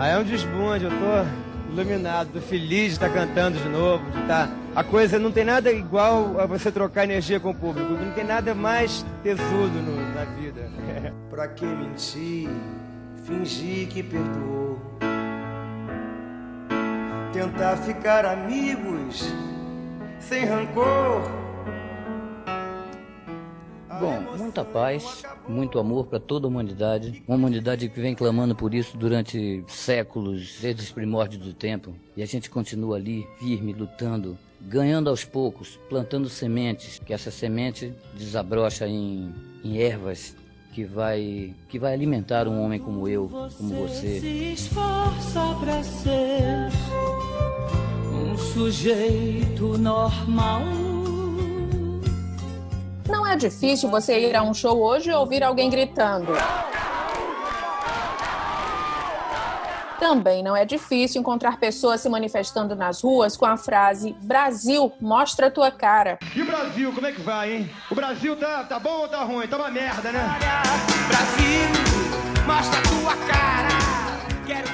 Ah, 0.00 0.08
é 0.08 0.18
um 0.18 0.24
desbunde, 0.24 0.86
eu 0.86 0.90
tô 0.90 1.72
iluminado, 1.72 2.30
tô 2.32 2.40
feliz 2.40 2.84
de 2.86 2.92
estar 2.92 3.10
cantando 3.10 3.58
de 3.58 3.68
novo, 3.68 4.10
de 4.10 4.18
estar... 4.22 4.48
A 4.74 4.82
coisa 4.82 5.18
não 5.18 5.30
tem 5.30 5.44
nada 5.44 5.70
igual 5.70 6.40
a 6.40 6.46
você 6.46 6.72
trocar 6.72 7.04
energia 7.04 7.38
com 7.38 7.50
o 7.50 7.54
público, 7.54 7.92
não 7.92 8.10
tem 8.12 8.24
nada 8.24 8.54
mais 8.54 9.04
tesudo 9.22 9.78
no, 9.82 10.14
na 10.14 10.24
vida. 10.24 10.70
pra 11.28 11.48
que 11.48 11.66
mentir, 11.66 12.48
fingir 13.26 13.88
que 13.88 14.02
perdoou? 14.02 14.80
Tentar 17.34 17.76
ficar 17.76 18.24
amigos, 18.24 19.30
sem 20.18 20.46
rancor 20.46 21.39
Bom, 24.00 24.18
muita 24.38 24.64
paz, 24.64 25.22
muito 25.46 25.78
amor 25.78 26.06
para 26.06 26.18
toda 26.18 26.46
a 26.46 26.48
humanidade. 26.48 27.22
Uma 27.28 27.36
humanidade 27.36 27.86
que 27.86 28.00
vem 28.00 28.14
clamando 28.14 28.56
por 28.56 28.72
isso 28.72 28.96
durante 28.96 29.62
séculos, 29.68 30.56
desde 30.58 30.80
os 30.80 30.90
primórdios 30.90 31.44
do 31.44 31.52
tempo. 31.52 31.94
E 32.16 32.22
a 32.22 32.26
gente 32.26 32.48
continua 32.48 32.96
ali, 32.96 33.26
firme, 33.38 33.74
lutando, 33.74 34.38
ganhando 34.58 35.10
aos 35.10 35.22
poucos, 35.22 35.78
plantando 35.90 36.30
sementes, 36.30 36.98
que 36.98 37.12
essa 37.12 37.30
semente 37.30 37.92
desabrocha 38.14 38.88
em, 38.88 39.34
em 39.62 39.76
ervas 39.76 40.34
que 40.72 40.82
vai 40.82 41.54
que 41.68 41.78
vai 41.78 41.92
alimentar 41.92 42.48
um 42.48 42.58
homem 42.62 42.78
como 42.80 43.06
eu, 43.06 43.28
como 43.28 43.86
você. 43.86 44.18
Se 44.18 44.52
esforça 44.54 45.56
para 45.60 45.82
ser 45.82 46.70
um 48.14 48.38
sujeito 48.38 49.76
normal 49.76 50.89
não 53.10 53.26
é 53.26 53.36
difícil 53.36 53.90
você 53.90 54.18
ir 54.18 54.36
a 54.36 54.42
um 54.42 54.54
show 54.54 54.80
hoje 54.80 55.10
e 55.10 55.12
ouvir 55.12 55.42
alguém 55.42 55.68
gritando. 55.68 56.32
Também 59.98 60.42
não 60.42 60.56
é 60.56 60.64
difícil 60.64 61.20
encontrar 61.20 61.58
pessoas 61.58 62.00
se 62.00 62.08
manifestando 62.08 62.74
nas 62.74 63.02
ruas 63.02 63.36
com 63.36 63.44
a 63.44 63.58
frase 63.58 64.16
Brasil, 64.22 64.90
mostra 64.98 65.50
tua 65.50 65.70
cara. 65.70 66.18
E 66.34 66.40
o 66.40 66.46
Brasil, 66.46 66.90
como 66.92 67.06
é 67.06 67.12
que 67.12 67.20
vai, 67.20 67.52
hein? 67.52 67.70
O 67.90 67.94
Brasil 67.94 68.34
tá, 68.34 68.64
tá 68.64 68.78
bom 68.78 69.00
ou 69.00 69.08
tá 69.08 69.22
ruim? 69.24 69.46
Tá 69.46 69.58
uma 69.58 69.70
merda, 69.70 70.10
né? 70.10 70.38
Brasil, 71.06 72.46
mostra 72.46 72.80
tua 72.82 73.14
cara. 73.26 73.89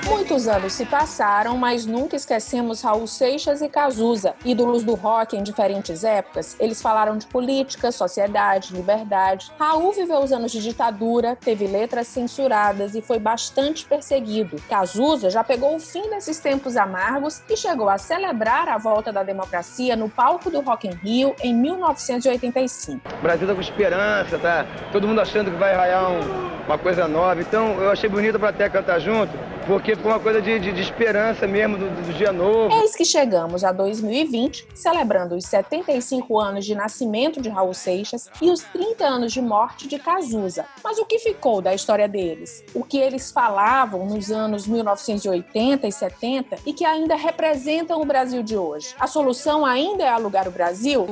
Muitos 0.06 0.48
anos 0.48 0.72
se 0.72 0.86
passaram, 0.86 1.56
mas 1.58 1.84
nunca 1.84 2.16
esquecemos 2.16 2.80
Raul 2.80 3.06
Seixas 3.06 3.60
e 3.60 3.68
Cazuza, 3.68 4.34
ídolos 4.44 4.82
do 4.82 4.94
rock 4.94 5.36
em 5.36 5.42
diferentes 5.42 6.02
épocas. 6.04 6.56
Eles 6.58 6.80
falaram 6.80 7.18
de 7.18 7.26
política, 7.26 7.92
sociedade, 7.92 8.74
liberdade. 8.74 9.50
Raul 9.58 9.92
viveu 9.92 10.18
os 10.20 10.32
anos 10.32 10.50
de 10.50 10.62
ditadura, 10.62 11.36
teve 11.36 11.66
letras 11.66 12.06
censuradas 12.06 12.94
e 12.94 13.02
foi 13.02 13.18
bastante 13.18 13.84
perseguido. 13.84 14.56
Cazuza 14.68 15.28
já 15.28 15.44
pegou 15.44 15.76
o 15.76 15.80
fim 15.80 16.08
desses 16.08 16.38
tempos 16.38 16.76
amargos 16.76 17.42
e 17.48 17.56
chegou 17.56 17.88
a 17.88 17.98
celebrar 17.98 18.68
a 18.68 18.78
volta 18.78 19.12
da 19.12 19.22
democracia 19.22 19.94
no 19.94 20.08
palco 20.08 20.50
do 20.50 20.60
Rock 20.60 20.88
in 20.88 20.94
Rio 20.94 21.36
em 21.42 21.54
1985. 21.54 23.00
O 23.18 23.22
Brasil 23.22 23.46
tá 23.46 23.54
com 23.54 23.60
esperança, 23.60 24.38
tá? 24.38 24.66
Todo 24.90 25.06
mundo 25.06 25.20
achando 25.20 25.50
que 25.50 25.56
vai 25.56 25.74
raiar 25.74 26.10
um, 26.10 26.64
uma 26.66 26.78
coisa 26.78 27.06
nova. 27.06 27.40
Então 27.40 27.80
eu 27.80 27.90
achei 27.90 28.08
bonito 28.08 28.38
para 28.38 28.48
até 28.48 28.68
cantar 28.68 28.98
junto 29.00 29.36
porque 29.66 29.96
foi 29.96 30.12
uma 30.12 30.20
coisa 30.20 30.40
de, 30.40 30.58
de, 30.58 30.72
de 30.72 30.80
esperança 30.80 31.46
mesmo 31.46 31.76
do, 31.76 31.90
do, 31.90 32.12
dia 32.14 32.32
novo. 32.32 32.72
Eis 32.74 32.94
que 32.94 33.04
chegamos 33.04 33.64
a 33.64 33.72
2020, 33.72 34.68
celebrando 34.72 35.34
os 35.34 35.44
75 35.46 36.38
anos 36.38 36.64
de 36.64 36.74
nascimento 36.74 37.40
de 37.40 37.48
Raul 37.48 37.74
Seixas 37.74 38.30
e 38.40 38.50
os 38.50 38.62
30 38.62 39.04
anos 39.04 39.32
de 39.32 39.42
morte 39.42 39.88
de 39.88 39.98
Cazuza. 39.98 40.64
Mas 40.82 40.98
o 40.98 41.04
que 41.04 41.18
ficou 41.18 41.60
da 41.60 41.74
história 41.74 42.06
deles? 42.06 42.64
O 42.74 42.84
que 42.84 42.98
eles 42.98 43.30
falavam 43.30 44.06
nos 44.06 44.30
anos 44.30 44.66
1980 44.66 45.86
e 45.86 45.92
70 45.92 46.58
e 46.64 46.72
que 46.72 46.84
ainda 46.84 47.16
representam 47.16 48.00
o 48.00 48.04
Brasil 48.04 48.42
de 48.42 48.56
hoje? 48.56 48.94
A 48.98 49.06
solução 49.06 49.66
ainda 49.66 50.04
é 50.04 50.08
alugar 50.08 50.46
o 50.46 50.50
Brasil? 50.50 51.06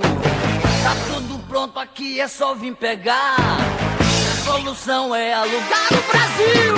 Tá 0.83 0.93
tudo 1.13 1.39
pronto 1.49 1.79
aqui, 1.79 2.21
é 2.21 2.29
só 2.29 2.55
vir 2.55 2.77
pegar 2.77 3.37
solução 4.45 5.15
é 5.15 5.33
alugar 5.33 5.89
o 5.91 6.03
Brasil. 6.13 6.75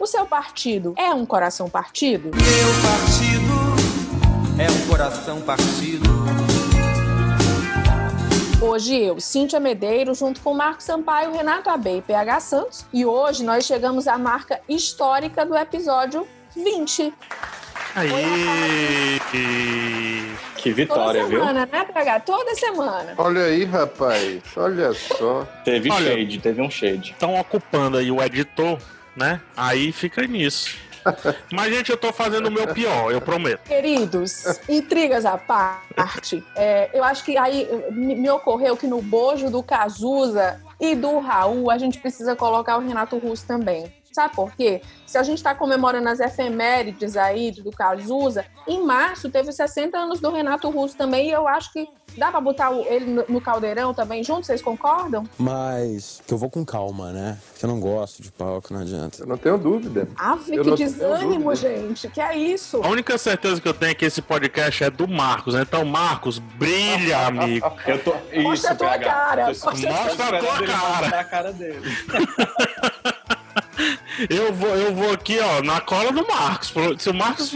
O 0.00 0.06
seu 0.06 0.26
partido 0.26 0.92
é 0.96 1.14
um 1.14 1.24
coração 1.24 1.70
partido? 1.70 2.30
Meu 2.34 2.68
partido 2.82 3.54
é 4.58 4.68
um 4.68 4.88
coração 4.88 5.40
partido. 5.40 6.04
Hoje 8.60 8.96
eu, 8.96 9.20
Cíntia 9.20 9.60
Medeiros, 9.60 10.18
junto 10.18 10.40
com 10.40 10.52
Marcos 10.52 10.84
Sampaio, 10.84 11.30
Renato 11.32 11.70
Abe 11.70 11.98
e 11.98 12.02
PH 12.02 12.40
Santos. 12.40 12.84
E 12.92 13.06
hoje 13.06 13.44
nós 13.44 13.64
chegamos 13.64 14.08
à 14.08 14.18
marca 14.18 14.60
histórica 14.68 15.46
do 15.46 15.54
episódio 15.54 16.26
20. 16.56 17.14
Aí! 17.94 19.20
Que 20.66 20.72
vitória, 20.72 21.22
Toda 21.22 21.30
semana, 21.36 21.66
viu? 21.66 21.78
né, 21.78 21.84
PH? 21.84 22.20
Toda 22.20 22.54
semana. 22.56 23.14
Olha 23.16 23.42
aí, 23.42 23.64
rapaz. 23.64 24.42
Olha 24.56 24.92
só. 24.94 25.46
Teve 25.64 25.92
Olha, 25.92 26.10
shade, 26.10 26.40
teve 26.40 26.60
um 26.60 26.68
shade. 26.68 27.12
Estão 27.12 27.38
ocupando 27.38 27.98
aí 27.98 28.10
o 28.10 28.20
editor, 28.20 28.76
né? 29.14 29.40
Aí 29.56 29.92
fica 29.92 30.26
nisso. 30.26 30.76
Mas, 31.52 31.72
gente, 31.72 31.90
eu 31.90 31.96
tô 31.96 32.12
fazendo 32.12 32.48
o 32.48 32.50
meu 32.50 32.66
pior, 32.74 33.12
eu 33.12 33.20
prometo. 33.20 33.60
Queridos, 33.60 34.58
intrigas 34.68 35.24
à 35.24 35.38
parte, 35.38 36.42
é, 36.56 36.90
eu 36.92 37.04
acho 37.04 37.24
que 37.24 37.38
aí 37.38 37.68
me 37.92 38.28
ocorreu 38.28 38.76
que 38.76 38.88
no 38.88 39.00
bojo 39.00 39.48
do 39.48 39.62
Cazuza 39.62 40.60
e 40.80 40.96
do 40.96 41.20
Raul, 41.20 41.70
a 41.70 41.78
gente 41.78 42.00
precisa 42.00 42.34
colocar 42.34 42.76
o 42.76 42.80
Renato 42.80 43.16
Russo 43.18 43.46
também. 43.46 43.86
Sabe 44.16 44.34
por 44.34 44.50
quê? 44.52 44.80
Se 45.04 45.18
a 45.18 45.22
gente 45.22 45.36
está 45.36 45.54
comemorando 45.54 46.08
as 46.08 46.20
efemérides 46.20 47.18
aí 47.18 47.50
do 47.50 47.70
Cazuza, 47.70 48.46
em 48.66 48.82
março 48.82 49.28
teve 49.28 49.52
60 49.52 49.94
anos 49.94 50.20
do 50.20 50.32
Renato 50.32 50.70
Russo 50.70 50.96
também, 50.96 51.28
e 51.28 51.32
eu 51.32 51.46
acho 51.46 51.70
que 51.70 51.86
dá 52.16 52.30
para 52.30 52.40
botar 52.40 52.72
ele 52.72 53.22
no 53.28 53.38
caldeirão 53.42 53.92
também 53.92 54.24
junto, 54.24 54.46
vocês 54.46 54.62
concordam? 54.62 55.28
Mas 55.36 56.22
que 56.26 56.32
eu 56.32 56.38
vou 56.38 56.48
com 56.48 56.64
calma, 56.64 57.12
né? 57.12 57.36
Que 57.58 57.66
eu 57.66 57.68
não 57.68 57.78
gosto 57.78 58.22
de 58.22 58.32
palco, 58.32 58.72
não 58.72 58.80
adianta. 58.80 59.22
Eu 59.22 59.26
não 59.26 59.36
tenho 59.36 59.58
dúvida. 59.58 60.08
Ave, 60.16 60.62
que 60.62 60.74
desânimo, 60.76 61.54
gente. 61.54 62.08
Que 62.08 62.22
é 62.22 62.34
isso? 62.34 62.80
A 62.82 62.88
única 62.88 63.18
certeza 63.18 63.60
que 63.60 63.68
eu 63.68 63.74
tenho 63.74 63.90
é 63.90 63.94
que 63.94 64.06
esse 64.06 64.22
podcast 64.22 64.82
é 64.82 64.88
do 64.88 65.06
Marcos, 65.06 65.52
né? 65.52 65.60
Então, 65.60 65.84
Marcos, 65.84 66.38
brilha, 66.38 67.18
amigo. 67.28 67.70
Eu 67.86 68.02
tô... 68.02 68.14
Isso, 68.32 68.42
Mostra 68.42 68.70
a 68.70 68.76
tua 68.76 68.98
cara. 68.98 69.46
Mostra 69.48 69.78
a 69.78 70.38
tua 70.38 70.66
cara. 70.66 71.20
a 71.20 71.24
cara 71.24 71.52
dele. 71.52 71.82
Eu 74.30 74.52
vou, 74.52 74.70
eu 74.70 74.94
vou 74.94 75.12
aqui, 75.12 75.38
ó, 75.38 75.62
na 75.62 75.80
cola 75.80 76.12
do 76.12 76.26
Marcos. 76.26 76.72
Se 76.98 77.10
o 77.10 77.14
Marcos 77.14 77.52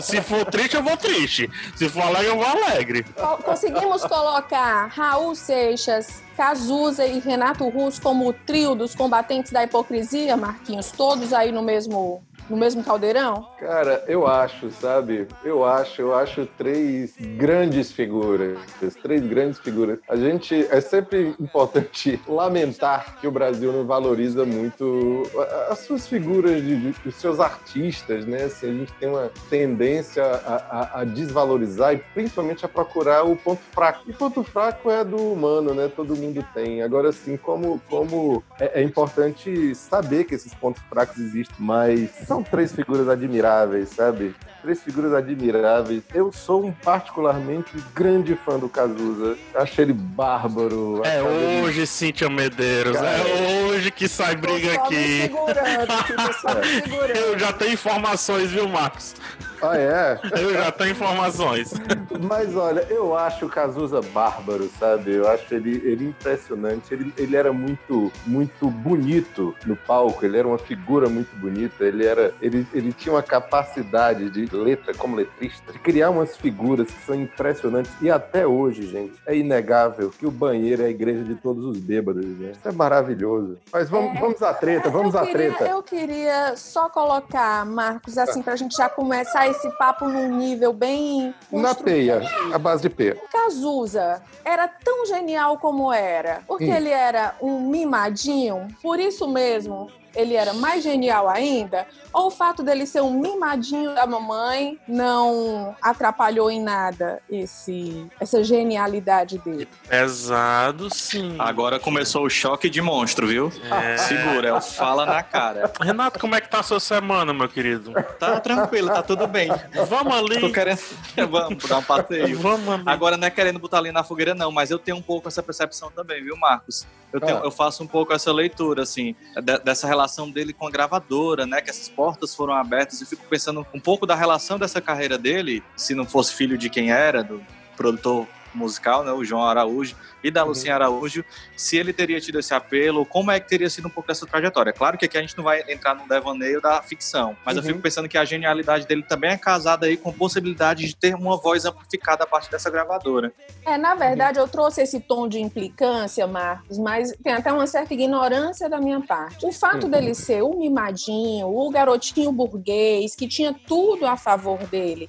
se 0.00 0.20
for 0.22 0.44
triste, 0.46 0.76
eu 0.76 0.82
vou 0.82 0.96
triste. 0.96 1.50
Se 1.76 1.88
for 1.88 2.02
alegre, 2.02 2.28
eu 2.28 2.36
vou 2.36 2.46
alegre. 2.46 3.04
Conseguimos 3.44 4.04
colocar 4.04 4.86
Raul 4.86 5.34
Seixas, 5.34 6.22
Cazuza 6.36 7.06
e 7.06 7.18
Renato 7.18 7.68
Russo 7.68 8.00
como 8.02 8.28
o 8.28 8.32
trio 8.32 8.74
dos 8.74 8.94
combatentes 8.94 9.52
da 9.52 9.64
hipocrisia, 9.64 10.36
Marquinhos, 10.36 10.90
todos 10.90 11.32
aí 11.32 11.52
no 11.52 11.62
mesmo 11.62 12.22
no 12.48 12.56
mesmo 12.56 12.82
caldeirão? 12.82 13.48
Cara, 13.58 14.04
eu 14.06 14.26
acho, 14.26 14.70
sabe? 14.70 15.26
Eu 15.44 15.64
acho, 15.64 16.00
eu 16.00 16.14
acho 16.14 16.46
três 16.58 17.14
grandes 17.36 17.92
figuras, 17.92 18.58
três 19.02 19.26
grandes 19.26 19.58
figuras. 19.58 19.98
A 20.08 20.16
gente 20.16 20.66
é 20.70 20.80
sempre 20.80 21.34
importante 21.40 22.20
lamentar 22.26 23.16
que 23.20 23.26
o 23.26 23.30
Brasil 23.30 23.72
não 23.72 23.86
valoriza 23.86 24.44
muito 24.44 25.22
as 25.68 25.80
suas 25.80 26.06
figuras, 26.06 26.62
de, 26.62 26.92
de, 26.92 27.08
os 27.08 27.14
seus 27.16 27.40
artistas, 27.40 28.26
né? 28.26 28.44
Assim, 28.44 28.68
a 28.68 28.72
gente 28.72 28.92
tem 28.94 29.08
uma 29.08 29.30
tendência 29.48 30.24
a, 30.24 30.54
a, 30.54 31.00
a, 31.00 31.04
desvalorizar 31.04 31.94
e 31.94 31.98
principalmente 32.14 32.64
a 32.64 32.68
procurar 32.68 33.24
o 33.24 33.36
ponto 33.36 33.60
fraco. 33.72 34.02
E 34.06 34.12
ponto 34.12 34.42
fraco 34.42 34.90
é 34.90 35.04
do 35.04 35.16
humano, 35.16 35.74
né? 35.74 35.90
Todo 35.94 36.16
mundo 36.16 36.44
tem. 36.54 36.82
Agora, 36.82 37.08
assim, 37.08 37.36
como, 37.36 37.80
como 37.88 38.42
é, 38.60 38.80
é 38.80 38.82
importante 38.82 39.74
saber 39.74 40.24
que 40.24 40.34
esses 40.34 40.54
pontos 40.54 40.82
fracos 40.88 41.18
existem, 41.18 41.56
mas 41.58 42.10
são 42.36 42.42
três 42.42 42.72
figuras 42.72 43.08
admiráveis, 43.08 43.88
sabe? 43.88 44.34
Três 44.60 44.82
figuras 44.82 45.14
admiráveis. 45.14 46.02
Eu 46.12 46.30
sou 46.30 46.66
um 46.66 46.72
particularmente 46.72 47.70
grande 47.94 48.34
fã 48.34 48.58
do 48.58 48.68
Cazuza. 48.68 49.38
Acho 49.54 49.80
ele 49.80 49.94
bárbaro. 49.94 51.00
É 51.04 51.22
hoje, 51.22 51.78
ele... 51.78 51.86
Cíntia 51.86 52.28
Medeiros. 52.28 52.96
É 52.96 53.00
Cara, 53.00 53.28
é 53.28 53.64
hoje 53.64 53.90
que 53.90 54.06
sai 54.06 54.36
briga 54.36 54.74
aqui. 54.74 55.24
aqui 55.24 57.16
Eu 57.18 57.38
já 57.38 57.52
tenho 57.54 57.72
informações, 57.72 58.50
viu, 58.50 58.68
Marcos? 58.68 59.14
Ah, 59.62 59.76
é? 59.76 60.20
Eu 60.40 60.52
já 60.54 60.70
tenho 60.72 60.90
informações. 60.90 61.72
Mas 62.20 62.56
olha, 62.56 62.86
eu 62.90 63.16
acho 63.16 63.46
o 63.46 63.48
Cazuza 63.48 64.00
bárbaro, 64.00 64.68
sabe? 64.78 65.14
Eu 65.14 65.28
acho 65.28 65.54
ele, 65.54 65.76
ele 65.84 66.06
impressionante. 66.08 66.92
Ele, 66.92 67.12
ele 67.16 67.36
era 67.36 67.52
muito, 67.52 68.10
muito 68.26 68.70
bonito 68.70 69.54
no 69.66 69.76
palco, 69.76 70.24
ele 70.24 70.38
era 70.38 70.46
uma 70.48 70.58
figura 70.58 71.08
muito 71.08 71.34
bonita, 71.36 71.84
ele 71.84 72.04
era. 72.06 72.32
Ele, 72.40 72.66
ele 72.72 72.92
tinha 72.92 73.14
uma 73.14 73.22
capacidade 73.22 74.30
de 74.30 74.46
letra, 74.56 74.94
como 74.94 75.16
letrista, 75.16 75.72
de 75.72 75.78
criar 75.78 76.10
umas 76.10 76.36
figuras 76.36 76.90
que 76.90 77.02
são 77.04 77.14
impressionantes. 77.14 77.92
E 78.00 78.10
até 78.10 78.46
hoje, 78.46 78.86
gente, 78.86 79.14
é 79.26 79.36
inegável 79.36 80.10
que 80.10 80.26
o 80.26 80.30
banheiro 80.30 80.82
é 80.82 80.86
a 80.86 80.90
igreja 80.90 81.22
de 81.24 81.34
todos 81.34 81.64
os 81.64 81.78
bêbados, 81.78 82.24
né? 82.24 82.52
Isso 82.52 82.68
é 82.68 82.72
maravilhoso. 82.72 83.58
Mas 83.72 83.88
vamos, 83.90 84.16
É. 84.16 84.20
vamos 84.20 84.42
à 84.42 84.54
treta, 84.54 84.88
vamos 84.90 85.14
eu 85.14 85.20
à 85.20 85.26
queria, 85.26 85.52
treta. 85.52 85.70
Eu 85.70 85.82
queria 85.82 86.56
só 86.56 86.88
colocar, 86.88 87.64
Marcos, 87.66 88.16
assim, 88.18 88.42
pra 88.42 88.56
gente 88.56 88.76
já 88.76 88.88
começar 88.88 89.45
esse 89.48 89.70
papo 89.78 90.06
num 90.08 90.36
nível 90.36 90.72
bem. 90.72 91.34
Na 91.50 91.74
peia, 91.74 92.22
a 92.52 92.58
base 92.58 92.82
de 92.82 92.90
P. 92.90 93.14
Cazuza 93.32 94.22
era 94.44 94.66
tão 94.68 95.06
genial 95.06 95.58
como 95.58 95.92
era, 95.92 96.42
porque 96.46 96.64
Hum. 96.66 96.74
ele 96.74 96.90
era 96.90 97.34
um 97.40 97.60
mimadinho, 97.60 98.68
por 98.82 98.98
isso 98.98 99.26
mesmo 99.28 99.90
ele 100.16 100.34
era 100.34 100.52
mais 100.52 100.82
genial 100.82 101.28
ainda? 101.28 101.86
Ou 102.12 102.28
o 102.28 102.30
fato 102.30 102.62
dele 102.62 102.86
ser 102.86 103.02
um 103.02 103.10
mimadinho 103.20 103.94
da 103.94 104.06
mamãe 104.06 104.78
não 104.88 105.76
atrapalhou 105.82 106.50
em 106.50 106.60
nada 106.62 107.20
esse, 107.30 108.06
essa 108.18 108.42
genialidade 108.42 109.38
dele? 109.38 109.68
Pesado, 109.88 110.88
sim. 110.92 111.36
Agora 111.38 111.78
começou 111.78 112.24
o 112.24 112.30
choque 112.30 112.70
de 112.70 112.80
monstro, 112.80 113.26
viu? 113.26 113.52
É. 113.70 113.96
Segura, 113.98 114.48
é 114.48 114.52
o 114.52 114.60
fala 114.62 115.04
na 115.04 115.22
cara. 115.22 115.70
Renato, 115.80 116.18
como 116.18 116.34
é 116.34 116.40
que 116.40 116.48
tá 116.48 116.60
a 116.60 116.62
sua 116.62 116.80
semana, 116.80 117.34
meu 117.34 117.48
querido? 117.48 117.92
Tá 118.18 118.40
tranquilo, 118.40 118.88
tá 118.88 119.02
tudo 119.02 119.26
bem. 119.26 119.48
Vamos 119.88 120.14
ali. 120.16 120.40
Tô 120.40 120.50
querendo. 120.50 120.78
Vamos 121.30 121.64
dar 121.68 121.78
um 121.78 121.82
passeio. 121.82 122.38
Vamos 122.38 122.68
ali. 122.68 122.82
Agora 122.86 123.16
não 123.16 123.26
é 123.26 123.30
querendo 123.30 123.58
botar 123.58 123.78
ali 123.78 123.92
na 123.92 124.02
fogueira, 124.02 124.34
não, 124.34 124.50
mas 124.50 124.70
eu 124.70 124.78
tenho 124.78 124.96
um 124.96 125.02
pouco 125.02 125.28
essa 125.28 125.42
percepção 125.42 125.90
também, 125.90 126.24
viu, 126.24 126.36
Marcos? 126.36 126.86
Eu, 127.12 127.20
tenho- 127.20 127.38
Ah. 127.38 127.42
eu 127.44 127.50
faço 127.50 127.82
um 127.82 127.86
pouco 127.86 128.12
essa 128.12 128.32
leitura, 128.32 128.82
assim, 128.82 129.14
de- 129.42 129.58
dessa 129.60 129.86
relação 129.86 130.05
dele 130.30 130.52
com 130.52 130.66
a 130.66 130.70
gravadora, 130.70 131.46
né? 131.46 131.60
Que 131.60 131.70
essas 131.70 131.88
portas 131.88 132.34
foram 132.34 132.54
abertas. 132.54 133.00
Eu 133.00 133.06
fico 133.06 133.24
pensando 133.28 133.66
um 133.74 133.80
pouco 133.80 134.06
da 134.06 134.14
relação 134.14 134.58
dessa 134.58 134.80
carreira 134.80 135.18
dele, 135.18 135.62
se 135.76 135.94
não 135.94 136.06
fosse 136.06 136.34
filho 136.34 136.56
de 136.56 136.70
quem 136.70 136.90
era, 136.90 137.22
do 137.22 137.42
produtor 137.76 138.26
musical, 138.56 139.04
né, 139.04 139.12
o 139.12 139.24
João 139.24 139.42
Araújo, 139.42 139.94
e 140.24 140.30
da 140.30 140.42
Lucinha 140.42 140.74
Araújo, 140.74 141.24
se 141.56 141.76
ele 141.76 141.92
teria 141.92 142.20
tido 142.20 142.38
esse 142.40 142.52
apelo, 142.52 143.06
como 143.06 143.30
é 143.30 143.38
que 143.38 143.48
teria 143.48 143.70
sido 143.70 143.86
um 143.86 143.90
pouco 143.90 144.08
dessa 144.08 144.26
trajetória. 144.26 144.72
Claro 144.72 144.98
que 144.98 145.04
aqui 145.04 145.16
a 145.16 145.20
gente 145.20 145.36
não 145.36 145.44
vai 145.44 145.62
entrar 145.68 145.94
no 145.94 146.08
devaneio 146.08 146.60
da 146.60 146.82
ficção, 146.82 147.36
mas 147.44 147.56
eu 147.56 147.62
Uhum. 147.62 147.68
fico 147.68 147.80
pensando 147.80 148.08
que 148.08 148.18
a 148.18 148.24
genialidade 148.24 148.86
dele 148.86 149.02
também 149.04 149.30
é 149.30 149.36
casada 149.36 149.86
aí 149.86 149.96
com 149.96 150.12
possibilidade 150.12 150.84
de 150.86 150.96
ter 150.96 151.14
uma 151.14 151.36
voz 151.36 151.64
amplificada 151.64 152.24
a 152.24 152.26
partir 152.26 152.50
dessa 152.50 152.68
gravadora. 152.70 153.32
É, 153.64 153.76
na 153.78 153.94
verdade, 153.94 154.38
eu 154.38 154.48
trouxe 154.48 154.80
esse 154.82 154.98
tom 155.00 155.28
de 155.28 155.40
implicância, 155.40 156.26
Marcos, 156.26 156.78
mas 156.78 157.12
tem 157.22 157.32
até 157.32 157.52
uma 157.52 157.66
certa 157.66 157.94
ignorância 157.94 158.68
da 158.68 158.80
minha 158.80 159.00
parte. 159.00 159.46
O 159.46 159.52
fato 159.52 159.84
Uhum. 159.84 159.90
dele 159.90 160.14
ser 160.14 160.42
o 160.42 160.58
mimadinho, 160.58 161.46
o 161.46 161.70
garotinho 161.70 162.32
burguês, 162.32 163.14
que 163.14 163.28
tinha 163.28 163.54
tudo 163.66 164.06
a 164.06 164.16
favor 164.16 164.58
dele, 164.66 165.08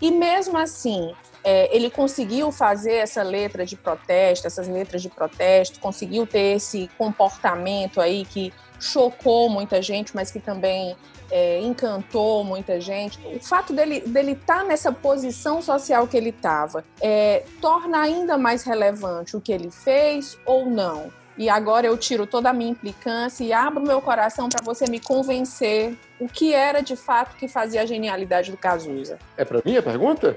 e 0.00 0.10
mesmo 0.10 0.56
assim. 0.58 1.12
É, 1.46 1.74
ele 1.74 1.88
conseguiu 1.88 2.50
fazer 2.50 2.94
essa 2.94 3.22
letra 3.22 3.64
de 3.64 3.76
protesto, 3.76 4.48
essas 4.48 4.66
letras 4.66 5.00
de 5.00 5.08
protesto, 5.08 5.78
conseguiu 5.78 6.26
ter 6.26 6.56
esse 6.56 6.90
comportamento 6.98 8.00
aí 8.00 8.24
que 8.24 8.52
chocou 8.80 9.48
muita 9.48 9.80
gente, 9.80 10.12
mas 10.12 10.28
que 10.28 10.40
também 10.40 10.96
é, 11.30 11.60
encantou 11.60 12.42
muita 12.42 12.80
gente. 12.80 13.20
O 13.24 13.38
fato 13.38 13.72
dele 13.72 14.00
dele 14.00 14.32
estar 14.32 14.64
nessa 14.64 14.90
posição 14.90 15.62
social 15.62 16.08
que 16.08 16.16
ele 16.16 16.30
estava 16.30 16.84
é, 17.00 17.44
torna 17.60 18.00
ainda 18.00 18.36
mais 18.36 18.64
relevante 18.64 19.36
o 19.36 19.40
que 19.40 19.52
ele 19.52 19.70
fez 19.70 20.36
ou 20.44 20.66
não. 20.66 21.12
E 21.38 21.48
agora 21.48 21.86
eu 21.86 21.96
tiro 21.96 22.26
toda 22.26 22.50
a 22.50 22.52
minha 22.52 22.70
implicância 22.70 23.44
e 23.44 23.52
abro 23.52 23.82
meu 23.82 24.00
coração 24.00 24.48
para 24.48 24.64
você 24.64 24.90
me 24.90 24.98
convencer 24.98 25.96
o 26.18 26.26
que 26.28 26.52
era 26.54 26.80
de 26.80 26.96
fato 26.96 27.36
que 27.36 27.46
fazia 27.48 27.82
a 27.82 27.86
genialidade 27.86 28.50
do 28.50 28.56
Cazuza. 28.56 29.18
É 29.36 29.44
pra 29.44 29.60
mim 29.64 29.76
a 29.76 29.82
pergunta? 29.82 30.36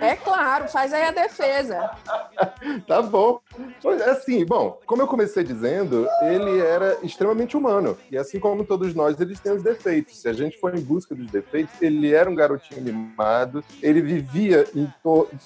É 0.00 0.16
claro, 0.16 0.68
faz 0.68 0.92
aí 0.92 1.02
a 1.04 1.10
defesa. 1.12 1.90
Tá 2.86 3.00
bom. 3.02 3.40
Pois 3.82 4.00
é, 4.00 4.10
Assim, 4.10 4.44
bom, 4.44 4.78
como 4.86 5.02
eu 5.02 5.06
comecei 5.06 5.42
dizendo, 5.44 6.06
ele 6.22 6.58
era 6.60 6.98
extremamente 7.02 7.56
humano. 7.56 7.96
E 8.10 8.16
assim 8.16 8.38
como 8.38 8.64
todos 8.64 8.94
nós, 8.94 9.18
eles 9.20 9.40
têm 9.40 9.52
os 9.52 9.62
defeitos. 9.62 10.20
Se 10.20 10.28
a 10.28 10.32
gente 10.32 10.58
for 10.58 10.76
em 10.76 10.80
busca 10.80 11.14
dos 11.14 11.30
defeitos, 11.30 11.72
ele 11.80 12.12
era 12.14 12.28
um 12.28 12.34
garotinho 12.34 12.82
mimado, 12.82 13.64
ele 13.82 14.00
vivia 14.00 14.66
em, 14.74 14.88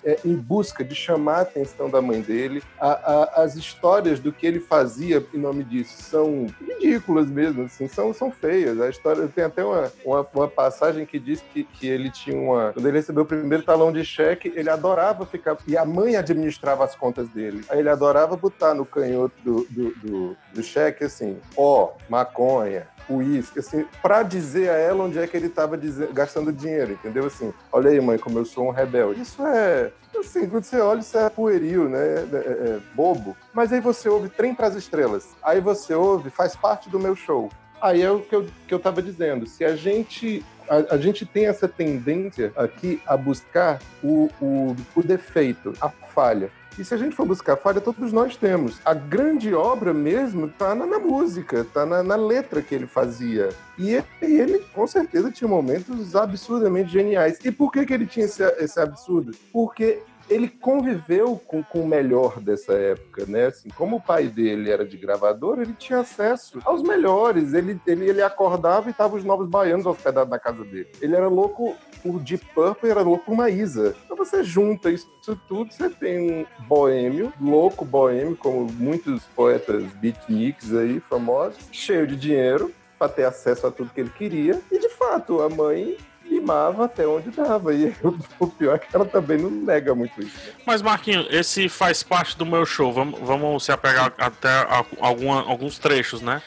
é, 0.04 0.18
em 0.24 0.34
busca 0.34 0.82
de 0.84 0.94
chamar 0.94 1.36
a 1.38 1.40
atenção 1.42 1.88
da 1.90 2.00
mãe 2.02 2.20
dele. 2.20 2.62
A- 2.80 2.90
a- 3.36 3.42
as 3.42 3.54
histórias 3.56 4.18
do 4.20 4.32
que 4.32 4.46
ele 4.46 4.60
fazia 4.60 5.24
em 5.32 5.38
nome 5.38 5.64
disso 5.64 6.02
são 6.02 6.46
ridículas 6.60 7.26
mesmo, 7.28 7.64
assim, 7.64 7.88
são, 7.88 8.12
são 8.12 8.30
feias. 8.30 8.80
A 8.80 8.88
história 8.88 9.09
tem 9.28 9.44
até 9.44 9.64
uma, 9.64 9.92
uma, 10.04 10.26
uma 10.34 10.48
passagem 10.48 11.04
que 11.06 11.18
diz 11.18 11.42
que, 11.52 11.64
que 11.64 11.86
ele 11.88 12.10
tinha 12.10 12.36
uma. 12.36 12.72
Quando 12.72 12.86
ele 12.86 12.98
recebeu 12.98 13.22
o 13.22 13.26
primeiro 13.26 13.64
talão 13.64 13.92
de 13.92 14.04
cheque, 14.04 14.52
ele 14.54 14.70
adorava 14.70 15.26
ficar. 15.26 15.56
E 15.66 15.76
a 15.76 15.84
mãe 15.84 16.16
administrava 16.16 16.84
as 16.84 16.94
contas 16.94 17.28
dele. 17.28 17.64
Aí 17.68 17.78
ele 17.78 17.88
adorava 17.88 18.36
botar 18.36 18.74
no 18.74 18.84
canhoto 18.84 19.34
do, 19.42 19.66
do, 19.70 19.90
do, 19.96 20.36
do 20.54 20.62
cheque 20.62 21.04
assim: 21.04 21.38
ó, 21.56 21.90
maconha, 22.08 22.86
uísque, 23.08 23.58
assim, 23.58 23.84
pra 24.02 24.22
dizer 24.22 24.70
a 24.70 24.74
ela 24.74 25.04
onde 25.04 25.18
é 25.18 25.26
que 25.26 25.36
ele 25.36 25.48
tava 25.48 25.78
gastando 26.12 26.52
dinheiro, 26.52 26.92
entendeu? 26.92 27.26
Assim, 27.26 27.52
olha 27.72 27.90
aí, 27.90 28.00
mãe, 28.00 28.18
como 28.18 28.38
eu 28.38 28.44
sou 28.44 28.68
um 28.68 28.70
rebelde. 28.70 29.20
Isso 29.20 29.44
é. 29.46 29.92
Assim, 30.18 30.48
quando 30.48 30.64
você 30.64 30.80
olha, 30.80 31.00
isso 31.00 31.16
é 31.16 31.30
pueril, 31.30 31.88
né? 31.88 31.98
É, 31.98 32.36
é- 32.36 32.70
é 32.76 32.80
bobo. 32.94 33.36
Mas 33.52 33.72
aí 33.72 33.80
você 33.80 34.08
ouve 34.08 34.28
Trem 34.28 34.54
pras 34.54 34.74
Estrelas. 34.74 35.28
Aí 35.42 35.60
você 35.60 35.94
ouve, 35.94 36.30
faz 36.30 36.56
parte 36.56 36.90
do 36.90 36.98
meu 36.98 37.14
show. 37.14 37.48
Aí 37.80 38.02
é 38.02 38.10
o 38.10 38.20
que 38.20 38.34
eu, 38.34 38.46
que 38.66 38.74
eu 38.74 38.78
tava 38.78 39.02
dizendo. 39.02 39.46
Se 39.46 39.64
a 39.64 39.74
gente. 39.76 40.44
A, 40.68 40.94
a 40.94 40.98
gente 40.98 41.26
tem 41.26 41.46
essa 41.46 41.66
tendência 41.66 42.52
aqui 42.54 43.02
a 43.04 43.16
buscar 43.16 43.80
o, 44.04 44.30
o, 44.40 44.76
o 44.94 45.02
defeito, 45.02 45.72
a 45.80 45.88
falha. 45.88 46.50
E 46.78 46.84
se 46.84 46.94
a 46.94 46.96
gente 46.96 47.16
for 47.16 47.26
buscar 47.26 47.56
falha, 47.56 47.80
todos 47.80 48.12
nós 48.12 48.36
temos. 48.36 48.80
A 48.84 48.94
grande 48.94 49.52
obra 49.52 49.92
mesmo 49.92 50.48
tá 50.48 50.74
na, 50.74 50.86
na 50.86 50.98
música, 50.98 51.66
tá 51.74 51.84
na, 51.84 52.02
na 52.02 52.16
letra 52.16 52.62
que 52.62 52.74
ele 52.74 52.86
fazia. 52.86 53.50
E 53.76 53.90
ele, 53.90 54.06
ele, 54.22 54.58
com 54.72 54.86
certeza, 54.86 55.30
tinha 55.30 55.48
momentos 55.48 56.14
absurdamente 56.14 56.90
geniais. 56.90 57.38
E 57.44 57.50
por 57.50 57.72
que, 57.72 57.84
que 57.84 57.92
ele 57.92 58.06
tinha 58.06 58.26
esse, 58.26 58.42
esse 58.58 58.78
absurdo? 58.78 59.32
Porque 59.52 60.02
ele 60.30 60.48
conviveu 60.48 61.36
com, 61.46 61.62
com 61.62 61.80
o 61.80 61.88
melhor 61.88 62.40
dessa 62.40 62.72
época, 62.72 63.26
né? 63.26 63.46
Assim, 63.46 63.68
como 63.70 63.96
o 63.96 64.00
pai 64.00 64.28
dele 64.28 64.70
era 64.70 64.86
de 64.86 64.96
gravador, 64.96 65.60
ele 65.60 65.74
tinha 65.74 65.98
acesso 65.98 66.60
aos 66.64 66.82
melhores. 66.82 67.52
Ele, 67.52 67.80
ele, 67.86 68.08
ele 68.08 68.22
acordava 68.22 68.88
e 68.88 68.92
tava 68.92 69.16
os 69.16 69.24
novos 69.24 69.48
baianos 69.48 69.86
hospedados 69.86 70.30
na 70.30 70.38
casa 70.38 70.64
dele. 70.64 70.88
Ele 71.02 71.16
era 71.16 71.28
louco 71.28 71.76
por 72.02 72.18
Deep 72.20 72.46
Purple 72.54 72.90
era 72.90 73.02
louco 73.02 73.26
por 73.26 73.36
Maísa. 73.36 73.94
Então 74.04 74.16
você 74.16 74.42
junta 74.42 74.90
isso 74.90 75.10
tudo, 75.46 75.72
você 75.72 75.90
tem 75.90 76.18
um 76.30 76.46
boêmio, 76.66 77.32
louco 77.40 77.84
boêmio, 77.84 78.36
como 78.36 78.64
muitos 78.72 79.24
poetas 79.36 79.84
beatniks 79.94 80.74
aí, 80.74 80.98
famosos, 81.00 81.58
cheio 81.70 82.06
de 82.06 82.16
dinheiro, 82.16 82.72
para 82.98 83.08
ter 83.08 83.24
acesso 83.24 83.66
a 83.66 83.70
tudo 83.70 83.90
que 83.90 84.00
ele 84.00 84.10
queria. 84.10 84.60
E 84.70 84.78
de 84.78 84.88
fato, 84.90 85.40
a 85.40 85.48
mãe 85.48 85.96
limava 86.40 86.86
até 86.86 87.06
onde 87.06 87.30
dava. 87.30 87.74
E 87.74 87.94
o 88.40 88.46
pior 88.48 88.74
é 88.74 88.78
que 88.78 88.94
ela 88.94 89.04
também 89.04 89.38
não 89.38 89.50
nega 89.50 89.94
muito 89.94 90.20
isso. 90.20 90.36
né? 90.46 90.52
Mas, 90.66 90.82
Marquinhos, 90.82 91.26
esse 91.30 91.68
faz 91.68 92.02
parte 92.02 92.36
do 92.36 92.44
meu 92.46 92.64
show. 92.66 92.92
Vamos, 92.92 93.20
vamos 93.20 93.64
se 93.64 93.72
apegar 93.72 94.12
até 94.18 94.48
a, 94.48 94.84
alguma, 95.00 95.42
alguns 95.42 95.78
trechos, 95.78 96.20
né? 96.22 96.42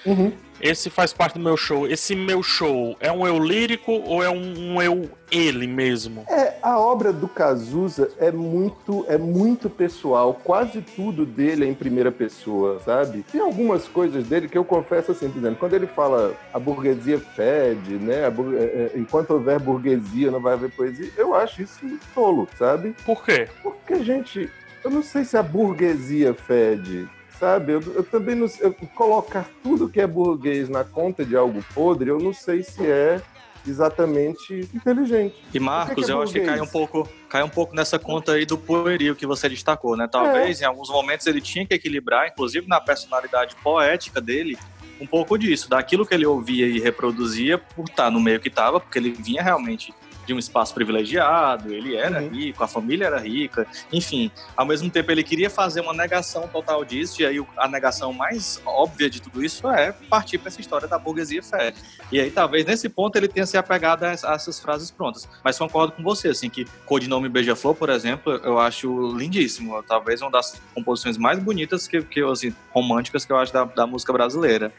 Esse 0.63 0.89
faz 0.89 1.12
parte 1.12 1.34
do 1.34 1.41
meu 1.43 1.58
show. 1.58 1.86
Esse 1.86 2.15
meu 2.15 2.41
show 2.41 2.96
é 3.01 3.12
um 3.12 3.27
eu 3.27 3.38
lírico 3.38 3.91
ou 3.91 4.24
é 4.24 4.29
um, 4.29 4.75
um 4.75 4.82
eu 4.82 5.10
ele 5.29 5.67
mesmo? 5.67 6.24
É, 6.29 6.53
a 6.62 6.79
obra 6.79 7.12
do 7.12 7.27
Cazuza 7.27 8.10
é 8.17 8.32
muito, 8.32 9.05
é 9.10 9.17
muito 9.17 9.70
pessoal. 9.70 10.39
Quase 10.41 10.82
tudo 10.82 11.25
dele 11.25 11.65
é 11.65 11.67
em 11.67 11.74
primeira 11.74 12.13
pessoa, 12.13 12.79
sabe? 12.79 13.25
Tem 13.29 13.41
algumas 13.41 13.89
coisas 13.89 14.25
dele 14.25 14.48
que 14.48 14.58
eu 14.58 14.63
confesso 14.63 15.12
assim, 15.12 15.29
por 15.29 15.39
exemplo, 15.39 15.58
quando 15.60 15.74
ele 15.74 15.86
fala 15.88 16.34
a 16.53 16.60
burguesia 16.60 17.20
fede, 17.20 17.96
né? 17.96 18.29
bur- 18.29 18.55
é, 18.55 18.63
é, 18.63 18.91
enquanto 18.96 19.32
houver 19.32 19.60
burguesia, 19.60 20.32
não 20.32 20.39
vai 20.39 20.53
haver 20.53 20.72
poesia. 20.72 21.12
Eu 21.17 21.36
acho 21.36 21.62
isso 21.62 21.79
tolo, 22.15 22.48
sabe? 22.58 22.96
Por 23.05 23.25
quê? 23.25 23.50
Porque, 23.62 24.01
gente, 24.01 24.50
eu 24.82 24.89
não 24.89 25.03
sei 25.03 25.25
se 25.25 25.36
a 25.36 25.43
burguesia 25.43 26.34
fede. 26.34 27.05
Sabe, 27.39 27.73
eu, 27.73 27.81
eu 27.95 28.03
também 28.03 28.35
não 28.35 28.47
sei. 28.47 28.67
eu- 28.67 28.73
colocar 28.95 29.49
tudo 29.63 29.89
que 29.89 29.99
é 29.99 30.07
burguês 30.07 30.69
na 30.69 30.83
conta 30.83 31.25
de 31.25 31.35
algo 31.35 31.63
podre, 31.73 32.09
eu 32.09 32.19
não 32.19 32.33
sei 32.33 32.63
se 32.63 32.85
é 32.85 33.21
exatamente 33.67 34.69
inteligente. 34.73 35.35
E 35.53 35.59
Marcos, 35.59 36.05
que 36.05 36.11
é 36.11 36.13
eu 36.13 36.21
acho 36.21 36.33
que 36.33 36.41
cai 36.41 36.59
um 36.61 36.67
pouco, 36.67 37.07
cai 37.29 37.43
um 37.43 37.49
pouco 37.49 37.75
nessa 37.75 37.97
conta 37.97 38.33
aí 38.33 38.45
do 38.45 38.57
pueril 38.57 39.15
que 39.15 39.25
você 39.25 39.47
destacou, 39.49 39.95
né? 39.97 40.07
Talvez 40.09 40.61
É. 40.61 40.65
em 40.65 40.67
alguns 40.67 40.89
momentos 40.89 41.25
ele 41.27 41.41
tinha 41.41 41.65
que 41.65 41.73
equilibrar, 41.73 42.27
inclusive 42.27 42.67
na 42.67 42.79
personalidade 42.79 43.55
poética 43.63 44.19
dele, 44.21 44.57
um 45.01 45.07
pouco 45.07 45.37
disso, 45.37 45.69
daquilo 45.69 46.05
que 46.05 46.13
ele 46.13 46.25
ouvia 46.25 46.67
e 46.67 46.79
reproduzia 46.79 47.57
por 47.57 47.85
estar 47.85 48.11
no 48.11 48.19
meio 48.19 48.39
que 48.39 48.47
estava, 48.47 48.79
porque 48.79 48.99
ele 48.99 49.11
vinha 49.11 49.41
realmente 49.41 49.93
de 50.25 50.34
um 50.34 50.39
espaço 50.39 50.74
privilegiado, 50.74 51.74
ele 51.74 51.96
era 51.96 52.22
uhum. 52.22 52.30
rico, 52.30 52.63
a 52.63 52.68
família 52.68 53.06
era 53.06 53.20
rica, 53.20 53.68
enfim. 53.92 54.32
Ao 54.56 54.65
mesmo 54.65 54.89
tempo, 54.89 55.12
ele 55.12 55.24
queria 55.24 55.50
fazer 55.50 55.82
uma 55.82 55.94
negação 55.94 56.48
total 56.48 56.84
disso, 56.86 57.22
e 57.22 57.25
aí 57.25 57.46
a 57.58 57.68
negação 57.68 58.13
mais 58.13 58.62
óbvia 58.65 59.10
de 59.10 59.22
tudo 59.22 59.44
isso 59.44 59.68
é 59.70 59.92
partir 60.10 60.38
para 60.38 60.50
essa 60.50 60.62
história 60.62 60.88
da 60.88 60.98
burguesia 60.98 61.44
fé. 61.44 61.74
E 62.12 62.20
aí, 62.20 62.32
talvez 62.32 62.65
nesse 62.65 62.89
ponto, 62.89 63.15
ele 63.15 63.27
tenha 63.27 63.46
se 63.46 63.58
apegado 63.58 64.03
a 64.03 64.12
essas 64.12 64.60
frases 64.60 64.92
prontas. 64.92 65.27
Mas 65.44 65.58
concordo 65.58 65.94
com 65.94 66.03
você, 66.03 66.30
assim, 66.30 66.50
que 66.50 66.65
Codinome 66.86 67.30
Beija-Flor, 67.30 67.75
por 67.75 67.89
exemplo, 67.89 68.34
eu 68.44 68.60
acho 68.60 69.15
lindíssimo. 69.15 69.82
Talvez 69.84 70.22
uma 70.22 70.32
das 70.32 70.62
composições 70.74 71.18
mais 71.18 71.39
bonitas 71.39 71.88
que, 71.88 72.01
que 72.01 72.22
assim, 72.22 72.53
românticas 72.72 73.25
que 73.25 73.32
eu 73.32 73.38
acho 73.38 73.53
da, 73.53 73.63
da 73.65 73.88
música 73.88 74.13
brasileira. 74.13 74.74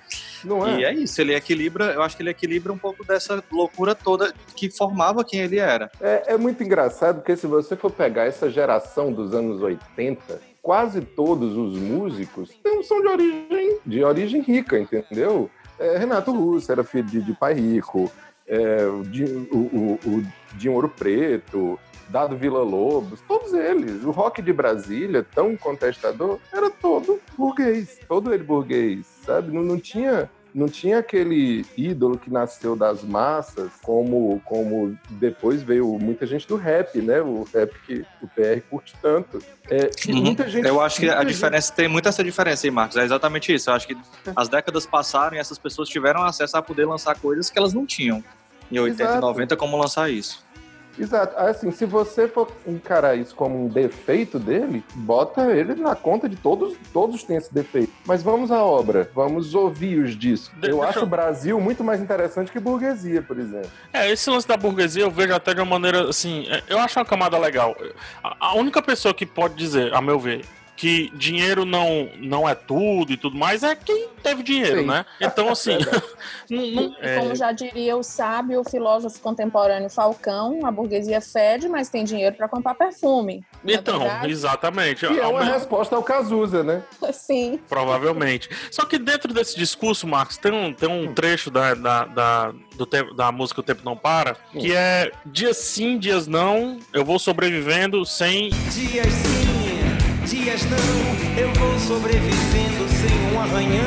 Não 0.45 0.67
é? 0.67 0.81
E 0.81 0.85
é 0.85 0.95
isso, 0.95 1.21
ele 1.21 1.35
equilibra, 1.35 1.93
eu 1.93 2.03
acho 2.03 2.17
que 2.17 2.23
ele 2.23 2.31
equilibra 2.31 2.73
um 2.73 2.79
pouco 2.79 3.05
dessa 3.05 3.43
loucura 3.51 3.95
toda 3.95 4.35
que 4.55 4.71
formava 4.71 5.25
quem 5.35 5.41
ele 5.43 5.59
era. 5.59 5.91
É, 6.00 6.35
é 6.35 6.37
muito 6.37 6.62
engraçado, 6.62 7.17
porque 7.17 7.37
se 7.37 7.47
você 7.47 7.75
for 7.75 7.91
pegar 7.91 8.25
essa 8.25 8.49
geração 8.49 9.12
dos 9.12 9.35
anos 9.35 9.61
80, 9.61 10.41
quase 10.62 11.00
todos 11.00 11.57
os 11.57 11.79
músicos 11.79 12.50
são 12.85 13.00
de 13.00 13.09
origem, 13.09 13.79
de 13.85 14.05
origem 14.05 14.41
rica, 14.41 14.79
entendeu? 14.79 15.50
É, 15.79 15.99
Renato 15.99 16.33
Russo 16.33 16.71
era 16.71 16.85
filho 16.85 17.09
de, 17.09 17.21
de 17.21 17.33
pai 17.33 17.55
rico, 17.55 18.11
é, 18.47 18.85
o, 18.87 19.03
o, 19.57 19.99
o, 20.05 20.23
o 20.69 20.73
Ouro 20.73 20.88
Preto, 20.88 21.79
Dado 22.09 22.37
Vila 22.37 22.62
Lobos, 22.62 23.21
todos 23.26 23.53
eles. 23.53 24.05
O 24.05 24.11
rock 24.11 24.41
de 24.41 24.53
Brasília, 24.53 25.26
tão 25.35 25.57
contestador, 25.57 26.38
era 26.53 26.71
todo 26.71 27.21
burguês, 27.37 27.99
todo 28.07 28.33
ele 28.33 28.45
burguês, 28.45 29.07
sabe? 29.25 29.53
Não, 29.53 29.62
não 29.62 29.81
tinha 29.81 30.31
não 30.54 30.68
tinha 30.68 30.99
aquele 30.99 31.66
ídolo 31.76 32.16
que 32.16 32.30
nasceu 32.30 32.76
das 32.76 33.02
massas, 33.02 33.73
como, 33.82 34.40
como 34.44 34.96
depois 35.11 35.64
veio 35.64 35.99
muita 35.99 36.25
gente 36.26 36.46
do 36.46 36.54
rap, 36.54 36.96
né? 37.02 37.20
O 37.20 37.42
rap 37.52 37.75
que 37.84 38.06
o 38.23 38.28
PR 38.28 38.61
curte 38.70 38.94
tanto. 39.02 39.42
É, 39.68 39.90
uhum. 40.08 40.23
muita 40.23 40.49
gente, 40.49 40.68
Eu 40.68 40.80
acho 40.80 41.00
que 41.00 41.11
a 41.11 41.25
diferença 41.25 41.68
gente... 41.68 41.76
tem 41.76 41.88
muita 41.88 42.11
essa 42.11 42.23
diferença 42.23 42.66
aí, 42.66 42.70
Marcos. 42.70 42.96
É 42.96 43.02
exatamente 43.02 43.52
isso. 43.52 43.68
Eu 43.68 43.75
acho 43.75 43.88
que 43.88 43.96
as 44.37 44.49
décadas 44.49 44.87
passaram 44.87 45.37
e 45.37 45.40
essas 45.40 45.58
pessoas 45.58 45.88
tiveram 45.88 46.23
acesso 46.23 46.56
a 46.56 46.62
poder 46.62 46.84
lançar 46.84 47.18
coisas 47.18 47.50
que 47.50 47.58
elas 47.58 47.75
não 47.75 47.84
tinham 47.84 48.23
em 48.70 48.78
80 48.78 49.02
Exato. 49.02 49.18
e 49.18 49.20
90 49.20 49.56
como 49.56 49.76
lançar 49.76 50.08
isso. 50.08 50.44
Exato. 50.99 51.37
Assim, 51.37 51.71
se 51.71 51.85
você 51.85 52.29
for 52.29 52.51
encarar 52.67 53.17
isso 53.17 53.35
como 53.35 53.65
um 53.65 53.69
defeito 53.69 54.39
dele, 54.39 54.85
bota 54.95 55.51
ele 55.51 55.75
na 55.75 55.95
conta 55.95 56.29
de 56.29 56.37
todos, 56.37 56.77
todos 56.93 57.23
têm 57.23 57.37
esse 57.37 57.53
defeito. 57.53 57.93
Mas 58.07 58.23
vamos 58.23 58.51
à 58.51 58.63
obra, 58.63 59.11
vamos 59.15 59.55
ouvir 59.55 59.99
os 59.99 60.17
discos. 60.17 60.59
De 60.61 60.71
eu 60.71 60.83
acho 60.83 61.01
eu... 61.01 61.03
o 61.05 61.07
Brasil 61.07 61.61
muito 61.61 61.83
mais 61.83 62.01
interessante 62.01 62.51
que 62.51 62.61
burguesia, 62.61 63.23
por 63.23 63.39
exemplo. 63.39 63.71
É, 63.93 64.11
esse 64.11 64.29
lance 64.31 64.47
da 64.47 64.57
burguesia 64.57 65.03
eu 65.03 65.11
vejo 65.11 65.35
até 65.35 65.55
de 65.55 65.61
uma 65.61 65.67
maneira 65.67 66.09
assim, 66.09 66.47
é, 66.49 66.63
eu 66.69 66.79
acho 66.79 66.99
uma 66.99 67.05
camada 67.05 67.39
legal. 67.39 67.77
A 68.23 68.55
única 68.55 68.83
pessoa 68.83 69.13
que 69.13 69.27
pode 69.27 69.55
dizer, 69.55 69.93
a 69.95 70.01
meu 70.01 70.19
ver, 70.19 70.45
que 70.76 71.11
dinheiro 71.14 71.64
não, 71.64 72.09
não 72.19 72.49
é 72.49 72.54
tudo 72.54 73.12
e 73.12 73.16
tudo 73.16 73.37
mais, 73.37 73.62
é 73.62 73.75
quem 73.75 74.09
teve 74.23 74.43
dinheiro, 74.43 74.81
Sim. 74.81 74.87
né? 74.87 75.07
Então, 75.21 75.49
assim. 75.49 75.78
não, 76.50 76.71
não, 76.71 76.97
é... 77.00 77.19
Como 77.19 77.35
já 77.35 77.52
diria 77.52 77.97
o 77.97 78.02
sábio 78.02 78.61
o 78.61 78.69
filósofo 78.69 79.21
contemporâneo 79.21 79.88
Falcão, 79.88 80.61
a 80.64 80.71
burguesia 80.71 81.21
fede, 81.21 81.69
mas 81.69 81.88
tem 81.88 82.04
dinheiro 82.04 82.35
para 82.35 82.49
comprar 82.49 82.75
perfume. 82.75 83.45
É 83.66 83.75
então, 83.75 84.02
exatamente. 84.25 85.04
E 85.07 85.19
é 85.19 85.26
uma 85.26 85.45
resposta 85.45 85.95
ao 85.95 86.02
Cazuza, 86.02 86.62
né? 86.62 86.83
Sim. 87.12 87.61
Provavelmente. 87.69 88.49
Só 88.71 88.85
que 88.85 88.99
dentro 88.99 89.33
desse 89.33 89.57
discurso, 89.57 90.07
Marcos, 90.07 90.37
tem 90.37 90.52
um, 90.52 90.73
tem 90.73 90.88
um 90.88 91.12
trecho 91.14 91.50
da, 91.50 91.75
da, 91.75 92.04
da, 92.04 92.54
do 92.76 92.87
tempo, 92.87 93.14
da 93.14 93.31
música 93.31 93.61
O 93.61 93.64
Tempo 93.64 93.83
Não 93.85 93.97
Para, 93.97 94.37
que 94.52 94.75
é 94.75 95.12
dias 95.26 95.57
sim, 95.59 95.99
dias 95.99 96.26
não, 96.26 96.78
eu 96.93 97.04
vou 97.04 97.19
sobrevivendo 97.19 98.04
sem. 98.04 98.50
Dias 98.50 99.07
sim 99.07 99.53
dias 100.25 100.62
não, 100.64 101.38
eu 101.38 101.52
vou 101.52 101.78
sobrevivendo 101.78 102.88
sem 102.88 103.35
um 103.35 103.40
arranhão. 103.40 103.85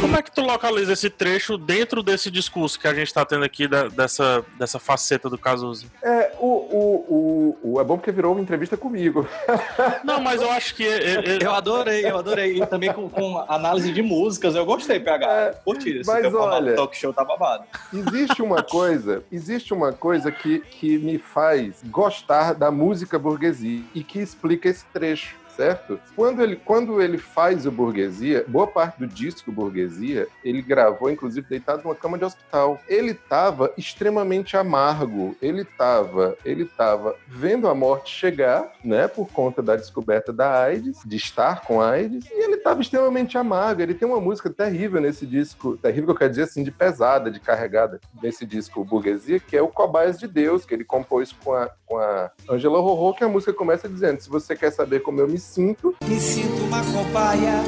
Como 0.00 0.16
é 0.16 0.22
que 0.22 0.30
tu 0.30 0.42
localiza 0.42 0.92
esse 0.92 1.10
trecho 1.10 1.58
dentro 1.58 2.02
desse 2.02 2.30
discurso 2.30 2.78
que 2.78 2.86
a 2.86 2.94
gente 2.94 3.08
está 3.08 3.24
tendo 3.24 3.44
aqui 3.44 3.66
da, 3.66 3.88
dessa, 3.88 4.44
dessa 4.56 4.78
faceta 4.78 5.28
do 5.28 5.36
Cazuza? 5.36 5.86
É, 6.02 6.32
o, 6.38 6.46
o, 6.46 7.06
o, 7.08 7.72
o, 7.72 7.80
é 7.80 7.84
bom 7.84 7.96
porque 7.96 8.12
virou 8.12 8.32
uma 8.32 8.40
entrevista 8.40 8.76
comigo. 8.76 9.28
Não, 10.04 10.20
mas 10.20 10.40
eu 10.40 10.50
acho 10.52 10.76
que. 10.76 10.86
É, 10.86 11.14
é... 11.14 11.38
Eu 11.42 11.52
adorei, 11.52 12.06
eu 12.06 12.18
adorei. 12.18 12.62
E 12.62 12.66
também 12.66 12.92
com, 12.92 13.08
com, 13.08 13.38
análise 13.48 13.92
de 13.92 14.00
músicas, 14.02 14.54
eu 14.54 14.64
gostei, 14.64 15.00
PH. 15.00 15.26
É, 15.26 15.50
Curti 15.64 15.90
esse 15.90 16.06
mas 16.06 16.32
olha, 16.32 16.76
talk 16.76 16.96
show 16.96 17.12
tá 17.12 17.24
babado. 17.24 17.64
Existe 17.92 18.42
uma 18.42 18.62
coisa, 18.62 19.24
existe 19.30 19.74
uma 19.74 19.92
coisa 19.92 20.30
que, 20.30 20.60
que 20.60 20.98
me 20.98 21.18
faz 21.18 21.82
gostar 21.86 22.54
da 22.54 22.70
música 22.70 23.18
burguesia 23.18 23.82
e 23.92 24.04
que 24.04 24.20
explica 24.20 24.68
esse 24.68 24.84
trecho 24.86 25.39
certo? 25.60 26.00
Quando 26.16 26.42
ele, 26.42 26.56
quando 26.56 27.02
ele 27.02 27.18
faz 27.18 27.66
o 27.66 27.70
Burguesia, 27.70 28.46
boa 28.48 28.66
parte 28.66 28.98
do 28.98 29.06
disco 29.06 29.52
Burguesia, 29.52 30.26
ele 30.42 30.62
gravou, 30.62 31.10
inclusive, 31.10 31.46
deitado 31.46 31.82
numa 31.84 31.94
cama 31.94 32.16
de 32.16 32.24
hospital. 32.24 32.80
Ele 32.88 33.10
estava 33.10 33.70
extremamente 33.76 34.56
amargo. 34.56 35.36
Ele 35.42 35.60
estava 35.60 36.34
ele 36.46 36.64
tava 36.64 37.14
vendo 37.28 37.68
a 37.68 37.74
morte 37.74 38.10
chegar, 38.10 38.72
né, 38.82 39.06
por 39.06 39.28
conta 39.28 39.60
da 39.60 39.76
descoberta 39.76 40.32
da 40.32 40.62
AIDS, 40.62 41.02
de 41.04 41.16
estar 41.16 41.60
com 41.62 41.82
AIDS, 41.82 42.24
e 42.30 42.42
ele 42.42 42.54
estava 42.54 42.80
extremamente 42.80 43.36
amargo. 43.36 43.82
Ele 43.82 43.92
tem 43.92 44.08
uma 44.08 44.20
música 44.20 44.48
terrível 44.48 44.98
nesse 44.98 45.26
disco, 45.26 45.76
terrível 45.76 46.06
que 46.06 46.12
eu 46.12 46.18
quero 46.18 46.30
dizer 46.30 46.44
assim, 46.44 46.62
de 46.64 46.70
pesada, 46.70 47.30
de 47.30 47.38
carregada, 47.38 48.00
nesse 48.22 48.46
disco 48.46 48.82
Burguesia, 48.82 49.38
que 49.38 49.56
é 49.56 49.60
o 49.60 49.68
Cobaias 49.68 50.18
de 50.18 50.26
Deus, 50.26 50.64
que 50.64 50.72
ele 50.72 50.84
compôs 50.84 51.32
com 51.32 51.52
a, 51.52 51.68
com 51.84 51.98
a 51.98 52.30
Angela 52.48 52.80
Rorô, 52.80 53.12
que 53.12 53.24
a 53.24 53.28
música 53.28 53.52
começa 53.52 53.86
dizendo: 53.86 54.20
Se 54.20 54.30
você 54.30 54.56
quer 54.56 54.70
saber 54.70 55.00
como 55.00 55.20
eu 55.20 55.28
me 55.28 55.38
sinto. 55.50 55.94
Me 56.06 56.20
sinto 56.20 56.62
uma 56.62 56.80
cobaia, 56.92 57.62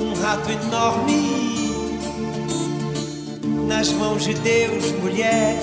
um 0.00 0.14
rato 0.14 0.50
enorme, 0.50 1.60
nas 3.68 3.92
mãos 3.92 4.24
de 4.24 4.34
Deus, 4.34 4.92
mulher. 4.92 5.56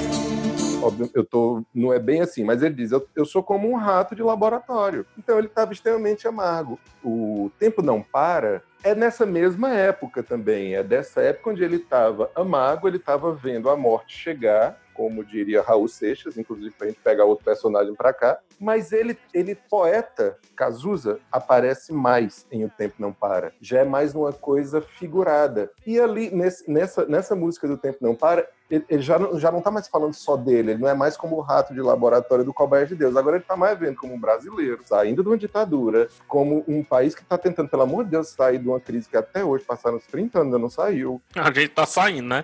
Óbvio, 0.81 1.09
eu 1.15 1.25
tô, 1.25 1.63
não 1.73 1.91
é 1.91 1.97
bem 1.97 2.21
assim, 2.21 2.43
mas 2.43 2.61
ele 2.61 2.75
diz: 2.75 2.91
eu, 2.91 3.07
eu 3.15 3.25
sou 3.25 3.41
como 3.41 3.67
um 3.67 3.75
rato 3.75 4.15
de 4.15 4.21
laboratório. 4.21 5.07
Então 5.17 5.39
ele 5.39 5.47
estava 5.47 5.73
extremamente 5.73 6.27
amargo. 6.27 6.79
O 7.03 7.49
tempo 7.57 7.81
não 7.81 8.01
para 8.03 8.61
é 8.83 8.93
nessa 8.93 9.25
mesma 9.25 9.73
época 9.73 10.21
também. 10.21 10.75
É 10.75 10.83
dessa 10.83 11.19
época 11.21 11.49
onde 11.49 11.63
ele 11.63 11.77
estava 11.77 12.29
amargo, 12.35 12.87
ele 12.87 12.97
estava 12.97 13.33
vendo 13.33 13.71
a 13.71 13.75
morte 13.75 14.15
chegar 14.15 14.79
como 14.97 15.23
diria 15.23 15.61
Raul 15.61 15.87
Seixas, 15.87 16.37
inclusive 16.39 16.71
para 16.71 16.87
a 16.87 16.89
gente 16.89 16.99
pegar 17.01 17.23
outro 17.23 17.45
personagem 17.45 17.93
para 17.93 18.11
cá. 18.11 18.39
Mas 18.59 18.91
ele, 18.91 19.15
ele 19.31 19.53
poeta, 19.53 20.39
Cazuza, 20.55 21.19
aparece 21.31 21.93
mais 21.93 22.47
em 22.51 22.65
O 22.65 22.69
Tempo 22.69 22.95
Não 22.97 23.13
Para. 23.13 23.53
Já 23.61 23.81
é 23.81 23.85
mais 23.85 24.15
uma 24.15 24.33
coisa 24.33 24.81
figurada. 24.81 25.71
E 25.85 25.99
ali, 25.99 26.31
nesse, 26.31 26.69
nessa, 26.69 27.05
nessa 27.05 27.35
música 27.35 27.67
do 27.67 27.77
Tempo 27.77 27.99
Não 28.01 28.15
Para, 28.15 28.49
ele, 28.69 29.01
já, 29.01 29.17
não, 29.17 29.39
já 29.39 29.51
não 29.51 29.61
tá 29.61 29.71
mais 29.71 29.87
falando 29.87 30.13
só 30.13 30.35
dele, 30.35 30.71
ele 30.71 30.81
não 30.81 30.89
é 30.89 30.93
mais 30.93 31.15
como 31.15 31.37
o 31.37 31.41
rato 31.41 31.73
de 31.73 31.81
laboratório 31.81 32.43
do 32.43 32.53
Cobaia 32.53 32.85
de 32.85 32.95
Deus. 32.95 33.15
Agora 33.15 33.37
ele 33.37 33.45
tá 33.45 33.55
mais 33.55 33.79
vendo 33.79 33.95
como 33.95 34.13
um 34.13 34.19
brasileiro, 34.19 34.81
saindo 34.85 35.23
de 35.23 35.29
uma 35.29 35.37
ditadura, 35.37 36.09
como 36.27 36.63
um 36.67 36.83
país 36.83 37.15
que 37.15 37.23
tá 37.23 37.37
tentando, 37.37 37.69
pelo 37.69 37.83
amor 37.83 38.03
de 38.03 38.11
Deus, 38.11 38.29
sair 38.29 38.59
de 38.59 38.67
uma 38.67 38.79
crise 38.79 39.07
que 39.07 39.15
até 39.15 39.43
hoje, 39.43 39.63
passaram 39.63 39.97
uns 39.97 40.05
30 40.07 40.39
anos, 40.39 40.47
ainda 40.47 40.59
não 40.61 40.69
saiu. 40.69 41.21
A 41.35 41.51
gente 41.51 41.69
tá 41.69 41.85
saindo, 41.85 42.27
né? 42.27 42.43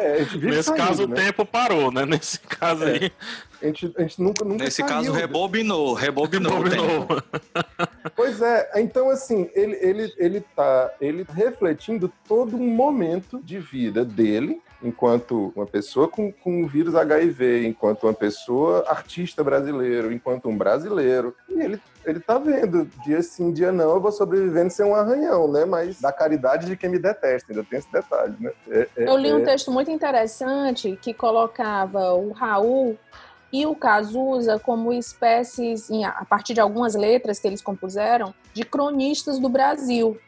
É, 0.00 0.20
Nesse 0.36 0.64
saindo, 0.64 0.76
caso, 0.76 1.06
né? 1.06 1.12
o 1.12 1.16
tempo 1.16 1.44
parou, 1.44 1.90
né? 1.90 2.06
Nesse 2.06 2.38
caso 2.40 2.84
é. 2.84 2.92
aí. 2.92 3.12
A 3.60 3.66
gente, 3.66 3.92
a 3.96 4.02
gente 4.02 4.22
nunca, 4.22 4.44
nunca 4.44 4.64
Nesse 4.64 4.82
saiu. 4.82 4.88
caso, 4.88 5.12
rebobinou, 5.12 5.92
rebobinou. 5.92 6.62
rebobinou. 6.62 7.06
pois 8.14 8.40
é, 8.40 8.70
então 8.76 9.10
assim, 9.10 9.50
ele, 9.52 9.76
ele, 9.80 10.14
ele 10.16 10.40
tá 10.54 10.92
ele 11.00 11.26
refletindo 11.28 12.12
todo 12.26 12.56
um 12.56 12.68
momento 12.68 13.40
de 13.42 13.58
vida 13.58 14.04
dele, 14.04 14.62
enquanto 14.82 15.52
uma 15.56 15.66
pessoa 15.66 16.08
com, 16.08 16.32
com 16.32 16.62
o 16.62 16.66
vírus 16.66 16.94
HIV, 16.94 17.66
enquanto 17.66 18.04
uma 18.04 18.14
pessoa 18.14 18.84
artista 18.88 19.42
brasileiro, 19.42 20.12
enquanto 20.12 20.48
um 20.48 20.56
brasileiro. 20.56 21.34
E 21.48 21.60
ele, 21.60 21.80
ele 22.04 22.20
tá 22.20 22.38
vendo, 22.38 22.88
dia 23.04 23.22
sim, 23.22 23.52
dia 23.52 23.72
não, 23.72 23.94
eu 23.94 24.00
vou 24.00 24.12
sobrevivendo 24.12 24.70
sem 24.70 24.86
um 24.86 24.94
arranhão, 24.94 25.50
né? 25.50 25.64
Mas 25.64 26.00
da 26.00 26.12
caridade 26.12 26.66
de 26.66 26.76
quem 26.76 26.90
me 26.90 26.98
detesta, 26.98 27.52
ainda 27.52 27.64
tem 27.64 27.78
esse 27.78 27.90
detalhe, 27.90 28.34
né? 28.38 28.52
É, 28.68 28.88
é, 28.96 29.08
eu 29.08 29.16
li 29.16 29.32
um 29.32 29.40
é... 29.40 29.44
texto 29.44 29.70
muito 29.70 29.90
interessante 29.90 30.98
que 31.00 31.12
colocava 31.12 32.12
o 32.14 32.32
Raul 32.32 32.96
e 33.52 33.66
o 33.66 33.74
Cazuza 33.74 34.58
como 34.58 34.92
espécies, 34.92 35.88
a 36.04 36.24
partir 36.24 36.54
de 36.54 36.60
algumas 36.60 36.94
letras 36.94 37.38
que 37.38 37.46
eles 37.46 37.62
compuseram, 37.62 38.34
de 38.52 38.62
cronistas 38.62 39.38
do 39.38 39.48
Brasil. 39.48 40.18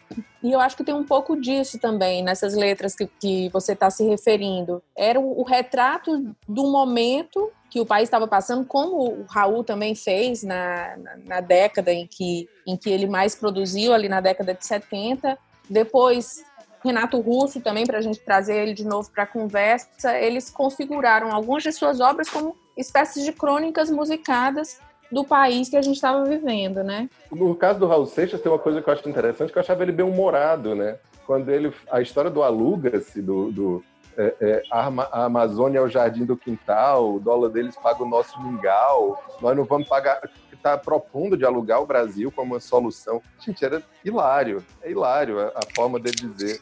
E 0.42 0.52
eu 0.52 0.60
acho 0.60 0.76
que 0.76 0.84
tem 0.84 0.94
um 0.94 1.04
pouco 1.04 1.38
disso 1.38 1.78
também 1.78 2.22
nessas 2.22 2.54
letras 2.54 2.94
que, 2.94 3.06
que 3.06 3.48
você 3.50 3.72
está 3.72 3.90
se 3.90 4.04
referindo. 4.04 4.82
Era 4.96 5.20
o, 5.20 5.40
o, 5.40 5.44
retrato 5.44 6.34
do 6.48 6.66
momento 6.70 7.50
que 7.70 7.80
o 7.80 7.86
país 7.86 8.04
estava 8.04 8.26
passando, 8.26 8.64
como 8.64 9.20
o 9.20 9.24
Raul 9.28 9.62
também 9.62 9.94
fez 9.94 10.42
na, 10.42 10.96
na, 10.96 11.16
na, 11.26 11.40
década 11.40 11.92
em 11.92 12.06
que, 12.06 12.48
em 12.66 12.76
que 12.76 12.90
ele 12.90 13.06
mais 13.06 13.34
produziu, 13.34 13.92
ali 13.92 14.08
na 14.08 14.20
década 14.20 14.54
de 14.54 14.64
70. 14.64 15.38
Depois 15.68 16.42
Renato 16.82 17.20
Russo 17.20 17.60
também, 17.60 17.86
para 17.86 17.98
a 17.98 18.02
gente 18.02 18.18
trazer 18.20 18.56
ele 18.56 18.72
de 18.72 18.84
novo 18.84 19.10
para 19.10 19.24
a 19.24 19.26
conversa, 19.26 20.18
eles 20.18 20.50
configuraram 20.50 21.30
algumas 21.32 21.62
de 21.62 21.70
suas 21.72 22.00
obras 22.00 22.28
como 22.28 22.56
espécies 22.80 23.24
de 23.24 23.32
crônicas 23.32 23.90
musicadas 23.90 24.80
do 25.10 25.24
país 25.24 25.68
que 25.68 25.76
a 25.76 25.82
gente 25.82 25.96
estava 25.96 26.24
vivendo, 26.24 26.82
né? 26.82 27.08
No 27.30 27.54
caso 27.54 27.78
do 27.78 27.86
Raul 27.86 28.06
Seixas, 28.06 28.40
tem 28.40 28.50
uma 28.50 28.58
coisa 28.58 28.80
que 28.80 28.88
eu 28.88 28.94
acho 28.94 29.08
interessante, 29.08 29.52
que 29.52 29.58
eu 29.58 29.62
achava 29.62 29.82
ele 29.82 29.92
bem 29.92 30.06
humorado, 30.06 30.74
né? 30.74 30.98
Quando 31.26 31.48
ele... 31.50 31.72
A 31.90 32.00
história 32.00 32.30
do 32.30 32.42
Aluga-se, 32.42 33.20
do... 33.20 33.50
do 33.50 33.84
é, 34.16 34.34
é, 34.40 34.62
a 34.70 35.24
Amazônia 35.24 35.78
é 35.78 35.80
o 35.80 35.88
jardim 35.88 36.24
do 36.24 36.36
quintal, 36.36 37.14
o 37.14 37.20
dólar 37.20 37.48
deles 37.48 37.76
paga 37.76 38.02
o 38.02 38.08
nosso 38.08 38.40
mingau, 38.42 39.22
nós 39.40 39.56
não 39.56 39.64
vamos 39.64 39.88
pagar 39.88 40.20
está 40.60 40.78
propondo 40.78 41.36
de 41.36 41.44
alugar 41.44 41.80
o 41.80 41.86
Brasil 41.86 42.30
como 42.30 42.54
uma 42.54 42.60
solução. 42.60 43.20
Gente, 43.40 43.64
era 43.64 43.82
hilário, 44.04 44.64
é 44.82 44.90
hilário 44.90 45.40
a, 45.40 45.48
a 45.48 45.74
forma 45.74 45.98
dele 45.98 46.16
dizer, 46.16 46.60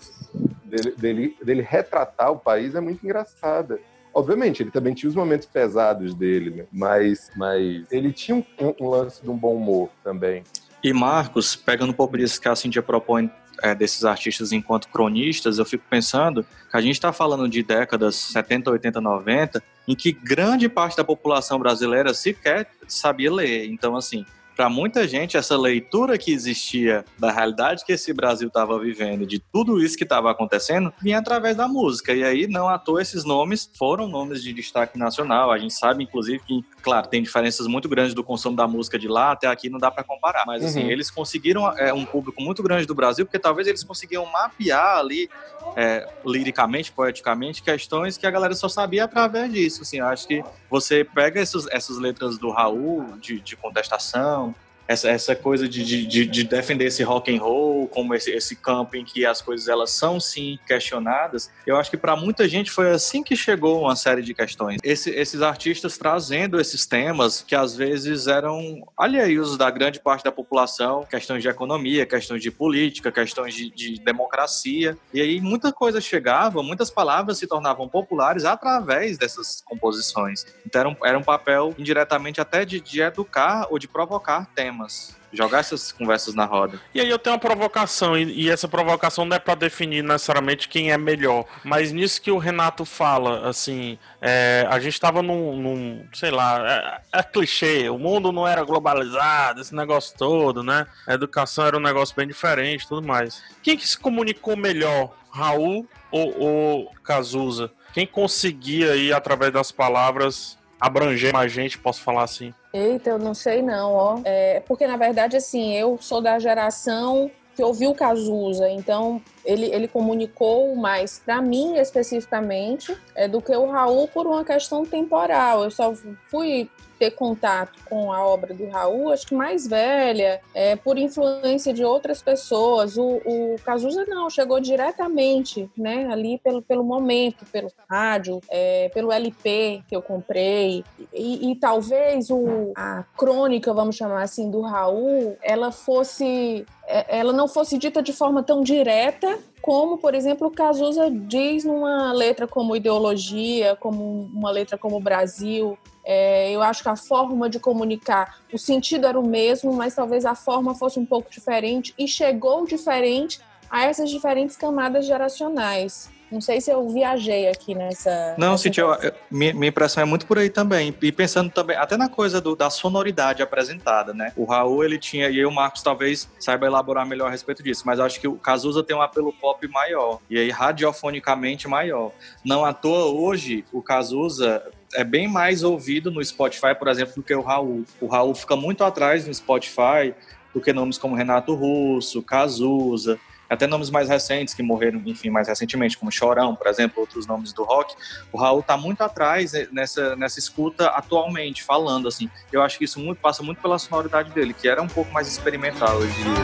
dele, 0.65 0.95
dele, 0.97 1.37
dele, 1.43 1.63
retratar 1.63 2.33
o 2.33 2.39
país 2.39 2.75
é 2.75 2.81
muito 2.81 3.05
engraçada. 3.05 3.79
Obviamente, 4.19 4.65
ele 4.65 4.73
também 4.73 4.95
tinha 4.95 5.09
os 5.09 5.15
momentos 5.15 5.47
pesados 5.47 6.13
dele, 6.13 6.51
né? 6.51 6.65
mas, 6.73 7.31
mas 7.37 7.87
ele 7.93 8.13
tinha 8.13 8.37
um, 8.37 8.45
um 8.81 8.89
lance 8.89 9.23
de 9.23 9.31
um 9.31 9.37
bom 9.37 9.55
humor 9.55 9.91
também. 10.03 10.43
E 10.83 10.93
Marcos, 10.93 11.55
pegando 11.55 11.91
um 11.91 11.95
pouco 11.95 12.19
disso 12.19 12.41
que 12.41 12.49
a 12.49 12.57
Cintia 12.57 12.83
propõe 12.83 13.31
é, 13.63 13.77
desses 13.77 14.05
artistas 14.05 14.51
enquanto 14.51 14.89
cronistas, 14.89 15.59
eu 15.59 15.65
fico 15.65 15.85
pensando 15.89 16.43
que 16.43 16.77
a 16.77 16.81
gente 16.81 16.95
está 16.95 17.13
falando 17.13 17.49
de 17.49 17.63
décadas 17.63 18.17
70, 18.17 18.73
80, 18.73 19.01
90, 19.01 19.63
em 19.87 19.95
que 19.95 20.11
grande 20.11 20.69
parte 20.69 20.97
da 20.97 21.05
população 21.05 21.57
brasileira 21.57 22.13
sequer 22.13 22.69
sabia 22.89 23.33
ler. 23.33 23.67
Então, 23.71 23.95
assim, 23.95 24.27
para 24.59 24.69
muita 24.69 25.07
gente, 25.07 25.37
essa 25.37 25.57
leitura 25.57 26.19
que 26.19 26.33
existia 26.33 27.05
da 27.17 27.31
realidade 27.31 27.85
que 27.85 27.93
esse 27.93 28.13
Brasil 28.13 28.49
estava 28.49 28.77
vivendo, 28.77 29.25
de 29.25 29.39
tudo 29.39 29.81
isso 29.81 29.97
que 29.97 30.03
estava 30.03 30.33
acontecendo, 30.33 30.93
vinha 31.01 31.21
através 31.21 31.57
da 31.57 31.69
música. 31.69 32.13
E 32.13 32.25
aí, 32.25 32.49
não 32.49 32.69
à 32.69 32.77
toa, 32.77 33.01
esses 33.01 33.25
nomes 33.25 33.71
foram 33.79 34.09
nomes 34.09 34.43
de 34.43 34.53
destaque 34.53 34.99
nacional. 34.99 35.53
A 35.53 35.59
gente 35.59 35.75
sabe, 35.75 36.03
inclusive, 36.03 36.43
que, 36.45 36.65
claro, 36.83 37.07
tem 37.07 37.23
diferenças 37.23 37.69
muito 37.69 37.89
grandes 37.89 38.15
do 38.15 38.25
consumo 38.25 38.57
da 38.57 38.67
música 38.67 38.99
de 38.99 39.07
lá 39.07 39.31
até 39.31 39.47
aqui, 39.47 39.71
não 39.71 39.79
dá 39.79 39.93
para 39.93 40.03
comparar. 40.03 40.43
Mas, 40.45 40.65
assim, 40.65 40.83
uhum. 40.83 40.91
eles 40.91 41.09
conseguiram 41.09 41.73
é, 41.79 41.93
um 41.93 42.05
público 42.05 42.43
muito 42.43 42.61
grande 42.61 42.85
do 42.85 42.97
Brasil, 42.97 43.25
porque 43.25 43.39
talvez 43.39 43.69
eles 43.69 43.85
conseguiam 43.85 44.27
mapear 44.27 44.99
ali, 44.99 45.31
é, 45.77 46.05
liricamente, 46.27 46.91
poeticamente, 46.91 47.63
questões 47.63 48.19
que 48.19 48.27
a 48.27 48.31
galera 48.33 48.57
só 48.57 48.69
sabia 48.69 49.05
através 49.05 49.53
disso. 49.53 49.83
Assim, 49.83 50.01
acho 50.01 50.27
que 50.27 50.43
você 50.69 51.05
pega 51.05 51.41
esses, 51.41 51.69
essas 51.71 51.97
letras 51.97 52.39
do 52.39 52.51
Raul, 52.51 53.17
de, 53.21 53.39
de 53.39 53.55
contestação, 53.55 54.48
essa, 54.89 55.11
essa 55.11 55.37
coisa 55.37 55.69
de, 55.69 55.85
de, 55.85 56.27
de, 56.27 56.45
defender 56.45 56.87
esse 56.87 57.03
rock 57.03 57.35
and 57.35 57.41
roll 57.41 57.87
como 57.89 58.15
esse, 58.15 58.31
esse 58.31 58.57
campo 58.57 58.97
em 58.97 59.05
que 59.05 59.27
as 59.27 59.43
coisas 59.43 59.69
elas 59.69 59.91
são 59.91 60.19
sim 60.19 60.59
questionadas 60.67 61.51
eu 61.67 61.77
acho 61.77 61.91
que 61.91 61.99
para 61.99 62.17
muita 62.17 62.49
gente 62.49 62.71
foi 62.71 62.91
assim 62.91 63.23
que 63.23 63.37
chegou 63.37 63.83
uma 63.83 63.95
série 63.95 64.23
de 64.23 64.33
questões. 64.33 64.79
Esse, 64.83 65.11
esses 65.11 65.43
artistas 65.43 65.99
trazendo 65.99 66.59
esses 66.59 66.87
temas 66.87 67.43
que 67.43 67.55
às 67.55 67.77
vezes 67.77 68.27
eram 68.27 68.89
alheios 68.97 69.59
da 69.59 69.71
grande 69.71 70.01
parte 70.01 70.25
da 70.25 70.33
população 70.33 71.05
questões 71.05 71.43
de 71.43 71.49
economia 71.49 72.07
questões 72.07 72.43
de 72.43 72.51
política 72.51 73.13
questões 73.13 73.55
de, 73.55 73.69
de 73.71 74.01
democracia. 74.01 74.97
E 75.13 75.21
aí 75.21 75.41
muita 75.41 75.71
coisa 75.71 76.01
chegava 76.01 76.63
muitas 76.63 76.91
palavras 76.91 77.39
se 77.39 77.47
tornavam 77.47 77.87
populares 77.87 78.47
através 78.47 79.19
dessas 79.19 79.63
composições. 79.67 80.47
Então 80.65 80.81
era 80.81 80.89
um, 80.89 80.97
era 81.05 81.19
um 81.19 81.23
papel 81.23 81.75
indiretamente 81.77 82.41
até 82.41 82.65
de, 82.65 82.81
de 82.81 83.03
educar 83.03 83.67
ou 83.71 83.79
de 83.79 83.87
provocar 83.87 84.47
temas 84.55 84.78
temas. 84.79 85.17
Jogar 85.31 85.59
essas 85.59 85.93
conversas 85.93 86.35
na 86.35 86.47
roda. 86.47 86.81
E 86.95 87.01
aí 87.01 87.11
eu 87.11 87.19
tenho 87.19 87.35
uma 87.35 87.41
provocação, 87.41 88.17
e, 88.17 88.45
e 88.45 88.51
essa 88.51 88.67
provocação 88.67 89.27
não 89.27 89.37
é 89.37 89.39
para 89.39 89.55
definir 89.55 90.03
necessariamente 90.03 90.69
quem 90.69 90.91
é 90.91 90.97
melhor, 90.97 91.45
mas 91.63 91.93
nisso 91.93 92.23
que 92.23 92.31
o 92.31 92.39
Renato 92.39 92.85
fala, 92.87 93.47
assim, 93.47 93.99
é, 94.23 94.67
a 94.71 94.79
gente 94.79 94.95
estava 94.95 95.21
num, 95.21 95.55
num, 95.61 96.07
sei 96.15 96.31
lá, 96.31 97.03
é, 97.13 97.19
é, 97.19 97.23
clichê, 97.23 97.91
o 97.91 97.99
mundo 97.99 98.33
não 98.33 98.49
era 98.49 98.65
globalizado, 98.65 99.61
esse 99.61 99.75
negócio 99.75 100.17
todo, 100.17 100.63
né? 100.63 100.87
A 101.07 101.13
educação 101.13 101.67
era 101.67 101.77
um 101.77 101.81
negócio 101.81 102.17
bem 102.17 102.27
diferente 102.27 102.89
tudo 102.89 103.07
mais. 103.07 103.43
Quem 103.63 103.77
que 103.77 103.87
se 103.87 103.99
comunicou 103.99 104.57
melhor, 104.57 105.15
Raul 105.31 105.87
ou, 106.11 106.41
ou 106.41 106.93
Cazuza? 107.05 107.71
Quem 107.93 108.07
conseguia 108.07 108.93
aí, 108.93 109.13
através 109.13 109.53
das 109.53 109.73
palavras, 109.73 110.58
abranger 110.81 111.33
mais 111.33 111.53
gente, 111.53 111.79
posso 111.79 112.03
falar 112.03 112.25
assim? 112.25 112.53
Eita, 112.73 113.11
eu 113.11 113.19
não 113.19 113.35
sei 113.35 113.63
não, 113.63 113.93
ó. 113.93 114.21
É, 114.25 114.61
porque 114.61 114.87
na 114.87 114.97
verdade, 114.97 115.37
assim, 115.37 115.75
eu 115.75 115.99
sou 116.01 116.21
da 116.21 116.39
geração 116.39 117.31
que 117.57 117.63
ouviu 117.63 117.93
Cazuza, 117.93 118.71
então 118.71 119.21
ele, 119.45 119.67
ele 119.67 119.89
comunicou 119.89 120.75
mais 120.77 121.21
para 121.25 121.41
mim 121.41 121.77
especificamente 121.77 122.97
é, 123.15 123.29
do 123.29 123.41
que 123.41 123.55
o 123.55 123.71
Raul 123.71 124.09
por 124.09 124.27
uma 124.27 124.45
questão 124.45 124.85
temporal. 124.85 125.65
Eu 125.65 125.71
só 125.71 125.95
fui 126.31 126.69
ter 126.99 127.13
contato 127.13 127.79
com 127.89 128.13
a 128.13 128.27
obra 128.27 128.53
do 128.53 128.69
Raul, 128.69 129.13
acho 129.13 129.27
que 129.27 129.35
mais 129.35 129.67
velha, 129.67 130.41
é, 130.53 130.75
por 130.75 130.99
influência 130.99 131.73
de 131.73 131.85
outras 131.85 132.21
pessoas. 132.21 132.97
O, 132.99 133.21
o 133.25 133.57
Cazuza 133.65 134.05
não, 134.07 134.29
chegou 134.29 134.61
diretamente, 134.61 135.71
né, 135.77 136.09
ali 136.11 136.39
pelo, 136.39 136.61
pelo 136.61 136.83
momento, 136.83 137.45
pelo 137.53 137.71
rádio, 137.89 138.41
é, 138.51 138.91
pelo 138.93 139.13
LP 139.13 139.83
que 139.89 139.95
eu 139.95 140.03
comprei. 140.03 140.85
E, 141.15 141.51
e, 141.51 141.57
talvez 141.57 142.31
o, 142.31 142.73
a 142.77 143.05
crônica, 143.17 143.73
vamos 143.73 143.97
chamar 143.97 144.23
assim, 144.23 144.51
do 144.51 144.61
Raul, 144.63 145.37
ela 145.43 145.71
fosse 145.71 146.67
é, 146.89 147.19
ela 147.19 147.33
não 147.33 147.47
fosse 147.47 147.77
dita 147.77 148.03
de 148.03 148.13
forma 148.15 148.43
tão 148.43 148.63
direta 148.63 149.28
como, 149.61 149.99
por 149.99 150.15
exemplo, 150.15 150.51
Cazuza 150.51 151.11
diz 151.11 151.65
numa 151.65 152.13
letra 152.13 152.47
como 152.47 152.77
Ideologia, 152.77 153.77
como 153.77 154.31
uma 154.33 154.51
letra 154.51 154.79
como 154.79 155.01
Brasil, 155.01 155.77
é, 156.05 156.51
eu 156.51 156.63
acho 156.63 156.83
que 156.83 156.89
a 156.89 156.97
forma 156.97 157.51
de 157.51 157.61
comunicar, 157.61 158.39
o 158.53 158.59
sentido 158.59 159.07
era 159.07 159.21
o 159.21 159.27
mesmo, 159.27 159.73
mas 159.75 159.95
talvez 159.95 160.25
a 160.25 160.35
forma 160.35 160.75
fosse 160.75 160.99
um 160.99 161.05
pouco 161.05 161.31
diferente 161.31 161.95
e 161.99 162.09
chegou 162.09 162.67
diferente 162.67 163.41
a 163.69 163.85
essas 163.85 164.09
diferentes 164.09 164.57
camadas 164.57 165.05
geracionais. 165.07 166.09
Não 166.31 166.41
sei 166.41 166.61
se 166.61 166.71
eu 166.71 166.89
viajei 166.89 167.49
aqui 167.49 167.75
nessa. 167.75 168.35
Não, 168.37 168.53
nessa 168.53 168.65
Cintia, 168.65 168.85
minha, 169.31 169.55
minha 169.55 169.69
impressão 169.69 170.03
é 170.03 170.07
muito 170.07 170.27
por 170.27 170.39
aí 170.39 170.51
também. 170.51 170.95
E 171.01 171.11
pensando 171.13 171.51
também, 171.51 171.77
até 171.77 171.97
na 171.97 172.09
coisa 172.09 172.41
do, 172.41 172.55
da 172.55 172.69
sonoridade 172.69 173.43
apresentada, 173.43 174.13
né? 174.13 174.33
O 174.37 174.45
Raul, 174.45 174.85
ele 174.85 174.99
tinha, 174.99 175.29
e 175.31 175.39
aí 175.39 175.47
o 175.47 175.51
Marcos 175.51 175.83
talvez 175.83 176.29
saiba 176.39 176.67
elaborar 176.67 177.07
melhor 177.07 177.29
a 177.29 177.31
respeito 177.31 177.63
disso, 177.63 177.83
mas 177.87 177.99
acho 177.99 178.21
que 178.21 178.29
o 178.29 178.37
Cazuza 178.37 178.83
tem 178.83 178.95
um 178.95 179.03
apelo 179.03 179.33
pop 179.33 179.67
maior, 179.69 180.19
e 180.29 180.39
aí 180.39 180.51
radiofonicamente 180.51 181.67
maior. 181.67 182.13
Não 182.45 182.65
à 182.65 182.73
toa, 182.73 183.07
hoje, 183.07 183.65
o 183.73 183.83
Cazuza 183.83 184.63
é 184.95 185.05
bem 185.05 185.29
mais 185.29 185.63
ouvido 185.63 186.11
no 186.11 186.25
Spotify, 186.25 186.75
por 186.79 186.89
exemplo, 186.89 187.15
do 187.17 187.23
que 187.23 187.35
o 187.35 187.43
Raul. 187.43 187.85
O 188.01 188.07
Raul 188.07 188.35
fica 188.35 188.57
muito 188.57 188.85
atrás 188.85 189.27
no 189.27 189.33
Spotify 189.33 190.15
do 190.55 190.61
que 190.61 190.73
nomes 190.73 190.99
como 190.99 191.15
Renato 191.15 191.55
Russo, 191.55 192.23
Cazuza, 192.23 193.19
até 193.49 193.67
nomes 193.67 193.91
mais 193.91 194.09
recentes 194.09 194.55
que 194.55 194.63
morreram, 194.63 195.01
enfim, 195.07 195.31
mais 195.31 195.49
recentemente, 195.49 195.97
como 195.97 196.11
Chorão, 196.11 196.55
por 196.55 196.67
exemplo, 196.67 197.01
outros 197.01 197.27
nomes 197.27 197.53
do 197.53 197.65
rock. 197.65 197.95
O 198.33 198.39
Raul 198.39 198.61
está 198.61 198.77
muito 198.77 199.03
atrás 199.03 199.53
nessa, 199.73 200.15
nessa 200.17 200.39
escuta 200.39 200.89
atualmente, 200.89 201.63
falando 201.63 202.09
assim. 202.09 202.29
Eu 202.53 202.63
acho 202.63 202.79
que 202.79 202.85
isso 202.85 203.01
muito, 203.01 203.21
passa 203.21 203.43
muito 203.43 203.61
pela 203.61 203.79
sonoridade 203.79 204.31
dele, 204.31 204.53
que 204.53 204.69
era 204.69 204.83
um 204.83 204.89
pouco 204.89 205.13
mais 205.13 205.29
experimental, 205.29 206.01
eu 206.01 206.07
diria. 206.09 206.35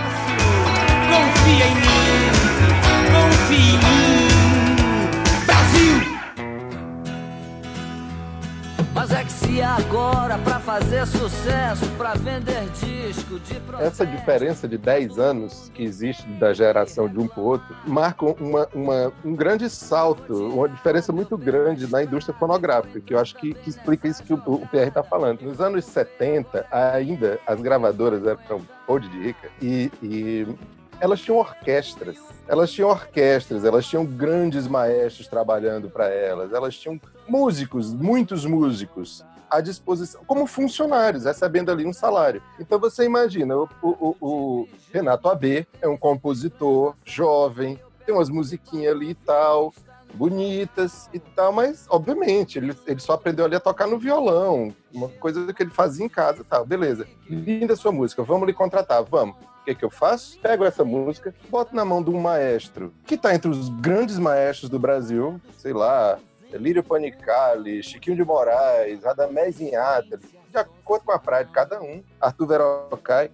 Confia 1.11 1.67
em 1.67 1.75
mim, 1.75 1.89
confia 3.13 3.59
em 3.59 3.99
mim. 3.99 4.04
Mas 9.15 9.21
é 9.21 9.25
que 9.27 9.33
se 9.33 9.63
agora 9.63 10.37
para 10.39 10.59
fazer 10.59 11.07
sucesso, 11.07 11.89
para 11.97 12.15
vender 12.15 12.69
disco 12.71 13.39
de 13.39 13.63
Essa 13.79 14.05
diferença 14.05 14.67
de 14.67 14.77
10 14.77 15.21
anos 15.21 15.71
que 15.73 15.85
existe 15.85 16.27
da 16.33 16.53
geração 16.53 17.09
de 17.09 17.17
um 17.21 17.29
para 17.29 17.41
o 17.41 17.45
outro 17.45 17.77
marca 17.87 18.27
uma, 18.27 18.69
uma, 18.75 19.13
um 19.25 19.37
grande 19.37 19.71
salto, 19.71 20.35
uma 20.49 20.69
diferença 20.69 21.13
muito 21.13 21.39
grande 21.39 21.87
na 21.87 22.03
indústria 22.03 22.37
fonográfica, 22.37 23.01
que 23.01 23.15
eu 23.15 23.21
acho 23.21 23.37
que, 23.37 23.55
que 23.55 23.71
explica 23.71 24.09
isso 24.09 24.21
que 24.21 24.35
o, 24.35 24.43
o 24.47 24.67
PR 24.67 24.89
está 24.89 25.05
falando. 25.05 25.43
Nos 25.43 25.61
anos 25.61 25.85
70, 25.85 26.67
ainda 26.73 27.39
as 27.47 27.61
gravadoras 27.61 28.27
eram 28.27 28.63
podre 28.85 29.09
de 29.11 29.23
rica 29.27 29.49
e, 29.63 29.93
e 30.03 30.47
elas 31.01 31.21
tinham 31.21 31.39
orquestras. 31.39 32.17
Elas 32.47 32.71
tinham 32.71 32.91
orquestras, 32.91 33.65
elas 33.65 33.87
tinham 33.87 34.05
grandes 34.05 34.67
maestros 34.67 35.27
trabalhando 35.27 35.89
para 35.89 36.09
elas, 36.09 36.53
elas 36.53 36.77
tinham 36.77 37.01
músicos, 37.27 37.93
muitos 37.95 38.45
músicos 38.45 39.25
à 39.51 39.61
disposição, 39.61 40.23
como 40.27 40.47
funcionários, 40.47 41.25
recebendo 41.25 41.71
ali 41.71 41.87
um 41.87 41.93
salário. 41.93 42.43
Então 42.59 42.79
você 42.79 43.05
imagina, 43.05 43.57
o, 43.57 43.69
o, 43.83 44.17
o 44.21 44.69
Renato 44.93 45.29
AB 45.29 45.67
é 45.81 45.89
um 45.89 45.97
compositor 45.97 46.95
jovem, 47.05 47.81
tem 48.05 48.15
umas 48.15 48.29
musiquinhas 48.29 48.95
ali 48.95 49.11
e 49.11 49.15
tal, 49.15 49.73
bonitas 50.13 51.09
e 51.15 51.19
tal, 51.19 51.53
mas 51.53 51.87
obviamente 51.89 52.59
ele, 52.59 52.77
ele 52.87 53.01
só 53.01 53.15
aprendeu 53.15 53.45
ali 53.45 53.57
a 53.57 53.61
tocar 53.61 53.87
no 53.87 53.99
violão, 53.99 54.75
uma 54.93 55.09
coisa 55.09 55.51
que 55.53 55.63
ele 55.63 55.71
fazia 55.71 56.05
em 56.05 56.11
casa 56.11 56.43
e 56.43 56.45
tal, 56.45 56.67
beleza. 56.67 57.07
Linda 57.29 57.75
sua 57.75 57.93
música, 57.93 58.23
vamos 58.23 58.47
lhe 58.47 58.53
contratar, 58.53 59.03
vamos 59.03 59.37
O 59.65 59.67
que, 59.67 59.75
que 59.75 59.85
eu 59.87 59.89
faço? 59.89 60.39
Pego 60.41 60.63
essa 60.63 60.85
música, 60.85 61.35
boto 61.49 61.75
na 61.75 61.87
mão 61.87 62.03
de 62.03 62.11
um 62.11 62.21
maestro 62.21 62.93
que 63.07 63.15
está 63.15 63.35
entre 63.35 63.51
os 63.51 63.71
grandes 63.71 64.19
maestros 64.19 64.69
do 64.69 64.79
Brasil, 64.79 65.41
sei 65.57 65.73
lá, 65.73 66.19
Lírio 66.53 66.85
Panicali, 66.85 67.83
Chiquinho 67.83 68.15
de 68.15 68.23
Moraes, 68.23 69.03
Radamés 69.03 69.59
Inhata, 69.59 70.19
de 70.19 70.59
acordo 70.59 71.07
com 71.07 71.13
a 71.13 71.19
praia 71.19 71.47
de 71.47 71.51
cada 71.51 71.81
um, 71.81 72.03
Arthur 72.21 72.47
Verocai. 72.47 73.31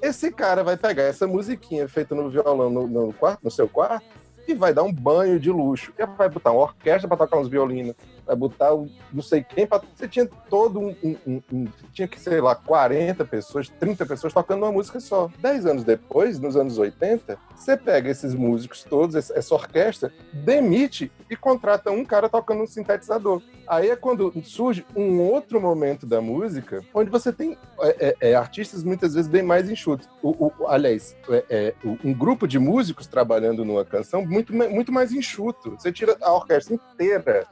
Esse 0.00 0.30
cara 0.30 0.62
vai 0.62 0.76
pegar 0.76 1.02
essa 1.02 1.26
musiquinha 1.26 1.88
feita 1.88 2.14
no 2.14 2.30
violão 2.30 2.70
no, 2.70 2.86
no, 2.86 3.12
quarto, 3.12 3.40
no 3.42 3.50
seu 3.50 3.68
quarto 3.68 4.06
e 4.46 4.54
vai 4.54 4.72
dar 4.72 4.84
um 4.84 4.92
banho 4.92 5.40
de 5.40 5.50
luxo. 5.50 5.92
Vai 6.16 6.28
botar 6.28 6.52
uma 6.52 6.62
orquestra 6.62 7.08
para 7.08 7.16
tocar 7.16 7.38
uns 7.38 7.48
violinos, 7.48 7.96
vai 8.26 8.36
botar 8.36 8.74
um, 8.74 8.88
não 9.12 9.22
sei 9.22 9.42
quem. 9.42 9.66
Pra... 9.66 9.80
Você 9.94 10.08
tinha 10.08 10.26
todo 10.48 10.80
um, 10.80 10.96
um, 11.02 11.42
um, 11.52 11.68
Tinha 11.92 12.08
que, 12.08 12.18
sei 12.18 12.40
lá, 12.40 12.54
40 12.54 13.24
pessoas, 13.24 13.68
30 13.68 14.06
pessoas 14.06 14.32
tocando 14.32 14.62
uma 14.62 14.72
música 14.72 15.00
só. 15.00 15.30
Dez 15.38 15.66
anos 15.66 15.84
depois, 15.84 16.38
nos 16.38 16.56
anos 16.56 16.78
80, 16.78 17.38
você 17.54 17.76
pega 17.76 18.10
esses 18.10 18.34
músicos 18.34 18.84
todos, 18.84 19.14
essa 19.14 19.54
orquestra, 19.54 20.12
demite 20.32 21.10
e 21.30 21.36
contrata 21.36 21.90
um 21.90 22.04
cara 22.04 22.28
tocando 22.28 22.62
um 22.62 22.66
sintetizador. 22.66 23.42
Aí 23.66 23.90
é 23.90 23.96
quando 23.96 24.32
surge 24.44 24.84
um 24.94 25.20
outro 25.20 25.60
momento 25.60 26.06
da 26.06 26.20
música, 26.20 26.84
onde 26.92 27.10
você 27.10 27.32
tem 27.32 27.56
é, 27.80 28.16
é, 28.20 28.30
é 28.30 28.34
artistas 28.34 28.82
muitas 28.82 29.14
vezes 29.14 29.30
bem 29.30 29.42
mais 29.42 29.70
enxutos. 29.70 30.08
O, 30.22 30.46
o, 30.46 30.66
aliás, 30.66 31.16
é, 31.28 31.44
é 31.48 31.74
um 32.04 32.12
grupo 32.12 32.46
de 32.46 32.58
músicos 32.58 33.06
trabalhando 33.06 33.64
numa 33.64 33.84
canção 33.84 34.26
muito, 34.26 34.52
muito 34.54 34.92
mais 34.92 35.12
enxuto. 35.12 35.70
Você 35.70 35.92
tira 35.92 36.16
a 36.20 36.32
orquestra 36.32 36.74
inteira 36.74 37.46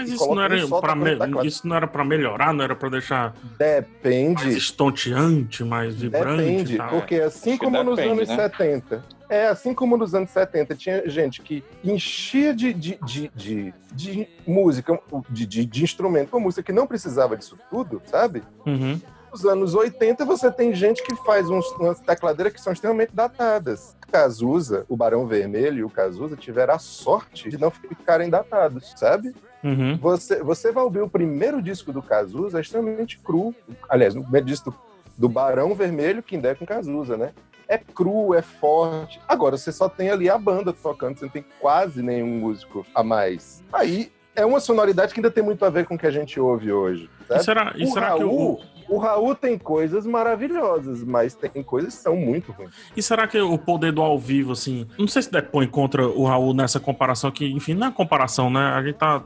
mas 0.00 0.10
isso 0.10 0.34
não, 0.34 0.42
era 0.42 0.66
pra 0.80 0.94
me... 0.94 1.46
isso 1.46 1.68
não 1.68 1.76
era 1.76 1.86
para 1.86 2.04
melhorar, 2.04 2.52
não 2.52 2.64
era 2.64 2.74
para 2.74 2.88
deixar 2.88 3.34
Depende. 3.58 4.44
mais 4.44 4.56
estonteante, 4.56 5.62
mais 5.62 5.94
vibrante. 5.94 6.42
Depende, 6.42 6.78
porque 6.90 7.16
assim 7.16 7.56
como 7.56 7.72
depende, 7.72 7.90
nos 7.90 7.98
anos 7.98 8.28
né? 8.28 8.36
70, 8.36 9.04
é 9.28 9.46
assim 9.46 9.74
como 9.74 9.96
nos 9.96 10.14
anos 10.14 10.30
70 10.30 10.74
tinha 10.74 11.08
gente 11.08 11.42
que 11.42 11.62
enchia 11.84 12.54
de, 12.54 12.72
de, 12.72 12.98
de, 13.04 13.30
de, 13.34 13.74
de 13.92 14.28
música, 14.46 14.98
de, 15.28 15.46
de, 15.46 15.64
de 15.64 15.84
instrumento 15.84 16.30
com 16.30 16.40
música 16.40 16.62
que 16.62 16.72
não 16.72 16.86
precisava 16.86 17.36
disso 17.36 17.58
tudo, 17.70 18.02
sabe? 18.06 18.42
Uhum 18.66 18.98
nos 19.30 19.44
anos 19.44 19.74
80 19.74 20.24
você 20.24 20.50
tem 20.50 20.74
gente 20.74 21.02
que 21.02 21.14
faz 21.24 21.48
uns, 21.48 21.64
umas 21.72 22.00
tecladeiras 22.00 22.52
que 22.52 22.60
são 22.60 22.72
extremamente 22.72 23.14
datadas. 23.14 23.96
Cazuza, 24.10 24.84
o 24.88 24.96
Barão 24.96 25.26
Vermelho 25.26 25.78
e 25.78 25.84
o 25.84 25.90
Cazuza 25.90 26.36
tiveram 26.36 26.74
a 26.74 26.78
sorte 26.78 27.48
de 27.48 27.56
não 27.56 27.70
ficarem 27.70 28.28
datados, 28.28 28.92
sabe? 28.96 29.34
Uhum. 29.62 29.96
Você, 29.98 30.42
você 30.42 30.72
vai 30.72 30.82
ouvir 30.84 31.02
o 31.02 31.08
primeiro 31.08 31.60
disco 31.60 31.92
do 31.92 32.02
Cazuza 32.02 32.58
é 32.58 32.60
extremamente 32.60 33.18
cru. 33.18 33.54
Aliás, 33.88 34.16
o 34.16 34.22
primeiro 34.22 34.46
disco 34.46 34.70
do, 34.70 34.76
do 35.18 35.28
Barão 35.28 35.74
Vermelho, 35.74 36.22
que 36.22 36.36
ainda 36.36 36.48
é 36.48 36.54
com 36.54 36.66
Cazuza, 36.66 37.16
né? 37.16 37.32
É 37.68 37.78
cru, 37.78 38.34
é 38.34 38.42
forte. 38.42 39.20
Agora, 39.28 39.56
você 39.56 39.70
só 39.70 39.88
tem 39.88 40.10
ali 40.10 40.28
a 40.28 40.36
banda 40.36 40.72
tocando, 40.72 41.18
você 41.18 41.26
não 41.26 41.32
tem 41.32 41.44
quase 41.60 42.02
nenhum 42.02 42.40
músico 42.40 42.84
a 42.94 43.02
mais. 43.02 43.62
Aí 43.72 44.10
é 44.34 44.44
uma 44.44 44.60
sonoridade 44.60 45.12
que 45.12 45.20
ainda 45.20 45.30
tem 45.30 45.44
muito 45.44 45.64
a 45.64 45.70
ver 45.70 45.86
com 45.86 45.94
o 45.94 45.98
que 45.98 46.06
a 46.06 46.10
gente 46.10 46.40
ouve 46.40 46.72
hoje. 46.72 47.08
Sabe? 47.28 47.40
E 47.40 47.44
será, 47.44 47.74
e 47.76 47.86
será 47.86 48.08
Raul, 48.08 48.56
que 48.56 48.64
o... 48.64 48.79
O 48.90 48.98
Raul 48.98 49.36
tem 49.36 49.56
coisas 49.56 50.04
maravilhosas, 50.04 51.04
mas 51.04 51.32
tem 51.32 51.62
coisas 51.62 51.94
que 51.94 52.02
são 52.02 52.16
muito 52.16 52.50
ruins. 52.50 52.72
E 52.96 53.00
será 53.00 53.28
que 53.28 53.40
o 53.40 53.56
poder 53.56 53.92
do 53.92 54.02
ao 54.02 54.18
vivo, 54.18 54.50
assim. 54.50 54.84
Não 54.98 55.06
sei 55.06 55.22
se 55.22 55.30
depõe 55.30 55.68
contra 55.68 56.08
o 56.08 56.24
Raul 56.24 56.52
nessa 56.52 56.80
comparação, 56.80 57.30
que, 57.30 57.46
enfim, 57.46 57.74
não 57.74 57.86
é 57.86 57.90
comparação, 57.92 58.50
né? 58.50 58.60
A 58.60 58.82
gente 58.82 58.96
tá. 58.96 59.22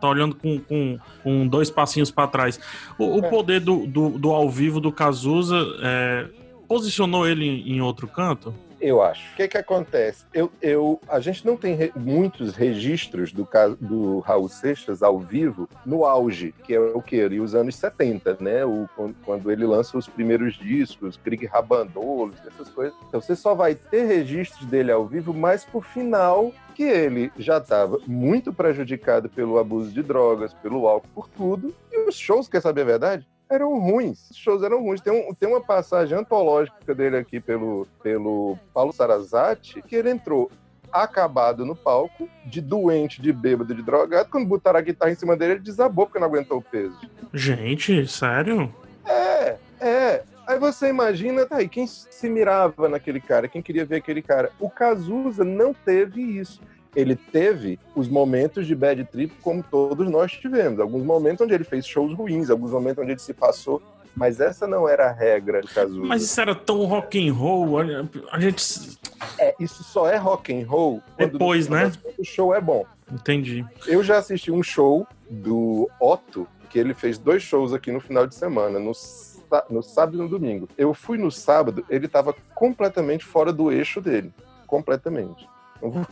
Tá 0.00 0.08
olhando 0.10 0.34
com, 0.34 0.58
com, 0.58 0.98
com 1.22 1.46
dois 1.46 1.70
passinhos 1.70 2.10
para 2.10 2.28
trás. 2.28 2.60
O, 2.98 3.20
o 3.20 3.24
é. 3.24 3.30
poder 3.30 3.60
do, 3.60 3.86
do, 3.86 4.10
do, 4.10 4.32
ao 4.32 4.50
vivo 4.50 4.78
do 4.78 4.92
Cazuza 4.92 5.56
é, 5.80 6.28
posicionou 6.68 7.26
ele 7.26 7.46
em 7.46 7.80
outro 7.80 8.06
canto? 8.06 8.52
Eu 8.84 9.00
acho. 9.00 9.32
O 9.32 9.36
que 9.36 9.48
que 9.48 9.56
acontece? 9.56 10.26
Eu, 10.30 10.52
eu, 10.60 11.00
a 11.08 11.18
gente 11.18 11.46
não 11.46 11.56
tem 11.56 11.74
re, 11.74 11.90
muitos 11.96 12.54
registros 12.54 13.32
do, 13.32 13.48
do 13.80 14.18
Raul 14.18 14.46
Seixas 14.46 15.02
ao 15.02 15.18
vivo 15.18 15.66
no 15.86 16.04
auge, 16.04 16.54
que 16.64 16.74
é 16.74 16.78
o 16.78 17.00
que? 17.00 17.18
Ali, 17.18 17.40
os 17.40 17.54
anos 17.54 17.76
70, 17.76 18.36
né? 18.40 18.62
O, 18.62 18.86
quando 19.24 19.50
ele 19.50 19.64
lança 19.64 19.96
os 19.96 20.06
primeiros 20.06 20.52
discos, 20.58 21.16
Krieg 21.16 21.46
Rabandolos, 21.46 22.34
essas 22.46 22.68
coisas. 22.68 22.94
Então 23.08 23.22
você 23.22 23.34
só 23.34 23.54
vai 23.54 23.74
ter 23.74 24.04
registros 24.04 24.66
dele 24.66 24.92
ao 24.92 25.06
vivo 25.06 25.32
mais 25.32 25.64
pro 25.64 25.80
final 25.80 26.52
que 26.74 26.82
ele 26.82 27.32
já 27.38 27.56
estava 27.56 27.98
muito 28.06 28.52
prejudicado 28.52 29.30
pelo 29.30 29.58
abuso 29.58 29.90
de 29.92 30.02
drogas, 30.02 30.52
pelo 30.52 30.86
álcool, 30.86 31.08
por 31.14 31.28
tudo. 31.28 31.74
E 31.90 32.06
os 32.06 32.16
shows, 32.16 32.48
quer 32.48 32.60
saber 32.60 32.82
a 32.82 32.84
verdade? 32.84 33.26
Eram 33.50 33.78
ruins. 33.78 34.30
Os 34.30 34.36
shows 34.36 34.62
eram 34.62 34.82
ruins. 34.82 35.00
Tem, 35.00 35.12
um, 35.12 35.34
tem 35.34 35.48
uma 35.48 35.60
passagem 35.60 36.16
antológica 36.16 36.94
dele 36.94 37.16
aqui 37.16 37.40
pelo, 37.40 37.86
pelo 38.02 38.58
Paulo 38.72 38.92
Sarazati, 38.92 39.82
que 39.82 39.96
ele 39.96 40.10
entrou 40.10 40.50
acabado 40.92 41.66
no 41.66 41.74
palco, 41.74 42.28
de 42.46 42.60
doente, 42.60 43.20
de 43.20 43.32
bêbado, 43.32 43.74
de 43.74 43.82
drogado. 43.82 44.30
Quando 44.30 44.46
botaram 44.46 44.78
a 44.78 44.82
guitarra 44.82 45.10
em 45.10 45.16
cima 45.16 45.36
dele, 45.36 45.54
ele 45.54 45.60
desabou 45.60 46.06
porque 46.06 46.20
não 46.20 46.28
aguentou 46.28 46.58
o 46.58 46.62
peso. 46.62 46.96
Gente, 47.32 48.06
sério? 48.06 48.72
É, 49.04 49.56
é. 49.80 50.22
Aí 50.46 50.58
você 50.58 50.88
imagina, 50.88 51.46
tá 51.46 51.56
aí, 51.56 51.68
quem 51.68 51.86
se 51.86 52.28
mirava 52.28 52.88
naquele 52.88 53.18
cara, 53.18 53.48
quem 53.48 53.62
queria 53.62 53.84
ver 53.84 53.96
aquele 53.96 54.20
cara? 54.20 54.52
O 54.60 54.68
Cazuza 54.68 55.42
não 55.42 55.72
teve 55.72 56.20
isso 56.20 56.60
ele 56.94 57.16
teve 57.16 57.78
os 57.94 58.08
momentos 58.08 58.66
de 58.66 58.74
bad 58.74 59.04
trip 59.04 59.34
como 59.42 59.62
todos 59.62 60.08
nós 60.10 60.32
tivemos. 60.32 60.80
Alguns 60.80 61.04
momentos 61.04 61.40
onde 61.40 61.54
ele 61.54 61.64
fez 61.64 61.86
shows 61.86 62.12
ruins, 62.12 62.50
alguns 62.50 62.70
momentos 62.70 63.02
onde 63.02 63.12
ele 63.12 63.20
se 63.20 63.34
passou 63.34 63.82
mas 64.16 64.40
essa 64.40 64.66
não 64.66 64.88
era 64.88 65.08
a 65.08 65.12
regra 65.12 65.60
do 65.60 65.68
Cazuza. 65.68 66.06
Mas 66.06 66.22
isso 66.22 66.40
era 66.40 66.54
tão 66.54 66.84
rock 66.84 67.28
and 67.28 67.32
roll, 67.32 67.78
a 68.30 68.40
gente 68.40 68.96
É, 69.38 69.54
isso 69.58 69.82
só 69.82 70.08
é 70.08 70.16
rock 70.16 70.54
and 70.54 70.66
roll 70.66 71.02
depois, 71.16 71.68
né? 71.68 71.90
O 72.16 72.24
show 72.24 72.54
é 72.54 72.60
bom. 72.60 72.86
Entendi. 73.12 73.64
Eu 73.86 74.02
já 74.04 74.18
assisti 74.18 74.50
um 74.50 74.62
show 74.62 75.06
do 75.28 75.90
Otto, 76.00 76.46
que 76.70 76.78
ele 76.78 76.94
fez 76.94 77.18
dois 77.18 77.42
shows 77.42 77.72
aqui 77.72 77.90
no 77.90 78.00
final 78.00 78.26
de 78.26 78.34
semana, 78.34 78.78
no 78.78 78.92
no 79.70 79.82
sábado 79.82 80.16
e 80.16 80.20
no 80.20 80.28
domingo. 80.28 80.68
Eu 80.76 80.92
fui 80.92 81.16
no 81.16 81.30
sábado, 81.30 81.84
ele 81.88 82.06
estava 82.06 82.34
completamente 82.54 83.24
fora 83.24 83.52
do 83.52 83.70
eixo 83.70 84.00
dele. 84.00 84.32
Completamente. 84.66 85.48
Não 85.84 85.90
vou, 85.90 86.06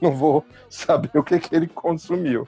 não 0.00 0.12
vou 0.12 0.44
saber 0.68 1.10
o 1.18 1.22
que, 1.22 1.38
que 1.38 1.56
ele 1.56 1.66
consumiu. 1.66 2.46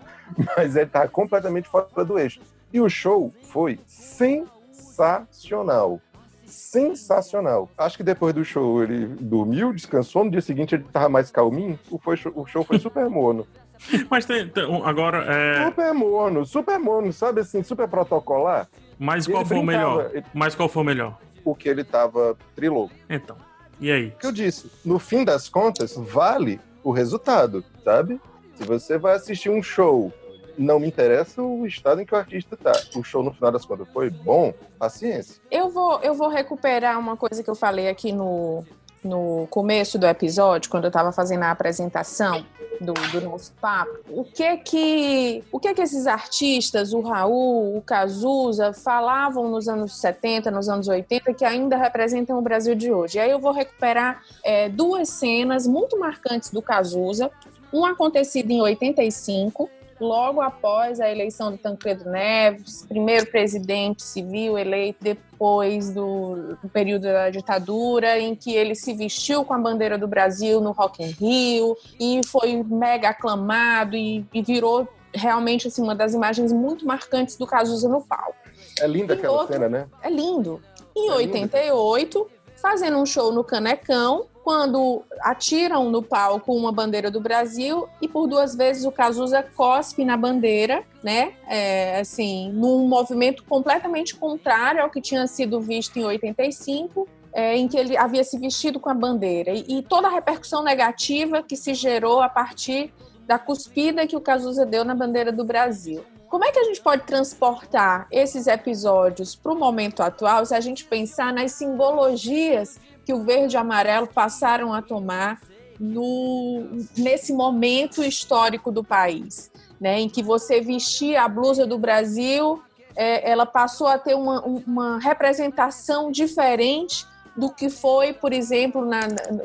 Mas 0.57 0.77
ele 0.77 0.87
tá 0.87 1.09
completamente 1.09 1.69
fora 1.69 2.05
do 2.05 2.19
eixo. 2.19 2.41
E 2.73 2.81
o 2.81 2.89
show 2.89 3.33
foi 3.43 3.79
sensacional. 3.87 6.01
Sensacional. 6.45 7.71
Acho 7.79 7.97
que 7.97 8.03
depois 8.03 8.35
do 8.35 8.45
show 8.45 8.83
ele 8.83 9.07
dormiu, 9.07 9.73
descansou. 9.73 10.25
No 10.25 10.31
dia 10.31 10.43
seguinte 10.43 10.75
ele 10.75 10.85
tava 10.93 11.09
mais 11.09 11.31
calminho. 11.31 11.79
O, 11.91 11.99
foi, 11.99 12.19
o 12.35 12.45
show 12.47 12.63
foi 12.63 12.79
super 12.79 13.09
mono. 13.09 13.47
Mas 14.11 14.27
tem, 14.27 14.49
tem, 14.49 14.83
agora 14.85 15.25
é. 15.25 15.65
Super 15.67 15.95
mono, 15.95 16.47
super 16.47 16.79
mono, 16.79 17.13
sabe 17.13 17.41
assim, 17.41 17.63
super 17.63 17.89
protocolar. 17.89 18.69
Mas 18.99 19.27
qual 19.27 19.45
foi 19.45 19.59
o 19.59 19.63
melhor? 19.63 20.11
Ele... 20.13 20.25
Mas 20.33 20.55
qual 20.55 20.69
foi 20.69 20.83
o 20.83 20.87
melhor? 20.87 21.19
O 21.45 21.55
que 21.55 21.69
ele 21.69 21.85
tava 21.85 22.37
trilouco. 22.55 22.95
Então. 23.09 23.37
E 23.79 23.91
aí? 23.91 24.09
O 24.09 24.19
que 24.19 24.27
eu 24.27 24.33
disse, 24.33 24.71
no 24.85 24.99
fim 24.99 25.25
das 25.25 25.49
contas, 25.49 25.97
vale 25.97 26.61
o 26.87 26.93
resultado, 26.93 27.65
sabe? 27.83 28.21
Se 28.55 28.63
você 28.63 28.97
vai 28.97 29.17
assistir 29.17 29.51
um 29.51 29.61
show, 29.61 30.13
não 30.57 30.79
me 30.79 30.87
interessa 30.87 31.43
o 31.43 31.67
estado 31.67 32.01
em 32.01 32.07
que 32.07 32.15
o 32.15 32.17
artista 32.17 32.57
tá. 32.57 32.73
O 32.95 33.03
show, 33.03 33.25
no 33.25 33.33
final 33.33 33.51
das 33.51 33.65
contas, 33.65 33.89
foi 33.93 34.09
bom, 34.09 34.55
paciência. 34.79 35.43
Eu 35.51 35.69
vou, 35.69 35.99
eu 35.99 36.15
vou 36.15 36.29
recuperar 36.29 36.97
uma 36.97 37.17
coisa 37.17 37.43
que 37.43 37.51
eu 37.51 37.57
falei 37.57 37.89
aqui 37.89 38.13
no, 38.13 38.65
no 39.03 39.49
começo 39.51 39.99
do 39.99 40.07
episódio, 40.07 40.71
quando 40.71 40.85
eu 40.85 40.89
estava 40.89 41.11
fazendo 41.11 41.43
a 41.43 41.51
apresentação 41.51 42.47
do, 42.81 42.93
do, 42.93 43.21
nosso 43.21 43.53
papo, 43.61 43.99
o 44.09 44.25
que 44.25 44.57
que 44.59 45.45
o 45.51 45.59
que 45.59 45.75
que 45.75 45.83
esses 45.83 46.07
artistas, 46.07 46.93
o 46.93 47.01
Raul, 47.01 47.77
o 47.77 47.83
Cazuza, 47.83 48.73
falavam 48.73 49.49
nos 49.49 49.69
anos 49.69 49.97
70, 49.97 50.51
nos 50.51 50.69
anos 50.69 50.89
80, 50.89 51.35
que 51.35 51.45
ainda 51.45 51.77
representam 51.77 52.39
o 52.39 52.43
Brasil 52.43 52.75
de 52.75 52.93
hoje. 52.93 53.19
E 53.19 53.21
aí 53.21 53.31
eu 53.31 53.39
vou 53.39 53.53
recuperar 53.53 54.23
é, 54.45 54.69
duas 54.69 55.09
cenas 55.09 55.67
muito 55.67 55.99
marcantes 55.99 56.51
do 56.51 56.63
Cazuza, 56.63 57.31
um 57.73 57.85
acontecido 57.85 58.51
em 58.51 58.61
85, 58.61 59.69
logo 60.01 60.41
após 60.41 61.01
a 61.01 61.11
eleição 61.11 61.53
do 61.53 61.59
Tancredo 61.59 62.09
Neves, 62.11 62.85
primeiro 62.87 63.27
presidente 63.27 64.03
civil 64.03 64.59
eleito 64.59 64.99
depois 65.03 65.93
do, 65.93 66.57
do, 66.63 66.69
período 66.69 67.03
da 67.03 67.31
ditadura, 67.31 68.19
em 68.19 68.35
que 68.35 68.55
ele 68.55 68.75
se 68.75 68.95
vestiu 68.95 69.45
com 69.45 69.55
a 69.55 69.59
bandeira 69.59 69.97
do 69.97 70.07
Brasil 70.07 70.61
no 70.61 70.73
Rock 70.73 71.03
in 71.03 71.11
Rio 71.11 71.77
e 71.99 72.21
foi 72.27 72.63
mega 72.63 73.11
aclamado 73.11 73.97
e, 73.97 74.25
e 74.33 74.43
virou 74.43 74.89
realmente 75.15 75.69
assim 75.69 75.83
uma 75.83 75.95
das 75.95 76.15
imagens 76.15 76.53
muito 76.53 76.87
marcantes 76.87 77.37
do 77.37 77.47
Cazuza 77.47 77.89
no 77.89 78.03
palco. 78.03 78.37
É 78.81 78.87
linda 78.87 79.15
e 79.15 79.17
aquela 79.17 79.39
outro, 79.39 79.55
cena, 79.55 79.69
né? 79.69 79.87
É 80.03 80.11
lindo. 80.11 80.61
Em 80.95 81.09
é 81.09 81.15
88, 81.15 82.19
lindo. 82.19 82.31
fazendo 82.57 82.99
um 82.99 83.07
show 83.07 83.33
no 83.33 83.43
Canecão, 83.43 84.27
quando 84.47 85.03
atiram 85.23 85.91
no 85.91 86.01
palco 86.01 86.55
uma 86.55 86.71
bandeira 86.71 87.11
do 87.11 87.21
Brasil 87.21 87.89
e 88.01 88.07
por 88.07 88.29
duas 88.29 88.55
vezes 88.55 88.85
o 88.85 88.93
Cazuza 88.93 89.43
cospe 89.43 90.05
na 90.05 90.17
bandeira, 90.17 90.85
né? 91.03 91.33
É, 91.49 91.99
assim, 91.99 92.53
num 92.53 92.87
movimento 92.87 93.43
completamente 93.43 94.15
contrário 94.15 94.81
ao 94.81 94.89
que 94.89 95.01
tinha 95.01 95.27
sido 95.27 95.61
visto 95.61 95.97
em 95.97 96.05
85. 96.05 97.09
é, 97.33 97.57
em 97.57 97.67
que 97.67 97.77
ele 97.77 97.97
havia 97.97 98.23
se 98.23 98.39
vestido 98.39 98.79
com 98.79 98.89
a 98.89 98.95
bandeira 98.95 99.51
e, 99.51 99.65
e, 99.69 99.83
toda 99.83 100.07
a 100.07 100.13
repercussão 100.13 100.63
negativa 100.63 101.43
que 101.43 101.57
se 101.57 101.75
gerou 101.75 102.23
a 102.23 102.29
partir 102.29 102.95
da 103.27 103.41
cuspida 103.41 104.07
que 104.07 104.17
o 104.17 104.21
Cazuza 104.21 104.65
deu 104.65 104.85
na 104.85 104.95
bandeira 104.95 105.33
do 105.33 105.45
Brasil. 105.45 106.05
Como 106.29 106.45
é 106.45 106.53
que 106.53 106.59
a 106.61 106.65
gente 106.65 106.81
pode 106.81 107.03
transportar 107.03 108.07
esses 108.13 108.47
episódios 108.47 109.35
para 109.35 109.53
o 109.53 109.59
momento 109.59 110.05
atual 110.05 110.47
se 110.47 110.55
a 110.55 110.61
gente 110.61 110.85
pensar 110.85 111.33
nas 111.33 111.53
simbologias 111.53 112.79
que 113.07 113.15
o 113.15 113.23
verde 113.23 113.55
e 113.55 113.57
amarelo 113.57 114.09
passaram 114.09 114.75
a 114.75 114.83
tomar 114.83 115.41
no, 115.79 116.67
nesse 116.99 117.33
momento 117.33 118.03
histórico 118.03 118.73
do 118.73 118.83
país, 118.83 119.51
né, 119.81 120.01
em 120.01 120.09
que 120.09 120.25
você 120.25 120.61
vestia 120.61 121.23
a 121.23 121.29
blusa 121.29 121.65
do 121.65 121.79
Brasil, 121.79 122.61
é, 122.97 123.31
ela 123.31 123.47
passou 123.47 123.87
a 123.87 123.97
ter 123.97 124.15
uma, 124.15 124.41
uma 124.43 124.99
representação 124.99 126.11
diferente 126.11 127.07
do 127.37 127.51
que 127.51 127.69
foi, 127.69 128.13
por 128.13 128.33
exemplo, 128.33 128.85
na, 128.85 129.01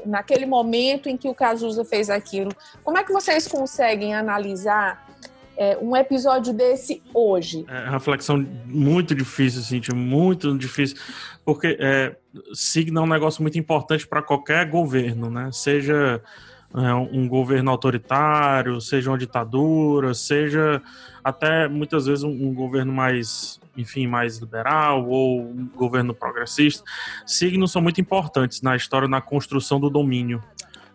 naquele 0.06 0.46
momento 0.48 1.08
em 1.08 1.18
que 1.18 1.30
o 1.30 1.36
Cazuza 1.36 1.86
fez 1.86 2.10
aquilo. 2.10 2.52
Como 2.84 2.98
é 2.98 3.04
que 3.04 3.12
vocês 3.12 3.48
conseguem 3.48 4.16
analisar 4.16 5.11
é, 5.62 5.78
um 5.80 5.96
episódio 5.96 6.52
desse 6.52 7.04
hoje? 7.14 7.64
É 7.68 7.84
uma 7.84 7.92
reflexão 7.92 8.44
muito 8.66 9.14
difícil, 9.14 9.62
Cintia, 9.62 9.94
muito 9.94 10.58
difícil, 10.58 10.98
porque 11.46 11.78
é, 11.80 12.16
signa 12.52 13.00
um 13.00 13.08
negócio 13.08 13.44
muito 13.44 13.60
importante 13.60 14.08
para 14.08 14.24
qualquer 14.24 14.68
governo, 14.68 15.30
né? 15.30 15.52
Seja 15.52 16.20
é, 16.74 16.94
um 16.96 17.28
governo 17.28 17.70
autoritário, 17.70 18.82
seja 18.82 19.12
uma 19.12 19.20
ditadura, 19.20 20.16
seja 20.16 20.82
até 21.24 21.68
muitas 21.68 22.08
vezes 22.08 22.24
um, 22.24 22.32
um 22.32 22.56
governo 22.56 22.92
mais 22.92 23.62
enfim, 23.78 24.08
mais 24.08 24.40
liberal 24.40 25.08
ou 25.08 25.42
um 25.42 25.70
governo 25.76 26.14
progressista, 26.14 26.84
signos 27.26 27.72
são 27.72 27.82
muito 27.82 28.02
importantes 28.02 28.62
na 28.64 28.76
história, 28.76 29.08
na 29.08 29.22
construção 29.22 29.80
do 29.80 29.92
domínio. 29.92 30.44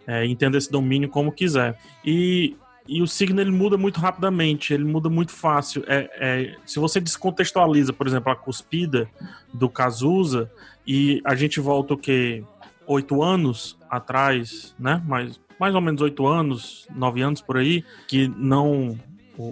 É, 0.07 0.27
entenda 0.27 0.59
esse 0.59 0.71
domínio 0.71 1.09
como 1.09 1.33
quiser. 1.33 1.79
E, 2.05 2.55
e 2.89 3.03
o 3.03 3.07
signo 3.07 3.41
ele 3.41 3.51
muda 3.51 3.77
muito 3.77 4.01
rapidamente, 4.01 4.73
ele 4.73 4.85
muda 4.85 5.09
muito 5.09 5.33
fácil. 5.33 5.85
É, 5.87 6.11
é, 6.19 6.57
se 6.65 6.79
você 6.79 7.01
descontextualiza, 7.01 7.93
por 7.93 8.07
exemplo, 8.07 8.31
a 8.31 8.37
cuspida 8.37 9.09
do 9.53 9.69
Cazuza, 9.69 10.51
e 10.87 11.21
a 11.25 11.35
gente 11.35 11.59
volta 11.61 11.95
o 11.95 11.99
que? 11.99 12.45
Oito 12.87 13.21
anos 13.21 13.77
atrás, 13.91 14.75
né? 14.79 15.03
Mais, 15.05 15.41
mais 15.59 15.75
ou 15.75 15.81
menos 15.81 16.01
oito 16.01 16.25
anos, 16.27 16.87
nove 16.95 17.21
anos 17.21 17.41
por 17.41 17.57
aí, 17.57 17.85
que 18.07 18.29
não 18.29 18.97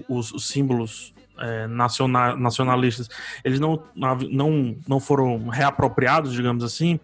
os, 0.09 0.31
os 0.33 0.47
símbolos 0.47 1.13
é, 1.39 1.67
nacional, 1.67 2.37
nacionalistas, 2.37 3.09
eles 3.45 3.59
não, 3.59 3.83
não, 3.95 4.77
não 4.87 5.01
foram 5.01 5.49
reapropriados, 5.49 6.33
digamos 6.33 6.63
assim, 6.63 7.01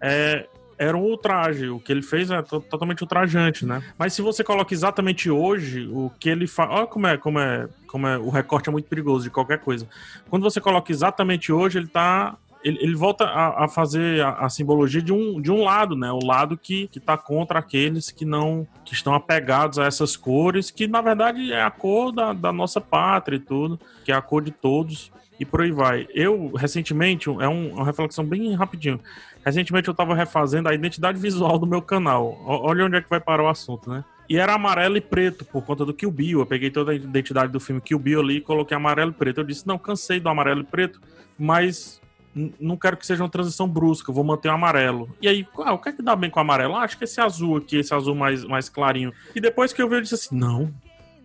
é, 0.00 0.48
era 0.78 0.96
um 0.96 1.02
ultraje. 1.02 1.68
O 1.68 1.80
que 1.80 1.92
ele 1.92 2.02
fez 2.02 2.30
é 2.30 2.42
totalmente 2.42 3.02
ultrajante, 3.02 3.64
né? 3.64 3.82
Mas 3.98 4.12
se 4.12 4.22
você 4.22 4.44
coloca 4.44 4.72
exatamente 4.72 5.30
hoje, 5.30 5.86
o 5.86 6.10
que 6.18 6.28
ele 6.28 6.46
faz. 6.46 6.70
Olha 6.70 6.86
como 6.86 7.06
é, 7.06 7.16
como 7.16 7.38
é, 7.38 7.68
como 7.86 8.06
é. 8.06 8.18
O 8.18 8.30
recorte 8.30 8.68
é 8.68 8.72
muito 8.72 8.88
perigoso 8.88 9.24
de 9.24 9.30
qualquer 9.30 9.58
coisa. 9.58 9.88
Quando 10.28 10.42
você 10.42 10.60
coloca 10.60 10.90
exatamente 10.92 11.52
hoje, 11.52 11.78
ele 11.78 11.86
tá 11.86 12.36
ele, 12.64 12.78
ele 12.80 12.94
volta 12.96 13.24
a, 13.24 13.64
a 13.64 13.68
fazer 13.68 14.20
a, 14.24 14.30
a, 14.30 14.48
simbologia 14.48 15.00
de 15.00 15.12
um, 15.12 15.40
de 15.40 15.52
um 15.52 15.62
lado, 15.62 15.94
né? 15.94 16.10
O 16.10 16.24
lado 16.24 16.56
que, 16.56 16.88
que 16.88 16.98
tá 16.98 17.16
contra 17.16 17.60
aqueles 17.60 18.10
que 18.10 18.24
não 18.24 18.66
que 18.84 18.92
estão 18.92 19.14
apegados 19.14 19.78
a 19.78 19.84
essas 19.84 20.16
cores, 20.16 20.70
que 20.70 20.88
na 20.88 21.00
verdade 21.00 21.52
é 21.52 21.62
a 21.62 21.70
cor 21.70 22.12
da, 22.12 22.32
da 22.32 22.52
nossa 22.52 22.80
pátria 22.80 23.36
e 23.36 23.40
tudo, 23.40 23.78
que 24.04 24.10
é 24.10 24.14
a 24.14 24.22
cor 24.22 24.42
de 24.42 24.50
todos 24.50 25.12
e 25.38 25.44
por 25.44 25.60
aí 25.60 25.70
vai. 25.70 26.06
Eu, 26.14 26.52
recentemente, 26.54 27.28
é 27.28 27.48
um, 27.48 27.74
uma 27.74 27.84
reflexão 27.84 28.24
bem 28.24 28.54
rapidinho. 28.54 29.00
Recentemente 29.44 29.88
eu 29.88 29.92
estava 29.92 30.14
refazendo 30.14 30.68
a 30.68 30.74
identidade 30.74 31.18
visual 31.18 31.58
do 31.58 31.66
meu 31.66 31.80
canal. 31.80 32.40
Olha 32.44 32.84
onde 32.84 32.96
é 32.96 33.02
que 33.02 33.08
vai 33.10 33.20
parar 33.20 33.44
o 33.44 33.48
assunto, 33.48 33.88
né? 33.88 34.04
E 34.28 34.36
era 34.38 34.54
amarelo 34.54 34.96
e 34.96 35.00
preto, 35.00 35.44
por 35.44 35.62
conta 35.64 35.84
do 35.84 35.94
Kill 35.94 36.10
Bill. 36.10 36.40
Eu 36.40 36.46
peguei 36.46 36.70
toda 36.70 36.90
a 36.90 36.94
identidade 36.94 37.52
do 37.52 37.60
filme 37.60 37.80
Kill 37.80 37.98
Bill 37.98 38.20
ali 38.20 38.36
e 38.38 38.40
coloquei 38.40 38.76
amarelo 38.76 39.12
e 39.12 39.14
preto. 39.14 39.40
Eu 39.40 39.44
disse, 39.44 39.66
não, 39.66 39.78
cansei 39.78 40.18
do 40.18 40.28
amarelo 40.28 40.62
e 40.62 40.64
preto, 40.64 41.00
mas 41.38 42.00
não 42.60 42.76
quero 42.76 42.96
que 42.96 43.06
seja 43.06 43.22
uma 43.22 43.30
transição 43.30 43.66
brusca, 43.66 44.12
vou 44.12 44.22
manter 44.22 44.48
o 44.48 44.52
amarelo. 44.52 45.08
E 45.22 45.28
aí, 45.28 45.46
ah, 45.64 45.72
o 45.72 45.78
que 45.78 45.88
é 45.88 45.92
que 45.92 46.02
dá 46.02 46.14
bem 46.14 46.28
com 46.28 46.38
o 46.38 46.42
amarelo? 46.42 46.74
Ah, 46.74 46.82
acho 46.82 46.98
que 46.98 47.04
esse 47.04 47.20
azul 47.20 47.56
aqui, 47.56 47.78
esse 47.78 47.94
azul 47.94 48.14
mais, 48.14 48.44
mais 48.44 48.68
clarinho. 48.68 49.12
E 49.34 49.40
depois 49.40 49.72
que 49.72 49.80
eu 49.80 49.88
vi, 49.88 49.96
eu 49.96 50.00
disse 50.02 50.14
assim: 50.14 50.36
não, 50.36 50.70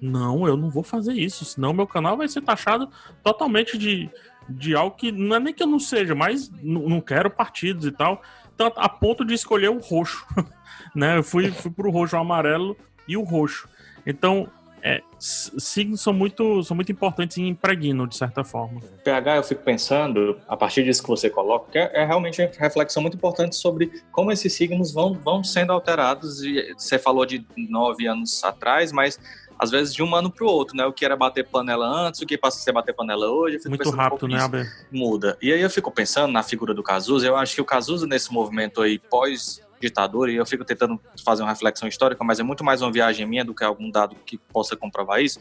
não, 0.01 0.47
eu 0.47 0.57
não 0.57 0.69
vou 0.69 0.83
fazer 0.83 1.13
isso, 1.13 1.45
senão 1.45 1.73
meu 1.73 1.85
canal 1.85 2.17
vai 2.17 2.27
ser 2.27 2.41
taxado 2.41 2.89
totalmente 3.23 3.77
de, 3.77 4.09
de 4.49 4.75
algo 4.75 4.95
que 4.95 5.11
não 5.11 5.35
é 5.35 5.39
nem 5.39 5.53
que 5.53 5.61
eu 5.61 5.67
não 5.67 5.79
seja, 5.79 6.15
mas 6.15 6.51
não 6.61 6.99
quero 6.99 7.29
partidos 7.29 7.85
e 7.85 7.91
tal. 7.91 8.21
Então, 8.53 8.71
a 8.75 8.89
ponto 8.89 9.23
de 9.23 9.33
escolher 9.33 9.69
o 9.69 9.79
roxo. 9.79 10.25
né? 10.95 11.17
Eu 11.17 11.23
fui, 11.23 11.51
fui 11.51 11.71
pro 11.71 11.91
roxo, 11.91 12.15
o 12.15 12.19
amarelo 12.19 12.75
e 13.07 13.15
o 13.15 13.23
roxo. 13.23 13.67
Então, 14.05 14.49
é, 14.83 15.01
signos 15.19 16.01
são 16.01 16.11
muito, 16.11 16.63
são 16.63 16.75
muito 16.75 16.91
importantes 16.91 17.37
em 17.37 17.47
impregno, 17.47 18.07
de 18.07 18.15
certa 18.15 18.43
forma. 18.43 18.81
PH, 19.03 19.35
eu 19.37 19.43
fico 19.43 19.63
pensando, 19.63 20.39
a 20.47 20.57
partir 20.57 20.83
disso 20.83 21.03
que 21.03 21.09
você 21.09 21.29
coloca, 21.29 21.71
que 21.71 21.77
é, 21.77 22.01
é 22.01 22.05
realmente 22.05 22.41
uma 22.41 22.49
reflexão 22.57 23.01
muito 23.01 23.15
importante 23.15 23.55
sobre 23.55 24.01
como 24.11 24.31
esses 24.31 24.51
signos 24.53 24.91
vão, 24.91 25.13
vão 25.13 25.43
sendo 25.43 25.71
alterados. 25.71 26.41
E 26.41 26.73
você 26.75 26.97
falou 26.97 27.25
de 27.25 27.45
nove 27.69 28.07
anos 28.07 28.43
atrás, 28.43 28.91
mas 28.91 29.19
às 29.61 29.69
vezes 29.69 29.93
de 29.93 30.01
um 30.01 30.15
ano 30.15 30.31
para 30.31 30.43
o 30.43 30.49
outro, 30.49 30.75
né? 30.75 30.83
O 30.87 30.91
que 30.91 31.05
era 31.05 31.15
bater 31.15 31.47
panela 31.47 31.85
antes, 31.85 32.19
o 32.19 32.25
que 32.25 32.35
passa 32.35 32.57
a 32.57 32.61
ser 32.61 32.71
bater 32.71 32.95
panela 32.95 33.29
hoje. 33.29 33.59
Muito 33.67 33.91
rápido, 33.91 34.25
um 34.25 34.29
né, 34.29 34.41
Aber? 34.41 34.67
Muda. 34.91 35.37
E 35.39 35.53
aí 35.53 35.61
eu 35.61 35.69
fico 35.69 35.91
pensando 35.91 36.31
na 36.31 36.41
figura 36.41 36.73
do 36.73 36.81
Cazuza, 36.81 37.27
eu 37.27 37.37
acho 37.37 37.53
que 37.53 37.61
o 37.61 37.65
Cazuza 37.65 38.07
nesse 38.07 38.33
movimento 38.33 38.81
aí 38.81 38.97
pós 38.97 39.61
ditadura, 39.79 40.31
e 40.31 40.35
eu 40.35 40.45
fico 40.45 40.63
tentando 40.63 40.99
fazer 41.25 41.41
uma 41.41 41.49
reflexão 41.49 41.89
histórica, 41.89 42.23
mas 42.23 42.39
é 42.39 42.43
muito 42.43 42.63
mais 42.63 42.81
uma 42.81 42.91
viagem 42.91 43.25
minha 43.25 43.43
do 43.43 43.53
que 43.53 43.63
algum 43.63 43.89
dado 43.89 44.15
que 44.25 44.37
possa 44.37 44.75
comprovar 44.75 45.21
isso. 45.21 45.39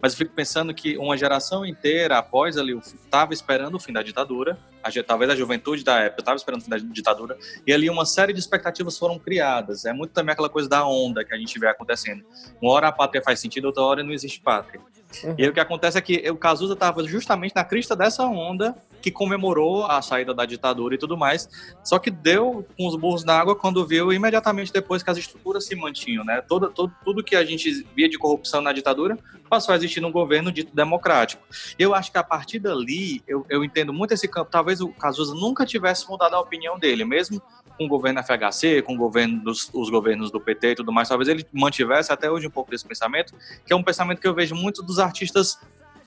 Mas 0.00 0.12
eu 0.12 0.18
fico 0.18 0.32
pensando 0.32 0.72
que 0.72 0.96
uma 0.96 1.16
geração 1.16 1.66
inteira, 1.66 2.18
após 2.18 2.56
ali, 2.56 2.78
estava 2.78 3.34
esperando 3.34 3.74
o 3.74 3.80
fim 3.80 3.92
da 3.92 4.02
ditadura, 4.02 4.56
a, 4.82 4.90
talvez 5.02 5.30
a 5.30 5.36
juventude 5.36 5.84
da 5.84 6.00
época 6.00 6.22
estava 6.22 6.36
esperando 6.36 6.66
da 6.68 6.78
ditadura, 6.78 7.36
e 7.66 7.72
ali 7.72 7.88
uma 7.88 8.04
série 8.04 8.32
de 8.32 8.40
expectativas 8.40 8.98
foram 8.98 9.18
criadas. 9.18 9.84
É 9.84 9.92
muito 9.92 10.12
também 10.12 10.32
aquela 10.32 10.48
coisa 10.48 10.68
da 10.68 10.86
onda 10.86 11.24
que 11.24 11.34
a 11.34 11.38
gente 11.38 11.58
vê 11.58 11.68
acontecendo. 11.68 12.24
Uma 12.60 12.72
hora 12.72 12.88
a 12.88 12.92
pátria 12.92 13.22
faz 13.22 13.40
sentido, 13.40 13.66
outra 13.66 13.82
hora 13.82 14.02
não 14.02 14.12
existe 14.12 14.40
pátria. 14.40 14.80
Uhum. 15.24 15.34
E 15.36 15.42
aí, 15.42 15.48
o 15.48 15.52
que 15.52 15.60
acontece 15.60 15.98
é 15.98 16.00
que 16.00 16.30
o 16.30 16.36
Cazuza 16.36 16.74
estava 16.74 17.02
justamente 17.04 17.54
na 17.54 17.64
crista 17.64 17.96
dessa 17.96 18.24
onda 18.24 18.74
que 19.02 19.10
comemorou 19.10 19.86
a 19.86 20.00
saída 20.02 20.34
da 20.34 20.44
ditadura 20.44 20.94
e 20.94 20.98
tudo 20.98 21.16
mais, 21.16 21.48
só 21.82 21.98
que 21.98 22.10
deu 22.10 22.66
com 22.76 22.86
os 22.86 22.94
burros 22.96 23.24
na 23.24 23.38
água 23.38 23.56
quando 23.56 23.84
viu 23.86 24.12
imediatamente 24.12 24.72
depois 24.72 25.02
que 25.02 25.10
as 25.10 25.16
estruturas 25.16 25.64
se 25.64 25.74
mantinham, 25.74 26.24
né? 26.24 26.42
Todo, 26.42 26.70
todo, 26.70 26.92
tudo 27.04 27.24
que 27.24 27.34
a 27.34 27.44
gente 27.44 27.86
via 27.96 28.08
de 28.08 28.18
corrupção 28.18 28.60
na 28.60 28.72
ditadura 28.72 29.18
passou 29.48 29.72
a 29.72 29.76
existir 29.76 30.00
num 30.00 30.12
governo 30.12 30.52
dito 30.52 30.74
democrático. 30.74 31.42
Eu 31.78 31.94
acho 31.94 32.12
que 32.12 32.18
a 32.18 32.22
partir 32.22 32.60
dali, 32.60 33.22
eu, 33.26 33.44
eu 33.48 33.64
entendo 33.64 33.92
muito 33.92 34.14
esse 34.14 34.28
campo, 34.28 34.50
talvez 34.50 34.69
o 34.78 34.88
Cazuza 34.88 35.34
nunca 35.34 35.66
tivesse 35.66 36.06
mudado 36.08 36.34
a 36.34 36.40
opinião 36.40 36.78
dele, 36.78 37.04
mesmo 37.04 37.42
com 37.76 37.86
o 37.86 37.88
governo 37.88 38.22
FHC, 38.22 38.82
com 38.82 38.94
o 38.94 38.98
governo 38.98 39.42
dos, 39.42 39.70
os 39.72 39.88
governos 39.88 40.30
do 40.30 40.38
PT 40.38 40.72
e 40.72 40.74
tudo 40.76 40.92
mais, 40.92 41.08
talvez 41.08 41.28
ele 41.28 41.46
mantivesse 41.50 42.12
até 42.12 42.30
hoje 42.30 42.46
um 42.46 42.50
pouco 42.50 42.70
desse 42.70 42.86
pensamento, 42.86 43.34
que 43.64 43.72
é 43.72 43.76
um 43.76 43.82
pensamento 43.82 44.20
que 44.20 44.28
eu 44.28 44.34
vejo 44.34 44.54
muito 44.54 44.82
dos 44.82 44.98
artistas 44.98 45.58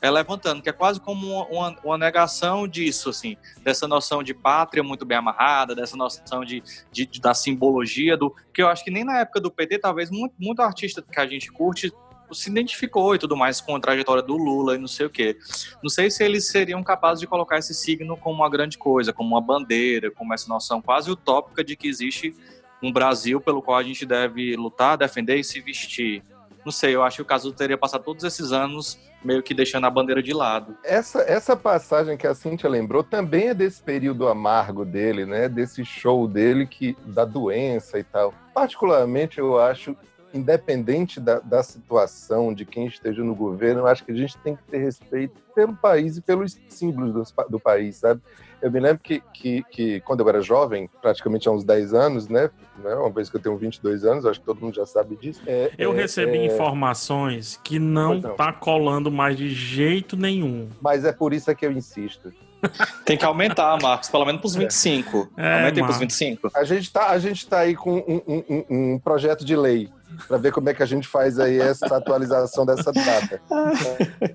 é, 0.04 0.12
levantando, 0.12 0.62
que 0.62 0.70
é 0.70 0.74
quase 0.74 1.00
como 1.00 1.26
uma, 1.26 1.46
uma, 1.48 1.78
uma, 1.82 1.98
negação 1.98 2.68
disso, 2.68 3.10
assim, 3.10 3.38
dessa 3.64 3.88
noção 3.88 4.22
de 4.22 4.34
pátria 4.34 4.84
muito 4.84 5.06
bem 5.06 5.18
amarrada, 5.18 5.74
dessa 5.74 5.96
noção 5.96 6.44
de, 6.44 6.62
de, 6.92 7.06
de, 7.06 7.22
da 7.22 7.34
simbologia 7.34 8.18
do 8.18 8.36
que 8.54 8.62
eu 8.62 8.68
acho 8.68 8.84
que 8.84 8.92
nem 8.92 9.06
na 9.06 9.20
época 9.20 9.40
do 9.40 9.50
PT, 9.50 9.80
talvez 9.80 10.12
muito, 10.12 10.36
muito 10.38 10.62
artista 10.62 11.02
que 11.02 11.20
a 11.20 11.26
gente 11.26 11.50
curte 11.50 11.90
se 12.34 12.50
identificou 12.50 13.16
e 13.16 13.20
tudo 13.20 13.36
mais 13.36 13.62
com 13.62 13.76
a 13.76 13.80
trajetória 13.80 14.24
do 14.24 14.36
Lula 14.36 14.76
e 14.76 14.78
não 14.78 14.88
sei 14.88 15.06
o 15.06 15.10
quê. 15.10 15.38
Não 15.82 15.90
sei 15.90 16.10
se 16.10 16.24
eles 16.24 16.48
seriam 16.48 16.84
capazes 16.84 17.20
de 17.20 17.28
colocar 17.28 17.58
esse 17.58 17.74
signo 17.74 18.18
como 18.18 18.36
uma 18.36 18.50
grande 18.50 18.78
coisa, 18.78 19.14
como 19.14 19.30
uma 19.30 19.42
bandeira, 19.42 20.12
como 20.12 20.34
essa 20.34 20.48
noção 20.48 20.82
quase 20.82 21.12
utópica 21.12 21.64
de 21.64 21.76
que 21.76 21.88
existe 21.88 22.36
um 22.82 22.92
Brasil 22.92 23.40
pelo 23.40 23.62
qual 23.62 23.78
a 23.78 23.84
gente 23.84 24.06
deve 24.06 24.56
lutar, 24.56 24.98
defender 24.98 25.38
e 25.38 25.44
se 25.44 25.62
vestir. 25.62 26.24
Não 26.66 26.72
sei, 26.72 26.96
eu 26.96 27.04
acho 27.04 27.18
que 27.18 27.22
o 27.22 27.26
Caso 27.26 27.52
teria 27.52 27.78
passado 27.78 28.04
todos 28.04 28.24
esses 28.24 28.52
anos 28.52 28.98
meio 29.24 29.44
que 29.44 29.54
deixando 29.54 29.86
a 29.86 29.90
bandeira 29.90 30.22
de 30.22 30.34
lado. 30.34 30.78
Essa, 30.84 31.22
essa 31.22 31.56
passagem 31.56 32.18
que 32.18 32.28
a 32.28 32.34
Cintia 32.34 32.70
lembrou 32.70 33.04
também 33.04 33.50
é 33.50 33.54
desse 33.54 33.82
período 33.82 34.28
amargo 34.28 34.86
dele, 34.86 35.26
né? 35.26 35.48
Desse 35.48 35.84
show 35.84 36.28
dele 36.28 36.66
que 36.66 36.98
da 37.06 37.26
doença 37.26 38.00
e 38.00 38.04
tal. 38.04 38.34
Particularmente, 38.54 39.40
eu 39.40 39.60
acho 39.60 39.96
independente 40.34 41.20
da, 41.20 41.40
da, 41.40 41.62
situação 41.62 42.54
de 42.54 42.66
quem 42.66 42.88
esteja 42.88 43.24
no 43.24 43.36
governo, 43.36 43.82
eu 43.82 43.88
acho 43.88 44.04
que 44.04 44.12
a 44.12 44.16
gente 44.16 44.38
tem 44.40 44.56
que 44.56 44.64
ter 44.64 44.80
respeito 44.80 45.42
pelo 45.54 45.76
país 45.76 46.18
e 46.18 46.22
pelos 46.22 46.58
símbolos 46.70 47.32
do, 47.32 47.50
do 47.50 47.60
país, 47.60 47.98
sabe? 47.98 48.22
Eu 48.62 48.72
me 48.72 48.80
lembro 48.80 49.00
que, 49.04 49.22
que, 49.34 49.62
que, 49.70 50.00
quando 50.02 50.22
eu 50.22 50.30
era 50.30 50.42
jovem, 50.42 50.90
praticamente 51.02 51.50
há 51.50 51.52
uns 51.52 51.66
10 51.66 51.94
anos, 51.94 52.30
né? 52.30 52.50
né 52.82 52.96
uma 52.96 53.10
vez 53.10 53.30
que 53.30 53.36
eu 53.36 53.42
tenho 53.42 53.58
22 53.58 54.06
anos, 54.06 54.26
acho 54.26 54.40
que 54.40 54.46
todo 54.46 54.62
mundo 54.62 54.74
já 54.74 54.86
sabe 54.86 55.18
disso. 55.18 55.42
É, 55.46 55.70
eu 55.78 55.94
é, 55.94 55.98
recebi 55.98 56.38
é... 56.38 56.46
informações 56.46 57.60
que 57.62 57.78
não, 57.78 58.16
não 58.16 58.36
tá 58.36 58.54
colando 58.54 59.12
mais 59.12 59.38
de 59.38 59.50
jeito 59.50 60.16
nenhum. 60.16 60.70
Mas 60.82 61.04
é 61.04 61.12
por 61.12 61.34
isso 61.34 61.54
que 61.54 61.66
eu 61.66 61.74
insisto. 61.74 62.32
Tem 63.04 63.18
que 63.18 63.26
aumentar, 63.26 63.78
Marcos, 63.82 64.10
pelo 64.10 64.26
menos 64.26 64.40
pros 64.40 64.56
25. 64.56 65.30
É, 65.36 65.56
Aumentem 65.56 65.84
pros 65.84 65.98
25. 65.98 66.50
A 66.56 66.64
gente 66.64 66.92
tá, 66.92 67.10
a 67.10 67.20
gente 67.20 67.46
tá 67.46 67.60
aí 67.60 67.76
com 67.76 67.98
um, 67.98 68.22
um- 68.26 68.44
um- 68.50 68.94
um 68.94 69.00
projeto 69.00 69.44
de 69.44 69.58
lei 69.58 69.92
para 70.28 70.38
ver 70.38 70.52
como 70.52 70.70
é 70.70 70.74
que 70.74 70.82
a 70.84 70.86
gente 70.86 71.08
faz 71.08 71.40
aí 71.40 71.60
essa 71.60 71.98
atualização 71.98 72.66
dessa 72.66 72.92
data. 72.92 73.42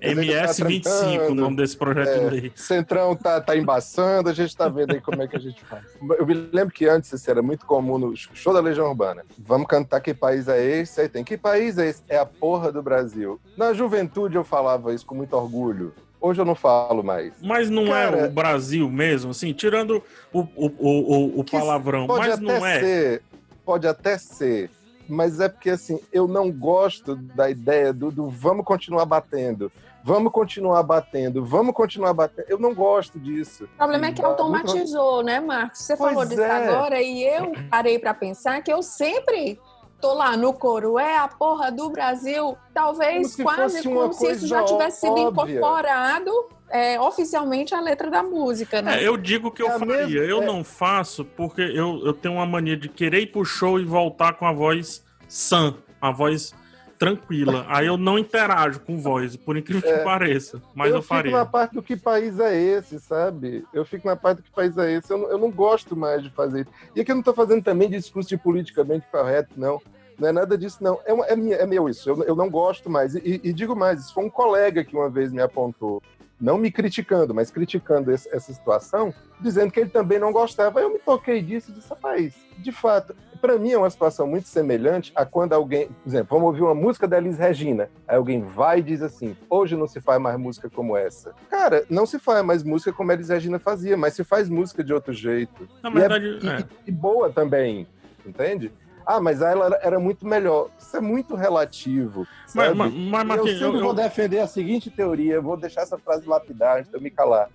MS 0.01 0.63
25, 0.63 1.23
o 1.31 1.35
nome 1.35 1.55
desse 1.57 1.75
projeto 1.77 2.07
É, 2.09 2.19
de 2.19 2.25
lei. 2.41 2.51
Centrão 2.55 3.15
tá, 3.15 3.39
tá 3.41 3.55
embaçando, 3.57 4.29
a 4.29 4.33
gente 4.33 4.55
tá 4.55 4.67
vendo 4.67 4.91
aí 4.93 5.01
como 5.01 5.21
é 5.21 5.27
que 5.27 5.35
a 5.35 5.39
gente 5.39 5.63
faz. 5.65 5.83
Eu 6.17 6.25
me 6.25 6.33
lembro 6.33 6.73
que 6.73 6.85
antes 6.87 7.11
isso 7.11 7.29
era 7.29 7.41
muito 7.41 7.65
comum 7.65 7.97
no 7.97 8.15
show 8.15 8.53
da 8.53 8.59
Legião 8.59 8.87
Urbana. 8.87 9.23
Vamos 9.37 9.67
cantar 9.67 9.99
Que 10.01 10.13
País 10.13 10.47
é 10.47 10.63
Esse? 10.63 11.01
Aí 11.01 11.09
tem 11.09 11.23
Que 11.23 11.37
País 11.37 11.77
é 11.77 11.87
Esse? 11.89 12.03
É 12.07 12.17
a 12.17 12.25
porra 12.25 12.71
do 12.71 12.81
Brasil. 12.81 13.39
Na 13.57 13.73
juventude 13.73 14.35
eu 14.35 14.43
falava 14.43 14.93
isso 14.93 15.05
com 15.05 15.15
muito 15.15 15.33
orgulho. 15.35 15.93
Hoje 16.21 16.41
eu 16.41 16.45
não 16.45 16.55
falo 16.55 17.01
mais. 17.01 17.33
Mas 17.41 17.69
não 17.69 17.85
Cara- 17.87 18.17
é 18.17 18.27
o 18.27 18.29
Brasil 18.31 18.89
mesmo, 18.89 19.31
assim, 19.31 19.53
tirando 19.53 20.03
o, 20.33 20.39
o, 20.39 20.65
o, 20.77 21.39
o- 21.39 21.43
palavrão, 21.45 22.07
Pode 22.07 22.27
mas 22.27 22.33
até 22.33 22.43
não 22.59 22.65
é. 22.65 22.79
ser, 22.81 23.21
pode 23.65 23.87
até 23.87 24.17
ser, 24.17 24.69
mas 25.09 25.39
é 25.39 25.49
porque 25.49 25.71
assim, 25.71 25.99
eu 26.11 26.27
não 26.27 26.51
gosto 26.51 27.15
da 27.15 27.49
ideia 27.49 27.91
do, 27.91 28.11
do 28.11 28.29
vamos 28.29 28.63
continuar 28.65 29.05
batendo, 29.05 29.71
vamos 30.03 30.31
continuar 30.31 30.83
batendo, 30.83 31.43
vamos 31.43 31.73
continuar 31.73 32.13
batendo. 32.13 32.45
Eu 32.47 32.59
não 32.59 32.73
gosto 32.73 33.19
disso. 33.19 33.65
O 33.65 33.77
problema 33.77 34.07
é 34.07 34.11
que 34.13 34.23
automatizou, 34.23 35.23
né, 35.23 35.39
Marcos? 35.39 35.79
Você 35.79 35.97
Pois 35.97 36.13
falou 36.13 36.25
disso 36.25 36.41
é. 36.41 36.67
agora 36.67 37.01
e 37.01 37.23
eu 37.23 37.51
parei 37.69 37.97
pra 37.99 38.13
pensar 38.13 38.61
que 38.61 38.71
eu 38.71 38.81
sempre 38.81 39.59
tô 39.99 40.13
lá 40.13 40.37
no 40.37 40.53
coro, 40.53 40.97
é 40.97 41.17
a 41.17 41.27
porra 41.27 41.71
do 41.71 41.89
Brasil, 41.89 42.57
talvez 42.73 43.35
Como 43.35 43.35
se 43.35 43.43
quase 43.43 43.83
como 43.83 44.13
se 44.13 44.31
isso 44.31 44.47
já 44.47 44.63
tivesse 44.63 45.01
sido 45.01 45.11
óbvia. 45.11 45.57
incorporado 45.57 46.31
é, 46.69 46.99
oficialmente 46.99 47.73
à 47.73 47.79
letra 47.81 48.09
da 48.09 48.21
música, 48.23 48.81
né? 48.81 49.01
É, 49.03 49.07
eu 49.07 49.17
digo 49.17 49.51
que 49.51 49.61
eu 49.61 49.67
É 49.67 49.75
a 49.75 49.79
faria, 49.79 49.95
mesma- 49.95 50.17
eu 50.25 50.41
é- 50.41 50.45
não 50.45 50.63
faço 50.63 51.25
porque 51.25 51.61
eu, 51.61 52.01
eu 52.05 52.13
tenho 52.13 52.35
uma 52.35 52.45
mania 52.45 52.77
de 52.77 52.87
querer 52.89 53.21
ir 53.21 53.27
pro 53.27 53.43
show 53.45 53.79
e 53.79 53.85
voltar 53.85 54.33
com 54.33 54.45
a 54.45 54.51
voz 54.51 55.03
sã, 55.27 55.75
a 56.01 56.11
voz 56.11 56.53
tranquila. 56.97 57.65
Aí 57.69 57.87
eu 57.87 57.97
não 57.97 58.19
interajo 58.19 58.79
com 58.81 58.97
voz, 58.99 59.35
por 59.35 59.55
incrível 59.57 59.81
que 59.81 59.87
É. 59.89 60.03
pareça, 60.03 60.61
mas 60.75 60.89
eu, 60.89 60.97
eu 60.97 61.01
fico 61.01 61.13
faria. 61.15 61.31
na 61.31 61.45
parte 61.45 61.73
do 61.73 61.81
que 61.81 61.95
país 61.95 62.39
é 62.39 62.55
esse, 62.55 62.99
sabe? 62.99 63.65
Eu 63.73 63.85
fico 63.85 64.05
na 64.07 64.15
parte 64.15 64.37
do 64.37 64.43
que 64.43 64.51
país 64.51 64.77
é 64.77 64.91
esse. 64.93 65.11
Eu 65.11 65.17
não, 65.17 65.29
eu 65.31 65.37
não 65.37 65.49
gosto 65.51 65.95
mais 65.95 66.21
de 66.21 66.29
fazer 66.29 66.61
isso. 66.61 66.69
E 66.95 67.01
aqui 67.01 67.11
eu 67.11 67.15
não 67.15 67.23
tô 67.23 67.33
fazendo 67.33 67.63
também 67.63 67.89
discurso 67.89 68.27
de 68.29 68.37
politicamente 68.37 69.05
correto, 69.11 69.51
não. 69.55 69.81
Não 70.19 70.27
é 70.27 70.31
nada 70.33 70.57
disso, 70.57 70.79
não. 70.81 70.99
É, 71.05 71.13
uma- 71.13 71.25
é, 71.27 71.35
minha- 71.37 71.55
é 71.55 71.65
meu 71.65 71.87
isso. 71.87 72.09
Eu, 72.09 72.21
eu 72.25 72.35
não 72.35 72.49
gosto 72.49 72.89
mais. 72.89 73.15
E, 73.15 73.19
e- 73.19 73.41
e 73.49 73.53
digo 73.53 73.73
mais, 73.73 74.01
isso 74.01 74.13
foi 74.13 74.25
um 74.25 74.29
colega 74.29 74.83
que 74.83 74.93
uma 74.93 75.09
vez 75.09 75.31
me 75.31 75.41
apontou, 75.41 76.03
não 76.39 76.57
me 76.57 76.71
criticando, 76.71 77.33
mas 77.33 77.51
criticando 77.51 78.11
esse- 78.11 78.29
essa 78.33 78.53
situação, 78.53 79.13
dizendo 79.39 79.71
que 79.71 79.79
ele 79.79 79.89
também 79.89 80.17
não 80.19 80.31
gostava. 80.31 80.79
Eu 80.79 80.91
me 80.93 80.99
toquei 80.99 81.41
disso 81.41 81.71
e 81.71 81.73
disse, 81.73 81.89
rapaz, 81.89 82.33
de 82.57 82.71
fato, 82.71 83.15
para 83.41 83.57
mim 83.57 83.71
é 83.71 83.77
uma 83.77 83.89
situação 83.89 84.27
muito 84.27 84.47
semelhante 84.47 85.11
a 85.15 85.25
quando 85.25 85.53
alguém, 85.53 85.87
por 85.87 86.07
exemplo, 86.09 86.27
vamos 86.37 86.47
ouvir 86.47 86.61
uma 86.61 86.75
música 86.75 87.07
da 87.07 87.17
Elis 87.17 87.37
Regina, 87.37 87.89
aí 88.07 88.15
alguém 88.17 88.41
vai 88.41 88.79
e 88.79 88.83
diz 88.83 89.01
assim, 89.01 89.35
hoje 89.49 89.75
não 89.75 89.87
se 89.87 89.99
faz 90.01 90.21
mais 90.21 90.37
música 90.37 90.69
como 90.69 90.95
essa. 90.97 91.33
Cara, 91.49 91.85
não 91.89 92.05
se 92.05 92.19
faz 92.19 92.43
mais 92.45 92.63
música 92.63 92.91
como 92.93 93.11
a 93.11 93.13
Elis 93.13 93.29
Regina 93.29 93.59
fazia, 93.59 93.95
mas 93.97 94.13
se 94.13 94.23
faz 94.23 94.49
música 94.49 94.83
de 94.83 94.93
outro 94.93 95.13
jeito. 95.13 95.67
Na 95.83 95.89
E 95.89 95.93
verdade, 95.93 96.39
e, 96.41 96.47
é. 96.47 96.65
e 96.87 96.91
boa 96.91 97.29
também, 97.29 97.87
entende? 98.25 98.71
Ah, 99.11 99.19
mas 99.19 99.41
ela 99.41 99.79
era, 99.81 99.99
muito 99.99 100.23
melhor. 100.27 100.69
Isso 100.77 100.95
é 100.95 101.01
muito 101.01 101.33
relativo. 101.35 102.27
Mas, 102.53 102.75
mas, 102.75 102.93
mas 102.93 103.27
E 103.37 103.39
eu 103.39 103.47
sempre 103.47 103.65
eu- 103.65 103.81
vou 103.81 103.89
eu- 103.89 103.93
defender 103.95 104.37
a 104.39 104.45
seguinte 104.45 104.91
teoria, 104.91 105.41
vou 105.41 105.57
deixar 105.57 105.81
essa 105.81 105.97
frase 105.97 106.27
lapidar 106.29 106.77
antes 106.77 106.91
de 106.91 106.95
eu 106.95 107.01
me 107.01 107.09
calar. 107.09 107.49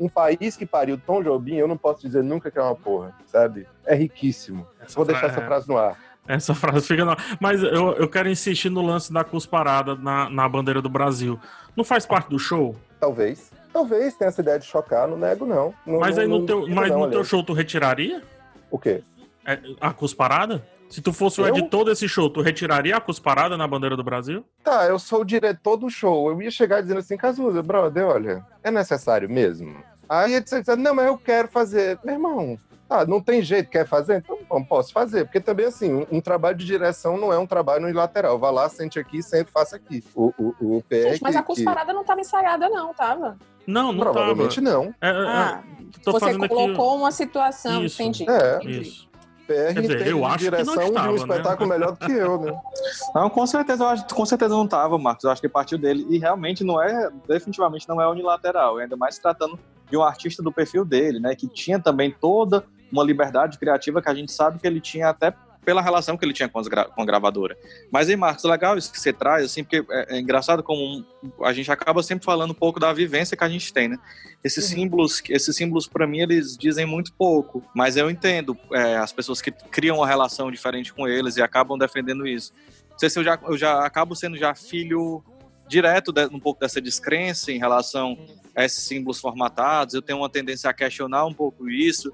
Um 0.00 0.08
país 0.08 0.56
que 0.56 0.64
pariu 0.64 0.96
Tom 0.96 1.22
Jobim, 1.22 1.56
eu 1.56 1.68
não 1.68 1.76
posso 1.76 2.00
dizer 2.00 2.24
nunca 2.24 2.50
que 2.50 2.58
é 2.58 2.62
uma 2.62 2.74
porra, 2.74 3.12
sabe? 3.26 3.66
É 3.84 3.94
riquíssimo. 3.94 4.66
Essa 4.80 4.94
vou 4.96 5.04
fra- 5.04 5.12
deixar 5.12 5.26
essa 5.28 5.42
frase 5.46 5.68
no 5.68 5.76
ar. 5.76 5.98
Essa 6.26 6.54
frase 6.54 6.86
fica. 6.86 7.04
na- 7.04 7.18
Mas 7.38 7.62
eu, 7.62 7.92
eu 7.96 8.08
quero 8.08 8.30
insistir 8.30 8.70
no 8.70 8.80
lance 8.80 9.12
da 9.12 9.22
cusparada 9.22 9.94
na, 9.94 10.30
na 10.30 10.48
bandeira 10.48 10.80
do 10.80 10.88
Brasil. 10.88 11.38
Não 11.76 11.84
faz 11.84 12.06
parte 12.06 12.30
do 12.30 12.38
show? 12.38 12.74
Talvez. 12.98 13.50
Talvez 13.74 14.14
tenha 14.16 14.28
essa 14.28 14.40
ideia 14.40 14.58
de 14.58 14.64
chocar, 14.64 15.06
não 15.06 15.18
nego, 15.18 15.44
não. 15.44 15.74
Não- 15.86 16.00
Mas 16.00 16.16
não- 16.16 16.22
aí 16.22 16.28
no 16.28 16.38
não 16.38 16.46
teu, 16.46 16.60
duvido, 16.60 16.74
mas 16.76 16.90
não, 16.90 17.00
no 17.00 17.10
teu 17.10 17.22
show 17.24 17.42
tu 17.44 17.52
retiraria 17.52 18.22
O 18.70 18.78
quê? 18.78 19.02
É, 19.46 19.58
a 19.78 19.92
cusparada? 19.92 20.64
Se 20.88 21.00
tu 21.02 21.12
fosse 21.12 21.40
o 21.40 21.46
Eu? 21.46 21.56
editor 21.56 21.84
desse 21.84 22.08
show, 22.08 22.30
tu 22.30 22.40
retiraria 22.40 22.96
a 22.96 23.00
cusparada 23.00 23.56
na 23.56 23.66
bandeira 23.66 23.96
do 23.96 24.04
Brasil? 24.04 24.44
Tá, 24.62 24.86
eu 24.86 24.98
sou 24.98 25.22
o 25.22 25.24
diretor 25.24 25.76
do 25.76 25.90
show. 25.90 26.30
Eu 26.30 26.40
ia 26.40 26.50
chegar 26.50 26.80
dizendo 26.82 26.98
assim, 27.00 27.16
Cazuza, 27.16 27.62
brother, 27.62 28.06
olha, 28.06 28.46
é 28.62 28.70
necessário 28.70 29.28
mesmo? 29.28 29.76
Aí 30.08 30.34
ele 30.34 30.44
disse, 30.44 30.62
não, 30.76 30.94
mas 30.94 31.06
eu 31.06 31.18
quero 31.18 31.48
fazer. 31.48 31.98
Meu 32.04 32.14
irmão, 32.14 32.58
ah, 32.88 33.04
não 33.04 33.20
tem 33.20 33.42
jeito, 33.42 33.70
quer 33.70 33.86
fazer? 33.88 34.18
Então, 34.18 34.38
bom, 34.48 34.62
posso 34.62 34.92
fazer. 34.92 35.24
Porque 35.24 35.40
também, 35.40 35.66
assim, 35.66 35.92
um, 35.92 36.06
um 36.12 36.20
trabalho 36.20 36.56
de 36.56 36.64
direção 36.66 37.16
não 37.16 37.32
é 37.32 37.38
um 37.38 37.46
trabalho 37.46 37.84
unilateral. 37.84 38.38
Vá 38.38 38.50
lá, 38.50 38.68
sente 38.68 38.98
aqui, 38.98 39.20
sente, 39.22 39.50
faça 39.50 39.74
aqui. 39.76 40.04
O, 40.14 40.32
o, 40.38 40.76
o 40.76 40.82
PR 40.88 41.08
Gente, 41.12 41.22
mas 41.22 41.32
que- 41.32 41.38
a 41.38 41.42
cusparada 41.42 41.92
não 41.92 42.02
estava 42.02 42.20
ensaiada, 42.20 42.68
não, 42.68 42.94
tava? 42.94 43.36
Não, 43.66 43.92
não 43.92 43.98
Provavelmente 44.00 44.62
tava. 44.62 44.76
não. 44.76 44.94
É, 45.00 45.08
é, 45.08 45.26
Ah, 45.26 45.62
é, 45.66 45.98
tô 46.04 46.12
Você 46.12 46.20
fazendo 46.20 46.44
aqui. 46.44 46.54
colocou 46.54 46.98
uma 46.98 47.10
situação, 47.10 47.82
Isso. 47.82 48.00
entendi. 48.00 48.26
É. 48.30 48.56
entendi. 48.56 48.80
Isso. 48.82 49.08
PR 49.46 49.80
dizer, 49.80 50.06
eu 50.06 50.24
acho 50.24 50.38
que 50.38 50.50
não 50.50 50.58
direção 50.58 50.74
de 50.74 50.88
estava, 50.88 51.08
um 51.08 51.12
né? 51.12 51.16
espetáculo 51.16 51.68
melhor 51.68 51.92
do 51.92 51.98
que 51.98 52.12
eu, 52.12 52.40
né? 52.40 52.60
Não, 53.14 53.30
com 53.30 53.46
certeza, 53.46 53.84
eu 53.84 53.88
acho, 53.88 54.06
com 54.06 54.26
certeza 54.26 54.54
não 54.54 54.66
tava, 54.66 54.98
Marcos. 54.98 55.24
Eu 55.24 55.30
acho 55.30 55.40
que 55.40 55.48
partiu 55.48 55.78
dele. 55.78 56.06
E 56.10 56.18
realmente 56.18 56.64
não 56.64 56.82
é, 56.82 57.10
definitivamente 57.28 57.88
não 57.88 58.00
é 58.00 58.08
unilateral. 58.08 58.78
Ainda 58.78 58.96
mais 58.96 59.14
se 59.14 59.22
tratando 59.22 59.58
de 59.88 59.96
um 59.96 60.02
artista 60.02 60.42
do 60.42 60.52
perfil 60.52 60.84
dele, 60.84 61.20
né? 61.20 61.34
Que 61.34 61.46
tinha 61.46 61.78
também 61.78 62.10
toda 62.10 62.64
uma 62.90 63.04
liberdade 63.04 63.58
criativa 63.58 64.02
que 64.02 64.08
a 64.08 64.14
gente 64.14 64.32
sabe 64.32 64.58
que 64.58 64.66
ele 64.66 64.80
tinha 64.80 65.08
até 65.08 65.32
pela 65.64 65.80
relação 65.82 66.16
que 66.16 66.24
ele 66.24 66.32
tinha 66.32 66.48
com, 66.48 66.60
gra- 66.62 66.84
com 66.84 67.02
a 67.02 67.04
gravadora. 67.04 67.56
Mas 67.90 68.08
aí, 68.08 68.16
Marcos, 68.16 68.44
legal 68.44 68.76
isso 68.76 68.92
que 68.92 69.00
você 69.00 69.12
traz, 69.12 69.44
assim, 69.44 69.64
porque 69.64 69.84
é, 69.90 70.16
é 70.16 70.20
engraçado 70.20 70.62
como 70.62 71.04
a 71.42 71.52
gente 71.52 71.70
acaba 71.70 72.02
sempre 72.02 72.24
falando 72.24 72.50
um 72.50 72.54
pouco 72.54 72.78
da 72.78 72.92
vivência 72.92 73.36
que 73.36 73.44
a 73.44 73.48
gente 73.48 73.72
tem, 73.72 73.88
né? 73.88 73.98
Esses 74.42 74.66
símbolos, 74.66 75.22
esses 75.28 75.56
símbolos 75.56 75.86
para 75.88 76.06
mim 76.06 76.18
eles 76.18 76.56
dizem 76.56 76.84
muito 76.84 77.12
pouco, 77.14 77.64
mas 77.74 77.96
eu 77.96 78.10
entendo 78.10 78.56
é, 78.72 78.96
as 78.96 79.12
pessoas 79.12 79.40
que 79.40 79.50
criam 79.50 79.96
uma 79.96 80.06
relação 80.06 80.50
diferente 80.50 80.92
com 80.92 81.08
eles 81.08 81.36
e 81.36 81.42
acabam 81.42 81.78
defendendo 81.78 82.26
isso. 82.26 82.52
Não 82.90 82.98
sei 82.98 83.08
se 83.08 83.18
eu 83.18 83.24
já, 83.24 83.38
eu 83.42 83.56
já 83.56 83.84
acabo 83.86 84.14
sendo 84.14 84.36
já 84.36 84.54
filho 84.54 85.24
direto 85.66 86.12
de, 86.12 86.26
um 86.26 86.38
pouco 86.38 86.60
dessa 86.60 86.80
descrença 86.80 87.50
em 87.50 87.58
relação 87.58 88.18
a 88.54 88.64
esses 88.64 88.84
símbolos 88.84 89.18
formatados. 89.18 89.94
Eu 89.94 90.02
tenho 90.02 90.18
uma 90.18 90.28
tendência 90.28 90.68
a 90.68 90.74
questionar 90.74 91.24
um 91.24 91.32
pouco 91.32 91.68
isso, 91.68 92.12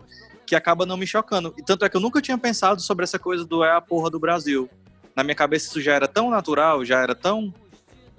que 0.51 0.57
acaba 0.57 0.85
não 0.85 0.97
me 0.97 1.07
chocando. 1.07 1.55
E 1.57 1.63
tanto 1.63 1.85
é 1.85 1.89
que 1.89 1.97
eu 1.97 2.01
nunca 2.01 2.21
tinha 2.21 2.37
pensado 2.37 2.83
sobre 2.83 3.05
essa 3.05 3.21
coisa 3.21 3.45
do 3.45 3.63
é 3.63 3.71
a 3.71 3.81
porra 3.81 4.11
do 4.11 4.19
Brasil. 4.19 4.69
Na 5.15 5.23
minha 5.23 5.37
cabeça 5.37 5.69
isso 5.69 5.81
já 5.81 5.95
era 5.95 6.09
tão 6.09 6.29
natural, 6.29 6.85
já 6.85 7.01
era 7.01 7.15
tão 7.15 7.55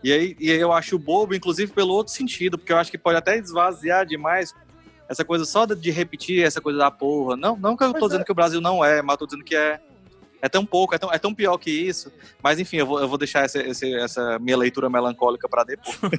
e 0.02 0.14
aí, 0.14 0.36
e 0.40 0.50
aí 0.50 0.58
eu 0.58 0.72
acho 0.72 0.98
bobo, 0.98 1.36
inclusive 1.36 1.74
pelo 1.74 1.92
outro 1.94 2.14
sentido, 2.14 2.58
porque 2.58 2.72
eu 2.72 2.78
acho 2.78 2.90
que 2.90 2.98
pode 2.98 3.18
até 3.18 3.38
esvaziar 3.38 4.06
demais 4.06 4.56
essa 5.10 5.26
coisa 5.26 5.44
só 5.44 5.66
de- 5.66 5.92
repetir 5.92 6.42
essa 6.42 6.62
coisa 6.62 6.80
da 6.80 6.90
porra. 6.90 7.36
Não, 7.36 7.58
não 7.58 7.76
que 7.76 7.84
eu 7.84 7.88
tô 7.92 8.00
Pois 8.00 8.12
dizendo 8.12 8.22
é. 8.22 8.24
que 8.26 8.32
o 8.32 8.36
Brasil 8.36 8.62
não 8.62 8.84
é, 8.84 9.02
mas 9.02 9.16
eu 9.16 9.18
tô 9.18 9.26
dizendo 9.26 9.44
que 9.44 9.54
é, 9.54 9.82
é 10.42 10.50
tão 10.50 10.66
pouco, 10.66 10.96
é 10.96 10.98
tão, 10.98 11.12
é 11.12 11.20
tão 11.20 11.34
pior 11.34 11.58
que 11.58 11.70
isso. 11.70 12.12
Mas 12.42 12.60
enfim, 12.60 12.78
eu 12.78 12.86
vou, 12.86 13.00
eu 13.00 13.08
vou 13.08 13.18
deixar 13.18 13.46
essa, 13.46 13.60
essa 13.60 14.40
minha 14.40 14.58
leitura 14.58 14.90
melancólica 14.90 15.48
para 15.48 15.64
depois. 15.64 16.00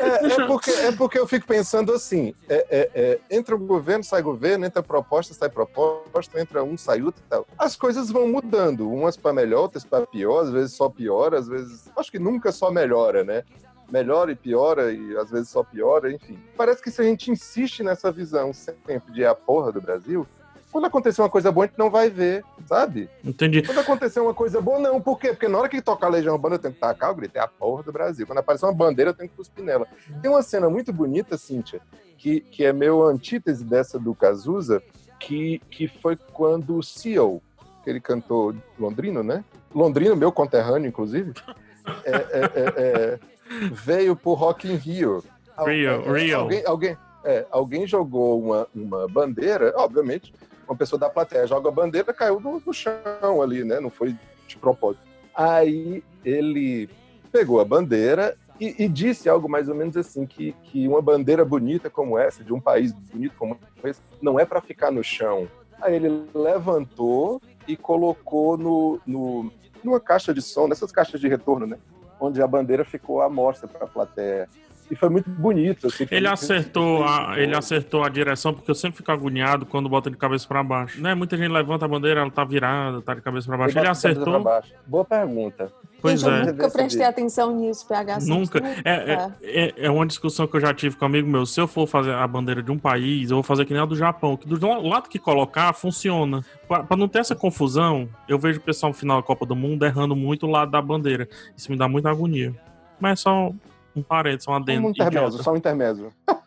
É, 0.00 0.26
é 0.26 0.46
porque, 0.46 0.70
é 0.70 0.92
porque 0.92 1.18
eu 1.18 1.26
fico 1.26 1.46
pensando 1.46 1.92
assim: 1.92 2.34
é, 2.48 2.66
é, 2.70 2.90
é, 2.94 3.20
entra 3.30 3.54
o 3.54 3.58
governo, 3.58 4.02
sai 4.02 4.22
governo, 4.22 4.64
entra 4.64 4.82
proposta, 4.82 5.34
sai 5.34 5.48
proposta, 5.48 6.40
entra 6.40 6.64
um, 6.64 6.76
sai 6.76 7.02
outro 7.02 7.22
e 7.24 7.28
tal. 7.28 7.46
As 7.58 7.76
coisas 7.76 8.10
vão 8.10 8.28
mudando, 8.28 8.90
umas 8.90 9.16
para 9.16 9.32
melhor, 9.32 9.62
outras 9.62 9.84
para 9.84 10.06
pior, 10.06 10.42
às 10.42 10.50
vezes 10.50 10.74
só 10.74 10.88
piora, 10.88 11.38
às 11.38 11.46
vezes. 11.46 11.90
Acho 11.96 12.10
que 12.10 12.18
nunca 12.18 12.50
só 12.50 12.70
melhora, 12.70 13.22
né? 13.22 13.44
Melhora 13.90 14.32
e 14.32 14.36
piora, 14.36 14.92
e 14.92 15.16
às 15.16 15.30
vezes 15.30 15.48
só 15.48 15.62
piora, 15.62 16.12
enfim. 16.12 16.38
Parece 16.56 16.82
que 16.82 16.90
se 16.90 17.00
a 17.00 17.04
gente 17.04 17.30
insiste 17.30 17.82
nessa 17.82 18.10
visão 18.10 18.52
sempre 18.52 19.12
de 19.12 19.22
é 19.22 19.26
a 19.26 19.34
porra 19.34 19.70
do 19.70 19.80
Brasil, 19.80 20.26
quando 20.72 20.86
acontecer 20.86 21.20
uma 21.20 21.28
coisa 21.28 21.52
boa, 21.52 21.66
a 21.66 21.68
gente 21.68 21.78
não 21.78 21.90
vai 21.90 22.08
ver, 22.08 22.42
sabe? 22.64 23.08
Entendi. 23.22 23.62
Quando 23.62 23.80
acontecer 23.80 24.20
uma 24.20 24.32
coisa 24.32 24.58
boa, 24.58 24.78
não. 24.78 25.02
Por 25.02 25.18
quê? 25.18 25.28
Porque 25.28 25.46
na 25.46 25.58
hora 25.58 25.68
que 25.68 25.82
tocar 25.82 26.06
a 26.06 26.10
Legião 26.10 26.32
Urbana, 26.32 26.54
eu 26.54 26.58
tenho 26.58 26.72
que 26.72 26.80
tacar 26.80 27.10
o 27.10 27.14
grito. 27.14 27.36
É 27.36 27.40
a 27.40 27.46
porra 27.46 27.82
do 27.82 27.92
Brasil. 27.92 28.26
Quando 28.26 28.38
aparecer 28.38 28.64
uma 28.64 28.72
bandeira, 28.72 29.10
eu 29.10 29.14
tenho 29.14 29.28
que 29.28 29.36
cuspir 29.36 29.62
nela. 29.62 29.86
Tem 30.22 30.30
uma 30.30 30.42
cena 30.42 30.70
muito 30.70 30.90
bonita, 30.90 31.36
Cíntia, 31.36 31.82
que, 32.16 32.40
que 32.40 32.64
é 32.64 32.72
meu 32.72 33.06
antítese 33.06 33.62
dessa 33.62 33.98
do 33.98 34.14
Cazuza, 34.14 34.82
que, 35.20 35.60
que 35.70 35.86
foi 35.86 36.16
quando 36.16 36.78
o 36.78 36.82
CEO, 36.82 37.42
que 37.84 37.90
ele 37.90 38.00
cantou 38.00 38.54
londrino, 38.78 39.22
né? 39.22 39.44
Londrino, 39.74 40.16
meu 40.16 40.32
conterrâneo, 40.32 40.88
inclusive, 40.88 41.34
é, 42.02 42.10
é, 42.10 42.14
é, 42.14 42.72
é, 42.76 43.18
veio 43.70 44.16
pro 44.16 44.32
Rock 44.32 44.72
in 44.72 44.76
Rio. 44.76 45.22
Rio, 45.66 46.12
Rio. 46.14 46.38
Alguém, 46.38 46.62
alguém, 46.64 46.96
é, 47.24 47.46
alguém 47.50 47.86
jogou 47.86 48.42
uma, 48.42 48.66
uma 48.74 49.06
bandeira, 49.06 49.74
obviamente, 49.76 50.32
uma 50.66 50.76
pessoa 50.76 50.98
da 50.98 51.10
plateia 51.10 51.46
joga 51.46 51.68
a 51.68 51.72
bandeira, 51.72 52.12
caiu 52.12 52.40
no, 52.40 52.62
no 52.64 52.72
chão 52.72 53.42
ali, 53.42 53.64
né? 53.64 53.80
Não 53.80 53.90
foi 53.90 54.16
de 54.46 54.56
propósito. 54.56 55.02
Aí 55.34 56.02
ele 56.24 56.88
pegou 57.30 57.60
a 57.60 57.64
bandeira 57.64 58.36
e, 58.60 58.84
e, 58.84 58.88
disse 58.88 59.28
algo 59.28 59.48
mais 59.48 59.68
ou 59.68 59.74
menos 59.74 59.96
assim, 59.96 60.26
que, 60.26 60.52
que 60.64 60.86
uma 60.86 61.00
bandeira 61.00 61.44
bonita 61.44 61.90
como 61.90 62.18
essa, 62.18 62.44
de 62.44 62.52
um 62.52 62.60
país 62.60 62.92
bonito 62.92 63.34
como 63.36 63.58
esse, 63.82 64.00
não 64.20 64.38
é 64.38 64.44
para 64.44 64.60
ficar 64.60 64.90
no 64.90 65.02
chão. 65.02 65.48
Aí 65.80 65.96
ele 65.96 66.26
levantou 66.34 67.40
e 67.66 67.76
colocou 67.76 68.56
no, 68.56 69.00
no, 69.06 69.50
numa 69.82 69.98
caixa 69.98 70.32
de 70.32 70.42
som, 70.42 70.68
nessas 70.68 70.92
caixas 70.92 71.20
de 71.20 71.28
retorno, 71.28 71.66
né? 71.66 71.78
Onde 72.20 72.40
a 72.40 72.46
bandeira 72.46 72.84
ficou 72.84 73.20
à 73.20 73.28
mostra 73.28 73.66
para 73.66 73.84
a 73.84 73.88
plateia 73.88 74.48
e 74.92 74.94
foi 74.94 75.08
muito 75.08 75.30
bonito. 75.30 75.86
Assim, 75.86 76.06
ele 76.10 76.28
acertou 76.28 77.02
a, 77.02 77.32
ele 77.38 77.56
acertou 77.56 78.04
a 78.04 78.10
direção, 78.10 78.52
porque 78.52 78.70
eu 78.70 78.74
sempre 78.74 78.98
fico 78.98 79.10
agoniado 79.10 79.64
quando 79.64 79.88
bota 79.88 80.10
de 80.10 80.18
cabeça 80.18 80.46
para 80.46 80.62
baixo. 80.62 81.00
Né? 81.00 81.14
Muita 81.14 81.34
gente 81.34 81.50
levanta 81.50 81.86
a 81.86 81.88
bandeira, 81.88 82.20
ela 82.20 82.30
tá 82.30 82.44
virada, 82.44 83.00
tá 83.00 83.14
de 83.14 83.22
cabeça 83.22 83.46
para 83.46 83.56
baixo. 83.56 83.72
Ele, 83.72 83.80
ele 83.80 83.88
acertou. 83.88 84.44
Boa 84.86 85.04
pergunta. 85.04 85.72
Pois 86.02 86.20
gente, 86.20 86.30
é. 86.30 86.40
Eu 86.40 86.46
nunca 86.46 86.70
prestei 86.70 87.06
atenção 87.06 87.56
nisso, 87.56 87.88
PH. 87.88 88.18
Nunca. 88.26 88.58
É, 88.84 88.92
é, 88.92 89.32
é, 89.42 89.74
é, 89.86 89.90
uma 89.90 90.04
discussão 90.04 90.46
que 90.46 90.56
eu 90.56 90.60
já 90.60 90.74
tive 90.74 90.94
com 90.94 91.06
um 91.06 91.08
amigo 91.08 91.26
meu. 91.26 91.46
Se 91.46 91.58
eu 91.58 91.66
for 91.66 91.86
fazer 91.86 92.12
a 92.12 92.26
bandeira 92.26 92.62
de 92.62 92.70
um 92.70 92.78
país, 92.78 93.30
eu 93.30 93.36
vou 93.36 93.42
fazer 93.42 93.64
que 93.64 93.72
nem 93.72 93.82
a 93.82 93.86
do 93.86 93.96
Japão, 93.96 94.36
que 94.36 94.46
do 94.46 94.86
lado 94.86 95.08
que 95.08 95.18
colocar, 95.18 95.72
funciona. 95.72 96.44
Para 96.68 96.96
não 96.98 97.08
ter 97.08 97.20
essa 97.20 97.34
confusão, 97.34 98.10
eu 98.28 98.38
vejo 98.38 98.58
o 98.58 98.62
pessoal 98.62 98.92
no 98.92 98.98
final 98.98 99.22
da 99.22 99.26
Copa 99.26 99.46
do 99.46 99.56
Mundo 99.56 99.86
errando 99.86 100.14
muito 100.14 100.46
o 100.46 100.50
lado 100.50 100.70
da 100.70 100.82
bandeira. 100.82 101.26
Isso 101.56 101.72
me 101.72 101.78
dá 101.78 101.88
muita 101.88 102.10
agonia. 102.10 102.54
Mas 103.00 103.20
é 103.20 103.22
só 103.22 103.52
um 103.94 104.02
parênteses, 104.02 104.48
um 104.48 104.54
adendo. 104.54 104.86
Um 104.86 104.90
intermédio, 104.90 105.42
só 105.42 105.52
um 105.52 105.56
intermédio. 105.56 106.12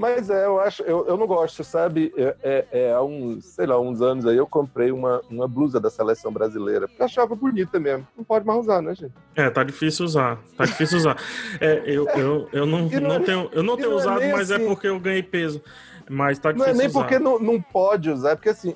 Mas 0.00 0.30
é, 0.30 0.46
eu 0.46 0.58
acho, 0.58 0.82
eu, 0.84 1.06
eu 1.06 1.14
não 1.18 1.26
gosto, 1.26 1.62
sabe? 1.62 2.10
É, 2.16 2.34
é, 2.42 2.66
é, 2.72 2.92
há 2.92 3.02
uns, 3.02 3.44
sei 3.44 3.66
lá, 3.66 3.78
uns 3.78 4.00
anos 4.00 4.24
aí 4.24 4.34
eu 4.34 4.46
comprei 4.46 4.90
uma, 4.90 5.20
uma 5.28 5.46
blusa 5.46 5.78
da 5.78 5.90
seleção 5.90 6.32
brasileira, 6.32 6.88
porque 6.88 7.02
achava 7.02 7.34
bonita 7.34 7.78
mesmo. 7.78 8.08
Não 8.16 8.24
pode 8.24 8.46
mais 8.46 8.60
usar, 8.60 8.80
né, 8.80 8.94
gente? 8.94 9.12
É, 9.36 9.50
tá 9.50 9.62
difícil 9.62 10.06
usar. 10.06 10.38
Tá 10.56 10.64
difícil 10.64 10.96
usar. 10.96 11.18
É, 11.60 11.82
eu, 11.84 12.08
eu, 12.08 12.48
eu 12.50 12.64
não, 12.64 12.88
não, 12.88 13.00
não 13.00 13.22
tenho, 13.22 13.50
eu 13.52 13.62
não 13.62 13.76
tenho 13.76 13.94
usado, 13.94 14.22
é 14.22 14.32
mas 14.32 14.50
é 14.50 14.54
assim, 14.54 14.64
é 14.64 14.68
porque 14.68 14.88
eu 14.88 14.98
ganhei 14.98 15.22
peso. 15.22 15.62
Mas 16.08 16.38
tá 16.38 16.50
difícil. 16.50 16.72
Não 16.72 16.80
é 16.80 16.82
nem 16.82 16.88
usar. 16.88 17.00
porque 17.00 17.18
não, 17.18 17.38
não 17.38 17.60
pode 17.60 18.10
usar, 18.10 18.30
é 18.30 18.36
porque 18.36 18.48
assim, 18.48 18.74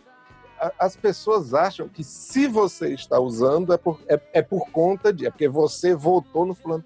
as 0.79 0.97
pessoas 0.97 1.55
acham 1.55 1.89
que 1.89 2.05
se 2.05 2.47
você 2.47 2.95
está 2.95 3.19
usando 3.19 3.73
é 3.73 3.77
por, 3.77 4.01
é, 4.09 4.21
é 4.33 4.43
por 4.43 4.71
conta 4.71 5.13
de. 5.13 5.27
É 5.27 5.31
porque 5.31 5.49
você 5.49 5.95
votou 5.95 6.47
no 6.47 6.55
fulano. 6.55 6.85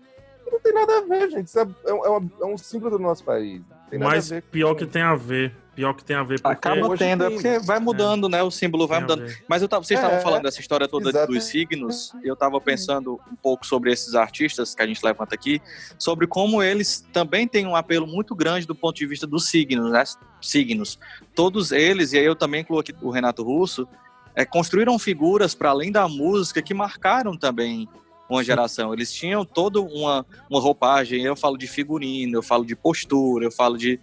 Não 0.51 0.61
tem 0.61 0.73
nada 0.73 0.99
a 0.99 1.03
ver, 1.03 1.31
gente. 1.31 1.47
Isso 1.47 1.61
é, 1.61 1.67
é, 1.87 1.93
uma, 1.93 2.31
é 2.41 2.45
um 2.45 2.57
símbolo 2.57 2.93
do 2.93 2.99
nosso 2.99 3.25
país. 3.25 3.63
Mas 3.99 4.31
pior 4.51 4.75
que 4.75 4.87
tem 4.87 5.03
a 5.03 5.15
ver. 5.15 5.55
Pior 5.79 5.95
que 5.95 6.05
tem 6.05 6.17
a 6.17 6.25
ver. 6.25 6.41
Acaba 6.43 6.97
tendo, 6.97 7.23
é 7.23 7.31
porque 7.31 7.61
vai 7.61 7.79
mudando, 7.79 8.27
é. 8.27 8.31
né? 8.31 8.43
O 8.43 8.51
símbolo 8.51 8.85
vai 8.89 9.01
mudando. 9.01 9.33
Mas 9.47 9.63
eu 9.63 9.69
tava, 9.69 9.85
vocês 9.85 9.97
estavam 9.97 10.19
é, 10.19 10.21
falando 10.21 10.43
dessa 10.43 10.61
história 10.61 10.89
toda 10.89 11.11
exatamente. 11.11 11.39
dos 11.39 11.45
signos, 11.45 12.13
e 12.21 12.27
eu 12.27 12.35
estava 12.35 12.61
pensando 12.61 13.21
um 13.31 13.37
pouco 13.37 13.65
sobre 13.65 13.93
esses 13.93 14.17
artistas 14.17 14.75
que 14.75 14.83
a 14.83 14.87
gente 14.89 15.01
levanta 15.05 15.37
aqui, 15.37 15.63
sobre 15.97 16.27
como 16.27 16.61
eles 16.61 17.07
também 17.13 17.47
têm 17.47 17.65
um 17.65 17.77
apelo 17.77 18.09
muito 18.09 18.35
grande 18.35 18.67
do 18.67 18.75
ponto 18.75 18.97
de 18.97 19.07
vista 19.07 19.25
dos 19.25 19.49
signos, 19.49 19.93
né? 19.93 20.03
Signos. 20.43 20.99
Todos 21.33 21.71
eles, 21.71 22.13
e 22.13 22.19
aí 22.19 22.25
eu 22.25 22.35
também 22.35 22.63
incluo 22.63 22.81
aqui 22.81 22.93
o 23.01 23.11
Renato 23.11 23.45
Russo, 23.45 23.87
é, 24.35 24.45
construíram 24.45 24.99
figuras 24.99 25.55
para 25.55 25.71
além 25.71 25.93
da 25.93 26.09
música 26.09 26.61
que 26.61 26.75
marcaram 26.75 27.37
também 27.37 27.89
uma 28.29 28.45
geração. 28.45 28.93
Eles 28.93 29.13
tinham 29.13 29.45
toda 29.45 29.81
uma, 29.81 30.27
uma 30.51 30.61
roupagem. 30.61 31.23
Eu 31.23 31.35
falo 31.35 31.57
de 31.57 31.67
figurino, 31.67 32.37
eu 32.37 32.43
falo 32.43 32.65
de 32.65 32.77
postura, 32.77 33.47
eu 33.47 33.51
falo 33.51 33.79
de 33.79 33.99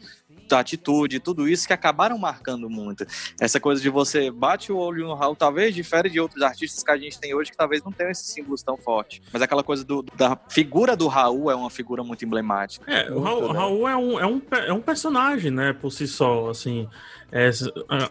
atitude, 0.54 1.20
tudo 1.20 1.48
isso 1.48 1.68
que 1.68 1.74
acabaram 1.74 2.18
marcando 2.18 2.70
muito. 2.70 3.06
Essa 3.40 3.60
coisa 3.60 3.82
de 3.82 3.90
você 3.90 4.30
bate 4.30 4.72
o 4.72 4.78
olho 4.78 5.08
no 5.08 5.14
Raul, 5.14 5.36
talvez 5.36 5.74
difere 5.74 6.10
de 6.10 6.20
outros 6.20 6.42
artistas 6.42 6.84
que 6.84 6.92
a 6.92 6.98
gente 6.98 7.20
tem 7.20 7.34
hoje, 7.34 7.52
que 7.52 7.58
talvez 7.58 7.84
não 7.84 7.92
tenham 7.92 8.12
esses 8.12 8.28
símbolos 8.28 8.62
tão 8.62 8.78
fortes. 8.78 9.22
Mas 9.32 9.42
aquela 9.42 9.64
coisa 9.64 9.84
do, 9.84 10.04
da 10.16 10.38
figura 10.50 10.96
do 10.96 11.08
Raul 11.08 11.50
é 11.50 11.56
uma 11.56 11.70
figura 11.70 12.04
muito 12.04 12.26
emblemática. 12.26 12.90
É, 12.92 13.12
o 13.12 13.20
Raul, 13.20 13.54
né? 13.54 13.60
Raul 13.60 13.88
é, 13.88 13.96
um, 13.96 14.20
é, 14.20 14.26
um, 14.26 14.42
é 14.68 14.74
um 14.74 14.82
personagem, 14.82 15.52
né, 15.52 15.74
por 15.74 15.92
si 15.92 16.08
só, 16.08 16.50
assim. 16.50 16.88
É, 17.32 17.50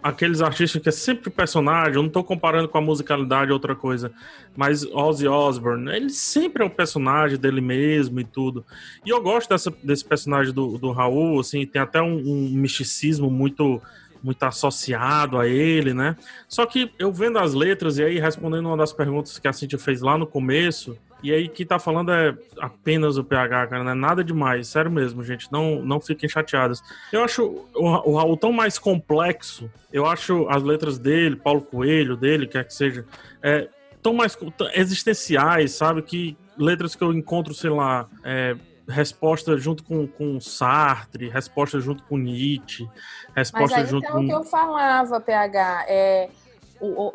aqueles 0.03 0.43
artistas 0.43 0.83
que 0.83 0.89
é 0.89 0.93
sempre 0.93 1.31
personagem, 1.31 1.95
eu 1.95 2.03
não 2.03 2.09
estou 2.09 2.23
comparando 2.23 2.69
com 2.69 2.77
a 2.77 2.81
musicalidade 2.81 3.53
outra 3.53 3.75
coisa, 3.75 4.13
mas 4.57 4.85
Ozzy 4.85 5.27
Osbourne, 5.27 5.91
ele 5.95 6.11
sempre 6.11 6.63
é 6.63 6.67
um 6.67 6.71
personagem 6.71 7.39
dele 7.39 7.61
mesmo 7.61 8.21
e 8.21 8.25
tudo. 8.25 8.65
E 9.05 9.11
eu 9.11 9.21
gosto 9.23 9.49
dessa, 9.49 9.73
desse 9.83 10.05
personagem 10.05 10.53
do, 10.53 10.79
do 10.79 10.93
Raul, 10.93 11.41
assim, 11.41 11.67
tem 11.67 11.83
até 11.83 12.01
um, 12.01 12.17
um 12.17 12.51
misticismo 12.51 13.31
muito 13.31 13.81
muito 14.23 14.43
associado 14.43 15.39
a 15.39 15.47
ele, 15.47 15.93
né? 15.93 16.17
Só 16.49 16.65
que 16.65 16.91
eu 16.99 17.13
vendo 17.13 17.39
as 17.39 17.53
letras 17.53 17.99
e 17.99 18.03
aí 18.03 18.19
respondendo 18.19 18.65
uma 18.65 18.77
das 18.77 18.91
perguntas 18.91 19.39
que 19.39 19.47
a 19.47 19.53
Cintia 19.53 19.79
fez 19.79 20.01
lá 20.01 20.17
no 20.17 20.27
começo, 20.27 20.97
e 21.25 21.33
aí, 21.33 21.49
que 21.49 21.65
tá 21.65 21.79
falando 21.79 22.13
é 22.13 22.37
apenas 22.61 23.17
o 23.17 23.25
PH, 23.25 23.69
cara, 23.69 23.83
não 23.83 23.93
é 23.93 23.95
nada 23.95 24.23
demais, 24.23 24.69
sério 24.69 24.91
mesmo, 24.91 25.25
gente, 25.25 25.51
não, 25.51 25.83
não 25.83 25.99
fiquem 25.99 26.29
chateadas. 26.29 26.83
Eu 27.11 27.25
acho 27.25 27.67
o, 27.75 28.11
o 28.11 28.17
Raul 28.17 28.37
tão 28.37 28.53
mais 28.53 28.79
complexo, 28.79 29.71
eu 29.91 30.05
acho 30.05 30.47
as 30.51 30.63
letras 30.63 30.99
dele, 30.99 31.35
Paulo 31.35 31.63
Coelho, 31.63 32.15
dele, 32.15 32.47
quer 32.47 32.65
que 32.65 32.75
seja, 32.75 33.07
é, 33.43 33.71
tão 34.05 34.13
mais 34.13 34.37
existenciais, 34.75 35.73
sabe? 35.73 36.03
Que 36.03 36.37
letras 36.59 36.95
que 36.95 37.03
eu 37.03 37.11
encontro, 37.11 37.55
sei 37.55 37.71
lá, 37.71 38.07
é, 38.23 38.55
resposta 38.87 39.57
junto 39.57 39.83
com, 39.83 40.07
com 40.07 40.39
Sartre, 40.39 41.31
resposta 41.31 41.81
junto 41.81 42.03
com 42.05 42.19
Nietzsche, 42.19 42.87
resposta 43.35 43.79
Mas 43.79 43.87
aí, 43.87 43.91
junto 43.91 44.05
então, 44.05 44.17
com... 44.19 44.25
o 44.25 44.29
que 44.29 44.35
eu 44.35 44.45
falava, 44.45 45.19
PH, 45.19 45.87
é 45.89 46.29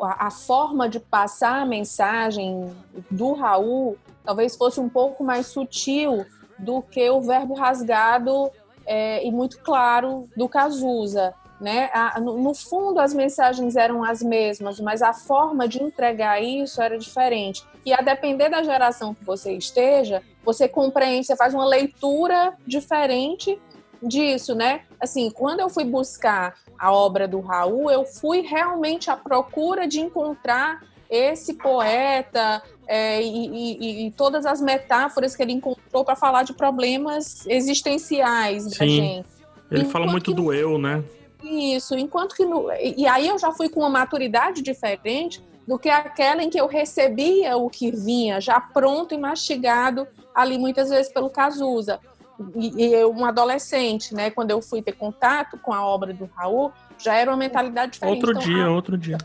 a 0.00 0.30
forma 0.32 0.88
de 0.88 0.98
passar 0.98 1.62
a 1.62 1.66
mensagem 1.66 2.74
do 3.08 3.34
Raul 3.34 3.96
talvez 4.24 4.56
fosse 4.56 4.80
um 4.80 4.88
pouco 4.88 5.22
mais 5.22 5.46
sutil 5.46 6.26
do 6.58 6.82
que 6.82 7.08
o 7.08 7.20
verbo 7.20 7.54
rasgado 7.54 8.50
é, 8.84 9.24
e 9.24 9.30
muito 9.30 9.60
claro 9.60 10.28
do 10.36 10.48
Cazuza. 10.48 11.34
Né? 11.60 11.90
no, 12.22 12.54
fundo, 12.54 12.98
as 12.98 13.12
mensagens 13.12 13.76
eram 13.76 14.02
as 14.02 14.22
mesmas, 14.22 14.80
mas 14.80 15.02
a 15.02 15.12
forma 15.12 15.68
de 15.68 15.82
entregar 15.82 16.42
isso 16.42 16.80
era 16.80 16.98
diferente. 16.98 17.62
E 17.84 17.92
a 17.92 18.00
depender 18.00 18.48
da 18.48 18.62
geração 18.62 19.14
que 19.14 19.22
você 19.22 19.52
esteja, 19.52 20.22
você 20.42 20.66
compreende, 20.66 21.26
você 21.26 21.36
faz 21.36 21.52
uma 21.52 21.66
leitura 21.66 22.54
diferente 22.66 23.60
disso, 24.02 24.54
né? 24.54 24.82
Assim, 24.98 25.30
quando 25.30 25.60
eu 25.60 25.68
fui 25.68 25.84
buscar 25.84 26.54
a 26.78 26.90
obra 26.90 27.28
do 27.28 27.40
Raul, 27.40 27.90
eu 27.90 28.06
fui 28.06 28.40
realmente 28.40 29.10
à 29.10 29.16
procura 29.16 29.86
de 29.86 30.00
encontrar 30.00 30.82
esse 31.10 31.54
poeta 31.54 32.62
é, 32.86 33.20
e, 33.20 33.46
e, 33.48 34.06
e, 34.06 34.10
todas 34.12 34.46
as 34.46 34.60
metáforas 34.60 35.34
que 35.34 35.42
ele 35.42 35.52
encontrou 35.52 36.04
para 36.04 36.14
falar 36.14 36.44
de 36.44 36.52
problemas 36.52 37.44
existenciais 37.46 38.62
Sim. 38.64 38.78
da 38.78 38.86
gente. 38.86 39.28
Ele 39.70 39.84
fala 39.84 40.06
muito 40.06 40.30
que, 40.30 40.34
do 40.34 40.52
eu, 40.52 40.78
né? 40.78 41.02
Isso, 41.42 41.96
enquanto 41.96 42.34
que. 42.34 42.44
No, 42.44 42.70
e 42.72 43.06
aí 43.06 43.28
eu 43.28 43.38
já 43.38 43.52
fui 43.52 43.68
com 43.68 43.80
uma 43.80 43.88
maturidade 43.88 44.62
diferente 44.62 45.42
do 45.66 45.78
que 45.78 45.88
aquela 45.88 46.42
em 46.42 46.50
que 46.50 46.60
eu 46.60 46.66
recebia 46.66 47.56
o 47.56 47.70
que 47.70 47.90
vinha 47.90 48.40
já 48.40 48.60
pronto 48.60 49.14
e 49.14 49.18
mastigado 49.18 50.06
ali 50.34 50.58
muitas 50.58 50.90
vezes 50.90 51.12
pelo 51.12 51.30
Cazuza 51.30 52.00
e, 52.56 52.86
e 52.86 52.94
eu, 52.94 53.12
um 53.12 53.24
adolescente, 53.24 54.14
né, 54.14 54.30
quando 54.30 54.50
eu 54.50 54.62
fui 54.62 54.80
ter 54.82 54.92
contato 54.92 55.58
com 55.58 55.72
a 55.72 55.84
obra 55.84 56.12
do 56.12 56.28
Raul, 56.34 56.72
já 56.98 57.14
era 57.14 57.30
uma 57.30 57.36
mentalidade 57.36 57.92
diferente. 57.92 58.16
Outro 58.16 58.30
então, 58.30 58.42
dia, 58.42 58.64
ah, 58.64 58.70
outro 58.70 58.98
dia. 58.98 59.18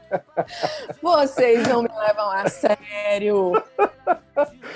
Vocês 1.02 1.66
não 1.68 1.82
me 1.82 1.88
levam 1.88 2.30
a 2.30 2.48
sério. 2.48 3.52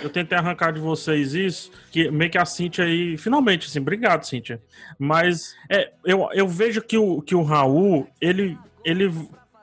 Eu 0.02 0.10
tentei 0.10 0.36
arrancar 0.36 0.72
de 0.72 0.80
vocês 0.80 1.34
isso, 1.34 1.70
que 1.90 2.10
meio 2.10 2.30
que 2.30 2.38
a 2.38 2.44
Cintia 2.44 2.84
aí. 2.84 3.16
Finalmente, 3.16 3.66
assim, 3.66 3.80
obrigado, 3.80 4.24
Cintia. 4.24 4.60
Mas 4.98 5.54
é, 5.68 5.92
eu, 6.04 6.28
eu 6.32 6.48
vejo 6.48 6.82
que 6.82 6.96
o, 6.96 7.20
que 7.20 7.34
o 7.34 7.42
Raul, 7.42 8.08
ele, 8.20 8.56
ele 8.84 9.12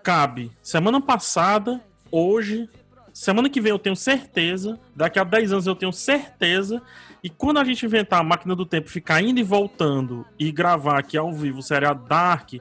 cabe 0.03 0.51
semana 0.61 1.01
passada, 1.01 1.81
hoje, 2.11 2.69
semana 3.13 3.49
que 3.49 3.59
vem 3.59 3.71
eu 3.71 3.79
tenho 3.79 3.95
certeza, 3.95 4.79
daqui 4.95 5.19
a 5.19 5.23
10 5.23 5.53
anos 5.53 5.67
eu 5.67 5.75
tenho 5.75 5.91
certeza, 5.91 6.81
e 7.23 7.29
quando 7.29 7.57
a 7.57 7.63
gente 7.63 7.85
inventar 7.85 8.19
a 8.19 8.23
máquina 8.23 8.55
do 8.55 8.65
tempo, 8.65 8.89
ficar 8.89 9.21
indo 9.21 9.39
e 9.39 9.43
voltando 9.43 10.25
e 10.37 10.51
gravar 10.51 10.99
aqui 10.99 11.17
ao 11.17 11.33
vivo 11.33 11.59
o 11.59 11.63
seriado 11.63 12.07
Dark, 12.07 12.53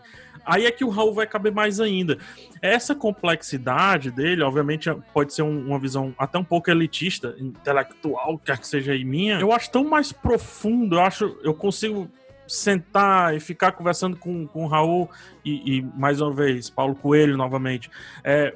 aí 0.47 0.65
é 0.65 0.71
que 0.71 0.85
o 0.85 0.89
Raul 0.89 1.13
vai 1.13 1.27
caber 1.27 1.53
mais 1.53 1.81
ainda. 1.81 2.19
Essa 2.63 2.95
complexidade 2.95 4.11
dele, 4.11 4.43
obviamente, 4.43 4.89
pode 5.13 5.35
ser 5.35 5.43
um, 5.43 5.67
uma 5.67 5.79
visão 5.79 6.15
até 6.17 6.39
um 6.39 6.45
pouco 6.45 6.71
elitista, 6.71 7.35
intelectual, 7.39 8.39
quer 8.39 8.59
que 8.59 8.67
seja 8.67 8.93
aí 8.93 9.05
minha. 9.05 9.41
Eu 9.41 9.53
acho 9.53 9.71
tão 9.71 9.85
mais 9.85 10.13
profundo, 10.13 10.97
eu 10.97 11.01
acho, 11.01 11.39
eu 11.43 11.53
consigo 11.53 12.09
sentar 12.47 13.35
e 13.35 13.41
ficar 13.41 13.73
conversando 13.73 14.17
com, 14.17 14.47
com 14.47 14.65
o 14.65 14.69
Raul 14.69 15.11
e, 15.45 15.79
e 15.79 15.83
mais 15.83 16.21
uma 16.21 16.33
vez, 16.33 16.71
Paulo 16.71 16.95
Coelho 16.95 17.37
novamente. 17.37 17.91
É, 18.23 18.55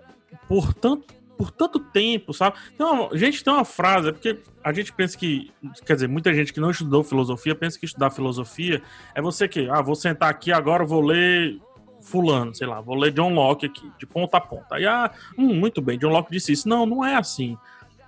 por 0.48 0.72
tanto 0.72 1.20
por 1.40 1.50
tanto 1.50 1.80
tempo, 1.80 2.34
sabe? 2.34 2.58
Então, 2.74 3.08
gente, 3.14 3.42
tem 3.42 3.50
uma 3.50 3.64
frase, 3.64 4.10
é 4.10 4.12
porque 4.12 4.38
a 4.62 4.74
gente 4.74 4.92
pensa 4.92 5.16
que, 5.16 5.50
quer 5.86 5.94
dizer, 5.94 6.06
muita 6.06 6.34
gente 6.34 6.52
que 6.52 6.60
não 6.60 6.70
estudou 6.70 7.02
filosofia 7.02 7.54
pensa 7.54 7.78
que 7.78 7.86
estudar 7.86 8.10
filosofia 8.10 8.82
é 9.14 9.22
você 9.22 9.48
que, 9.48 9.66
ah, 9.70 9.80
vou 9.80 9.94
sentar 9.94 10.28
aqui 10.28 10.52
agora, 10.52 10.84
vou 10.84 11.00
ler 11.00 11.58
fulano, 12.00 12.54
sei 12.54 12.66
lá, 12.66 12.80
vou 12.80 12.94
ler 12.94 13.12
John 13.12 13.34
Locke 13.34 13.66
aqui, 13.66 13.90
de 13.98 14.06
ponta 14.06 14.38
a 14.38 14.40
ponta. 14.40 14.76
Aí, 14.76 14.86
ah, 14.86 15.10
hum, 15.36 15.54
muito 15.54 15.80
bem, 15.80 15.98
John 15.98 16.08
Locke 16.08 16.30
disse 16.30 16.52
isso. 16.52 16.68
Não, 16.68 16.86
não 16.86 17.04
é 17.04 17.16
assim. 17.16 17.56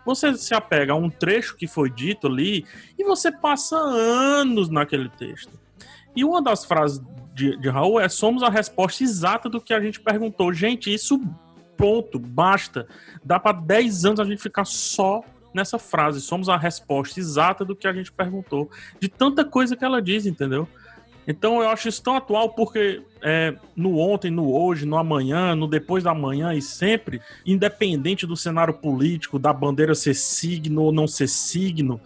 Você 0.04 0.34
se 0.34 0.54
apega 0.54 0.92
a 0.92 0.96
um 0.96 1.08
trecho 1.08 1.56
que 1.56 1.66
foi 1.66 1.88
dito 1.88 2.26
ali 2.26 2.64
e 2.98 3.04
você 3.04 3.30
passa 3.30 3.76
anos 3.76 4.68
naquele 4.68 5.08
texto. 5.08 5.58
E 6.14 6.24
uma 6.24 6.42
das 6.42 6.64
frases 6.64 7.00
de, 7.32 7.56
de 7.56 7.68
Raul 7.68 8.00
é: 8.00 8.08
somos 8.08 8.42
a 8.42 8.48
resposta 8.48 9.02
exata 9.02 9.48
do 9.48 9.60
que 9.60 9.72
a 9.72 9.80
gente 9.80 10.00
perguntou. 10.00 10.52
Gente, 10.52 10.92
isso 10.92 11.20
ponto, 11.76 12.18
basta. 12.18 12.86
Dá 13.24 13.38
para 13.40 13.58
10 13.58 14.04
anos 14.04 14.20
a 14.20 14.24
gente 14.24 14.42
ficar 14.42 14.64
só 14.64 15.22
nessa 15.54 15.78
frase. 15.78 16.20
Somos 16.20 16.48
a 16.48 16.56
resposta 16.56 17.18
exata 17.18 17.64
do 17.64 17.76
que 17.76 17.86
a 17.86 17.92
gente 17.92 18.12
perguntou. 18.12 18.70
De 19.00 19.08
tanta 19.08 19.44
coisa 19.44 19.76
que 19.76 19.84
ela 19.84 20.02
diz, 20.02 20.26
entendeu? 20.26 20.68
Então 21.26 21.62
eu 21.62 21.68
acho 21.68 21.88
isso 21.88 22.02
tão 22.02 22.16
atual 22.16 22.50
porque 22.50 23.02
é, 23.22 23.54
no 23.76 23.98
ontem, 23.98 24.30
no 24.30 24.52
hoje, 24.52 24.84
no 24.84 24.96
amanhã, 24.96 25.54
no 25.54 25.68
depois 25.68 26.02
da 26.02 26.14
manhã 26.14 26.52
e 26.54 26.60
sempre, 26.60 27.20
independente 27.46 28.26
do 28.26 28.36
cenário 28.36 28.74
político, 28.74 29.38
da 29.38 29.52
bandeira 29.52 29.94
ser 29.94 30.14
signo 30.14 30.82
ou 30.82 30.92
não 30.92 31.06
ser 31.06 31.28
signo, 31.28 32.00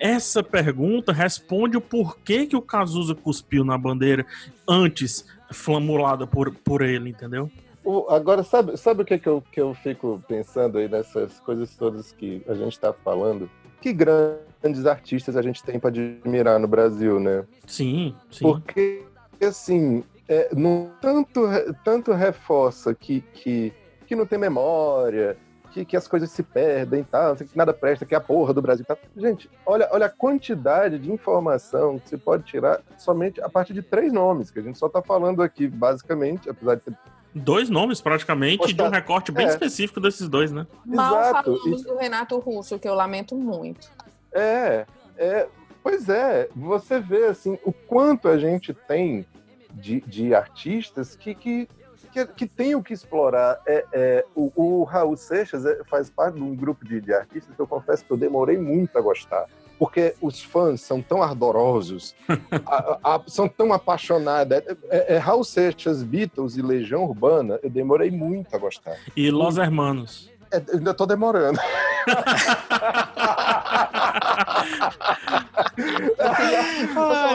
essa 0.00 0.42
pergunta 0.42 1.12
responde 1.12 1.76
o 1.76 1.80
porquê 1.80 2.46
que 2.46 2.56
o 2.56 2.62
Cazuza 2.62 3.14
cuspiu 3.14 3.64
na 3.64 3.76
bandeira 3.76 4.24
antes 4.66 5.26
flamulada 5.50 6.26
por, 6.26 6.52
por 6.54 6.80
ele, 6.80 7.10
entendeu? 7.10 7.50
O, 7.84 8.08
agora, 8.08 8.42
sabe, 8.42 8.76
sabe 8.76 9.02
o 9.02 9.04
que, 9.04 9.18
que, 9.18 9.28
eu, 9.28 9.42
que 9.52 9.60
eu 9.60 9.74
fico 9.74 10.22
pensando 10.26 10.78
aí 10.78 10.88
nessas 10.88 11.38
coisas 11.40 11.76
todas 11.76 12.12
que 12.12 12.42
a 12.48 12.54
gente 12.54 12.72
está 12.72 12.92
falando? 12.92 13.50
Que 13.82 13.92
grandes 13.92 14.86
artistas 14.86 15.36
a 15.36 15.42
gente 15.42 15.62
tem 15.62 15.78
para 15.78 15.88
admirar 15.88 16.58
no 16.58 16.68
Brasil, 16.68 17.20
né? 17.20 17.44
Sim, 17.66 18.14
sim. 18.30 18.44
Porque, 18.44 19.02
assim, 19.42 20.04
é, 20.28 20.48
não, 20.54 20.90
tanto, 21.00 21.42
tanto 21.84 22.12
reforça 22.12 22.94
que, 22.94 23.20
que, 23.34 23.72
que 24.06 24.16
não 24.16 24.24
tem 24.24 24.38
memória, 24.38 25.36
que, 25.72 25.84
que 25.84 25.96
as 25.96 26.06
coisas 26.06 26.30
se 26.30 26.42
perdem, 26.42 27.02
tá? 27.02 27.34
que 27.34 27.56
nada 27.56 27.72
presta, 27.72 28.06
que 28.06 28.14
é 28.14 28.18
a 28.18 28.20
porra 28.20 28.54
do 28.54 28.62
Brasil. 28.62 28.84
Tá? 28.84 28.96
Gente, 29.16 29.50
olha, 29.66 29.88
olha 29.90 30.06
a 30.06 30.10
quantidade 30.10 30.98
de 30.98 31.10
informação 31.10 31.98
que 31.98 32.08
você 32.08 32.16
pode 32.16 32.44
tirar 32.44 32.80
somente 32.96 33.40
a 33.40 33.48
partir 33.48 33.72
de 33.72 33.82
três 33.82 34.12
nomes, 34.12 34.50
que 34.50 34.58
a 34.58 34.62
gente 34.62 34.78
só 34.78 34.86
está 34.86 35.02
falando 35.02 35.42
aqui, 35.42 35.66
basicamente, 35.66 36.48
apesar 36.48 36.76
de 36.76 36.82
ter 36.82 36.96
dois 37.34 37.70
nomes 37.70 38.00
praticamente 38.00 38.58
Poxa, 38.58 38.74
de 38.74 38.82
um 38.82 38.88
recorte 38.88 39.32
bem 39.32 39.46
é. 39.46 39.48
específico 39.48 40.00
desses 40.00 40.28
dois, 40.28 40.52
né? 40.52 40.66
Mal 40.84 41.18
Exato. 41.18 41.56
falamos 41.58 41.82
e... 41.82 41.84
do 41.84 41.96
Renato 41.96 42.38
Russo, 42.38 42.78
que 42.78 42.88
eu 42.88 42.94
lamento 42.94 43.34
muito. 43.36 43.90
É, 44.32 44.86
é, 45.16 45.48
pois 45.82 46.08
é, 46.08 46.48
você 46.54 47.00
vê 47.00 47.26
assim 47.26 47.58
o 47.64 47.72
quanto 47.72 48.28
a 48.28 48.38
gente 48.38 48.72
tem 48.72 49.26
de, 49.72 50.00
de 50.02 50.34
artistas 50.34 51.16
que, 51.16 51.34
que, 51.34 51.68
que, 52.12 52.26
que 52.26 52.46
tem 52.46 52.74
o 52.74 52.82
que 52.82 52.92
explorar. 52.92 53.60
É, 53.66 53.84
é 53.92 54.24
o, 54.34 54.52
o, 54.54 54.84
Raul 54.84 55.16
Seixas 55.16 55.64
é, 55.64 55.82
faz 55.84 56.10
parte 56.10 56.36
de 56.36 56.42
um 56.42 56.54
grupo 56.54 56.84
de, 56.84 57.00
de 57.00 57.12
artistas 57.12 57.54
que 57.54 57.60
eu 57.60 57.66
confesso 57.66 58.04
que 58.04 58.10
eu 58.10 58.16
demorei 58.16 58.58
muito 58.58 58.96
a 58.98 59.00
gostar 59.00 59.46
porque 59.82 60.14
os 60.22 60.40
fãs 60.40 60.80
são 60.80 61.02
tão 61.02 61.20
ardorosos, 61.20 62.14
a, 62.64 63.16
a, 63.16 63.20
são 63.26 63.48
tão 63.48 63.72
apaixonados. 63.72 64.56
É, 64.56 64.64
é, 64.88 65.14
é, 65.14 65.18
Raul 65.18 65.42
Seixas, 65.42 66.04
Beatles 66.04 66.56
e 66.56 66.62
Legião 66.62 67.02
Urbana, 67.02 67.58
eu 67.64 67.68
demorei 67.68 68.08
muito 68.08 68.54
a 68.54 68.58
gostar. 68.60 68.96
E 69.16 69.28
Los 69.28 69.58
Hermanos. 69.58 70.30
É, 70.52 70.62
ainda 70.72 70.94
tô 70.94 71.04
demorando. 71.04 71.58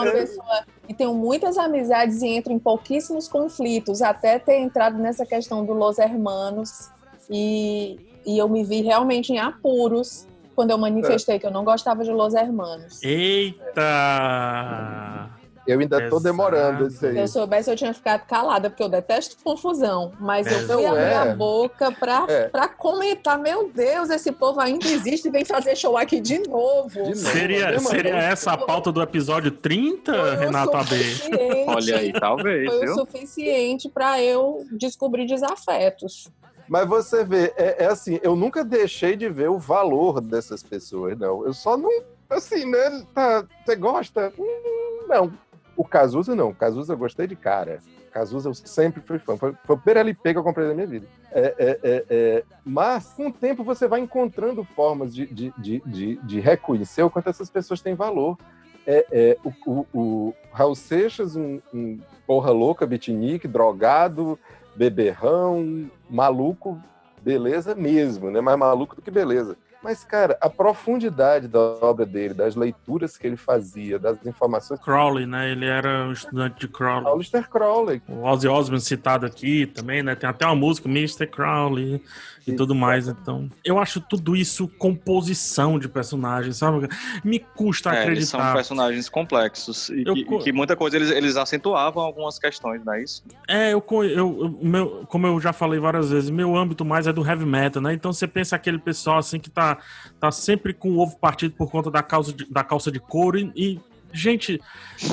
eu 0.06 0.12
pessoa 0.14 0.64
e 0.88 0.94
tenho 0.94 1.14
muitas 1.14 1.58
amizades 1.58 2.22
e 2.22 2.30
entro 2.30 2.54
em 2.54 2.60
pouquíssimos 2.60 3.28
conflitos, 3.28 4.02
até 4.02 4.40
ter 4.40 4.58
entrado 4.62 4.98
nessa 4.98 5.26
questão 5.26 5.66
do 5.66 5.74
Los 5.74 6.00
Hermanos. 6.00 6.90
E, 7.30 8.00
e 8.26 8.38
eu 8.38 8.48
me 8.48 8.64
vi 8.64 8.84
realmente 8.84 9.34
em 9.34 9.38
apuros 9.38 10.26
quando 10.58 10.72
eu 10.72 10.78
manifestei 10.80 11.36
é. 11.36 11.40
que 11.40 11.46
eu 11.46 11.52
não 11.52 11.64
gostava 11.64 12.04
de 12.04 12.10
Los 12.10 12.34
Hermanos. 12.34 13.00
Eita! 13.04 13.78
Eu 15.68 15.80
ainda 15.80 15.98
Exato. 15.98 16.10
tô 16.10 16.20
demorando 16.20 16.88
isso 16.88 17.06
aí. 17.06 17.12
Se 17.12 17.20
eu 17.20 17.28
soubesse, 17.28 17.70
eu 17.70 17.76
tinha 17.76 17.94
ficado 17.94 18.26
calada, 18.26 18.68
porque 18.68 18.82
eu 18.82 18.90
detesto 18.90 19.36
confusão. 19.44 20.14
Mas 20.20 20.48
eu 20.48 20.66
fui 20.66 20.84
abrir 20.84 21.02
é. 21.02 21.16
a 21.16 21.36
boca 21.36 21.92
pra, 21.92 22.26
é. 22.28 22.48
Pra 22.48 22.68
comentar: 22.70 23.38
meu 23.38 23.70
Deus, 23.70 24.10
esse 24.10 24.32
povo 24.32 24.60
ainda 24.60 24.88
existe 24.88 25.28
e 25.28 25.32
vem 25.32 25.46
fazer 25.46 25.76
show 25.76 25.96
aqui 25.96 26.20
de 26.20 26.40
novo. 26.48 26.90
De 26.90 27.00
novo. 27.00 27.16
Seria, 27.16 27.80
seria 27.80 28.16
essa 28.16 28.54
a 28.54 28.58
pauta 28.58 28.92
do 28.92 29.00
episódio 29.02 29.52
30, 29.52 30.12
Foi 30.12 30.36
Renato 30.38 30.76
AB? 30.76 30.96
Olha 31.68 31.98
aí, 31.98 32.14
talvez. 32.14 32.68
Foi 32.68 32.80
viu? 32.80 32.94
o 32.94 32.96
suficiente 32.96 33.90
para 33.90 34.24
eu 34.24 34.66
descobrir 34.72 35.28
desafetos. 35.28 36.32
Mas 36.68 36.88
você 36.88 37.24
vê, 37.24 37.54
é, 37.56 37.84
é, 37.84 37.86
assim, 37.88 38.20
eu 38.22 38.36
nunca 38.36 38.64
deixei 38.64 39.16
de 39.16 39.30
ver 39.30 39.50
o 39.50 39.58
valor 39.58 40.20
dessas 40.20 40.62
pessoas, 40.62 41.18
não. 41.18 41.46
Eu 41.46 41.54
só 41.54 41.78
não, 41.78 41.90
assim, 42.30 42.66
né? 42.70 43.06
Tá, 43.14 43.46
você 43.66 43.76
gosta? 43.76 44.34
Hum, 44.38 45.08
não. 45.08 45.32
O 45.76 45.86
Cazuza, 45.86 46.36
não. 46.36 46.50
O 46.50 46.56
Cazuza 46.56 46.94
eu 46.94 46.98
gostei 46.98 47.28
de 47.28 47.36
cara. 47.36 47.80
Cazuza 48.12 48.50
eu 48.50 48.54
sempre 48.54 49.02
fui 49.02 49.20
fã. 49.20 49.38
Foi, 49.38 49.54
foi 49.64 49.76
o 49.76 49.80
primeiro 49.80 50.00
LP 50.02 50.34
que 50.34 50.40
eu 50.40 50.44
comprei 50.44 50.68
na 50.68 50.74
minha 50.74 50.88
vida. 50.88 51.08
É, 51.32 51.56
é, 51.58 51.80
é, 51.84 52.06
é, 52.10 52.44
mas, 52.66 53.14
com 53.14 53.28
o 53.28 53.32
tempo, 53.32 53.64
você 53.64 53.88
vai 53.88 54.00
encontrando 54.00 54.64
formas 54.64 55.14
de, 55.14 55.28
de, 55.28 55.54
de, 55.58 55.82
de, 55.86 56.16
de 56.18 56.40
reconhecer 56.40 57.04
o 57.04 57.10
quanto 57.10 57.30
essas 57.30 57.50
pessoas 57.50 57.80
têm 57.80 57.96
valor. 57.96 58.38
É, 58.86 59.06
é, 59.12 59.38
o, 59.44 59.54
o, 59.66 59.86
o 59.94 60.34
Raul 60.52 60.74
Seixas, 60.74 61.36
um, 61.36 61.62
um 61.74 62.00
porra 62.26 62.52
louca, 62.52 62.88
beatnik, 62.88 63.48
drogado, 63.48 64.40
beberrão, 64.78 65.90
maluco, 66.10 66.80
beleza 67.22 67.74
mesmo, 67.74 68.30
né? 68.30 68.40
Mais 68.40 68.58
maluco 68.58 68.96
do 68.96 69.02
que 69.02 69.10
beleza. 69.10 69.58
Mas, 69.88 70.04
cara, 70.04 70.38
a 70.42 70.50
profundidade 70.50 71.48
da 71.48 71.60
obra 71.62 72.06
dele, 72.06 72.34
das 72.34 72.58
leituras 72.58 73.18
que 73.18 73.26
ele 73.26 73.38
fazia, 73.38 73.98
das 73.98 74.18
informações. 74.26 74.82
Crowley, 74.82 75.26
né? 75.26 75.50
Ele 75.50 75.66
era 75.66 76.08
um 76.08 76.12
estudante 76.12 76.60
de 76.60 76.68
Crowley. 76.68 77.08
Alistair 77.08 77.50
Crowley. 77.50 78.02
O 78.06 78.22
Ozzy 78.24 78.50
Osbourne 78.50 78.82
citado 78.82 79.26
aqui 79.26 79.66
também, 79.66 80.04
né? 80.04 80.14
Tem 80.14 80.30
até 80.30 80.46
uma 80.46 80.56
música, 80.56 80.90
Mr. 80.90 81.26
Crowley 81.28 82.04
e 82.48 82.56
tudo 82.56 82.74
mais. 82.74 83.08
Então, 83.08 83.50
eu 83.64 83.78
acho 83.78 84.00
tudo 84.00 84.36
isso 84.36 84.68
composição 84.68 85.78
de 85.78 85.88
personagens, 85.88 86.58
sabe? 86.58 86.88
Me 87.24 87.40
custa 87.40 87.90
é, 87.90 88.02
acreditar. 88.02 88.18
Eles 88.18 88.30
são 88.30 88.54
personagens 88.54 89.10
complexos 89.10 89.90
e 89.90 90.04
eu, 90.06 90.14
que, 90.14 90.38
que, 90.40 90.52
muita 90.52 90.76
coisa 90.76 90.96
eles, 90.96 91.12
eles 91.12 91.36
acentuavam 91.36 92.04
algumas 92.04 92.40
questões, 92.40 92.84
não 92.84 92.94
é 92.94 93.04
isso? 93.04 93.24
É, 93.48 93.74
eu, 93.74 93.84
eu, 93.90 94.08
eu, 94.08 94.60
meu, 94.62 95.06
como 95.08 95.28
eu 95.28 95.40
já 95.42 95.52
falei 95.52 95.80
várias 95.80 96.10
vezes, 96.10 96.30
meu 96.30 96.56
âmbito 96.56 96.86
mais 96.86 97.06
é 97.08 97.14
do 97.14 97.26
heavy 97.26 97.46
metal, 97.46 97.82
né? 97.82 97.94
Então 97.94 98.14
você 98.14 98.28
pensa 98.28 98.56
aquele 98.56 98.80
pessoal 98.80 99.18
assim 99.18 99.40
que 99.40 99.50
tá, 99.50 99.77
tá 100.20 100.32
sempre 100.32 100.74
com 100.74 100.92
o 100.92 101.00
ovo 101.00 101.18
partido 101.18 101.56
por 101.56 101.70
conta 101.70 101.90
da, 101.90 102.04
causa 102.04 102.34
de, 102.34 102.46
da 102.46 102.64
calça 102.64 102.92
de 102.92 103.00
couro 103.00 103.38
e, 103.38 103.52
e 103.56 103.80
Gente, 104.14 104.60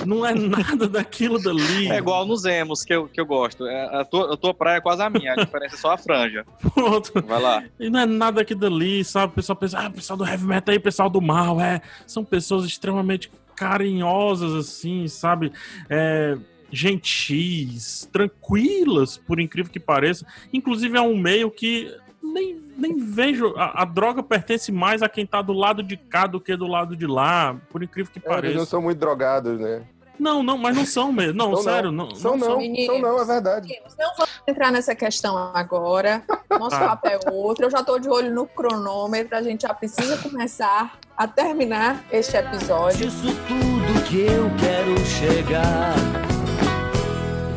não 0.07 0.25
é 0.25 0.33
nada 0.35 0.89
daquilo 0.89 1.43
dali. 1.43 1.89
É 1.89 1.99
igual 1.99 2.25
nos 2.25 2.45
emos 2.45 2.85
que 2.85 2.95
eu, 2.95 3.09
que 3.09 3.21
eu 3.21 3.27
gosto. 3.27 3.67
É, 3.67 4.01
a, 4.01 4.05
tua, 4.05 4.35
a 4.35 4.37
tua 4.37 4.55
praia 4.55 4.79
é 4.79 4.81
quase 4.81 5.03
a 5.03 5.11
minha, 5.11 5.33
a 5.33 5.37
diferença 5.37 5.75
é 5.75 5.79
só 5.79 5.93
a 5.93 5.99
franja. 5.99 6.45
Pronto. 6.75 7.13
Vai 7.27 7.41
lá. 7.41 7.65
E 7.79 7.91
não 7.91 8.01
é 8.01 8.07
nada 8.07 8.37
daquilo 8.37 8.61
dali, 8.61 9.05
sabe? 9.05 9.33
O 9.33 9.35
pessoal 9.37 9.57
pensa, 9.57 9.79
ah, 9.79 9.91
pessoal 9.91 10.17
do 10.17 10.27
heavy 10.27 10.45
metal 10.45 10.73
aí, 10.73 10.79
pessoal 10.79 11.11
do 11.11 11.21
mal, 11.21 11.61
é. 11.61 11.81
São 12.07 12.25
pessoas 12.25 12.65
extremamente 12.65 13.31
carinhosas, 13.57 14.53
assim, 14.55 15.07
sabe? 15.09 15.53
É, 15.89 16.37
gentis, 16.71 18.09
tranquilas, 18.13 19.17
por 19.17 19.41
incrível 19.41 19.71
que 19.73 19.81
pareça. 19.81 20.27
Inclusive 20.53 20.97
é 20.97 21.01
um 21.01 21.17
meio 21.17 21.51
que 21.51 21.95
nem, 22.35 22.61
nem 22.77 22.99
vejo. 22.99 23.55
A, 23.57 23.83
a, 23.83 23.85
droga 23.85 24.21
pertence 24.23 24.73
mais 24.73 25.03
a 25.03 25.09
quem 25.09 25.25
tá 25.25 25.41
do 25.41 25.53
lado 25.53 25.85
de 25.85 25.97
cá 25.97 26.27
do 26.27 26.41
que 26.41 26.57
do 26.57 26.67
lado 26.67 26.97
de 26.97 27.07
lá, 27.07 27.57
por 27.71 27.81
incrível 27.81 28.13
que 28.13 28.19
é, 28.19 28.23
pareça. 28.23 28.47
Eles 28.47 28.57
não 28.57 28.67
são 28.67 28.83
muito 28.83 28.99
drogados, 28.99 29.61
né? 29.61 29.85
Não, 30.19 30.43
não, 30.43 30.57
mas 30.59 30.77
não 30.77 30.85
são 30.85 31.13
mesmo. 31.13 31.35
Não, 31.35 31.57
sério. 31.57 31.91
Não, 31.91 32.07
não, 32.09 32.15
são, 32.15 32.37
não, 32.37 32.47
são. 32.47 32.59
Meninos, 32.59 32.87
são 32.87 32.99
não, 33.01 33.21
é 33.21 33.25
verdade. 33.25 33.69
Meninos, 33.69 33.95
não 33.99 34.15
vamos 34.17 34.43
entrar 34.47 34.73
nessa 34.73 34.95
questão 34.95 35.37
agora. 35.37 36.23
Nosso 36.51 36.77
ah. 36.77 36.97
papo 36.97 37.09
é 37.09 37.19
outro. 37.31 37.67
Eu 37.67 37.71
já 37.71 37.83
tô 37.83 37.99
de 37.99 38.09
olho 38.09 38.33
no 38.33 38.47
cronômetro. 38.47 39.37
A 39.37 39.43
gente 39.43 39.63
já 39.63 39.75
precisa 39.75 40.17
começar 40.19 40.99
a 41.17 41.27
terminar 41.27 42.05
este 42.13 42.37
episódio. 42.37 43.09
Isso 43.09 43.27
tudo 43.49 44.05
que 44.05 44.21
eu 44.21 44.51
quero 44.59 44.97
chegar. 45.05 45.95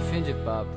Fim 0.10 0.24
de 0.24 0.34
papo. 0.44 0.77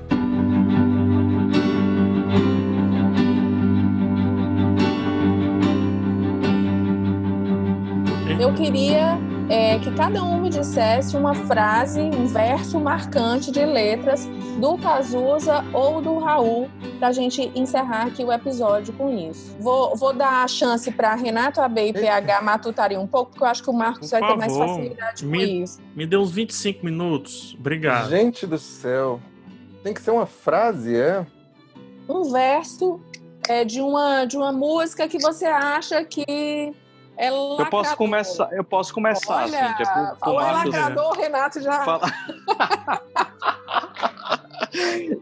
Eu 8.50 8.56
queria 8.56 9.16
é, 9.48 9.78
que 9.78 9.94
cada 9.94 10.24
um 10.24 10.40
me 10.40 10.50
dissesse 10.50 11.16
uma 11.16 11.36
frase, 11.36 12.00
um 12.00 12.26
verso 12.26 12.80
marcante 12.80 13.52
de 13.52 13.64
letras 13.64 14.28
do 14.58 14.76
Cazuza 14.76 15.64
ou 15.72 16.02
do 16.02 16.18
Raul, 16.18 16.68
para 16.98 17.08
a 17.08 17.12
gente 17.12 17.52
encerrar 17.54 18.08
aqui 18.08 18.24
o 18.24 18.32
episódio 18.32 18.92
com 18.94 19.08
isso. 19.08 19.56
Vou, 19.60 19.94
vou 19.94 20.12
dar 20.12 20.42
a 20.42 20.48
chance 20.48 20.90
para 20.90 21.14
Renato 21.14 21.60
AB 21.60 21.90
e 21.90 21.92
PH 21.92 22.42
matutarem 22.42 22.98
um 22.98 23.06
pouco, 23.06 23.30
porque 23.30 23.44
eu 23.44 23.48
acho 23.48 23.62
que 23.62 23.70
o 23.70 23.72
Marcos 23.72 24.10
Por 24.10 24.18
vai 24.18 24.20
favor, 24.20 24.32
ter 24.32 24.38
mais 24.40 24.56
facilidade 24.56 25.24
me, 25.24 25.38
com 25.38 25.44
isso. 25.62 25.80
Me 25.94 26.04
dê 26.04 26.16
uns 26.16 26.32
25 26.32 26.84
minutos. 26.84 27.56
Obrigado. 27.56 28.10
Gente 28.10 28.48
do 28.48 28.58
céu. 28.58 29.20
Tem 29.84 29.94
que 29.94 30.02
ser 30.02 30.10
uma 30.10 30.26
frase, 30.26 30.96
é? 30.96 31.24
Um 32.08 32.24
verso 32.24 33.00
é, 33.48 33.64
de, 33.64 33.80
uma, 33.80 34.24
de 34.24 34.36
uma 34.36 34.50
música 34.50 35.06
que 35.06 35.20
você 35.20 35.46
acha 35.46 36.04
que 36.04 36.74
é 37.20 37.28
eu 37.28 37.66
posso 37.70 37.96
começar, 37.96 38.48
eu 38.52 38.64
posso 38.64 38.94
começar, 38.94 39.44
Olha, 39.44 39.68
Cíntia, 39.68 39.86
por, 39.92 40.16
falou 40.18 40.40
Marcos. 40.40 40.74
lacrador, 40.74 41.12
Renato 41.18 41.60
já. 41.60 41.84
Fala- 41.84 42.10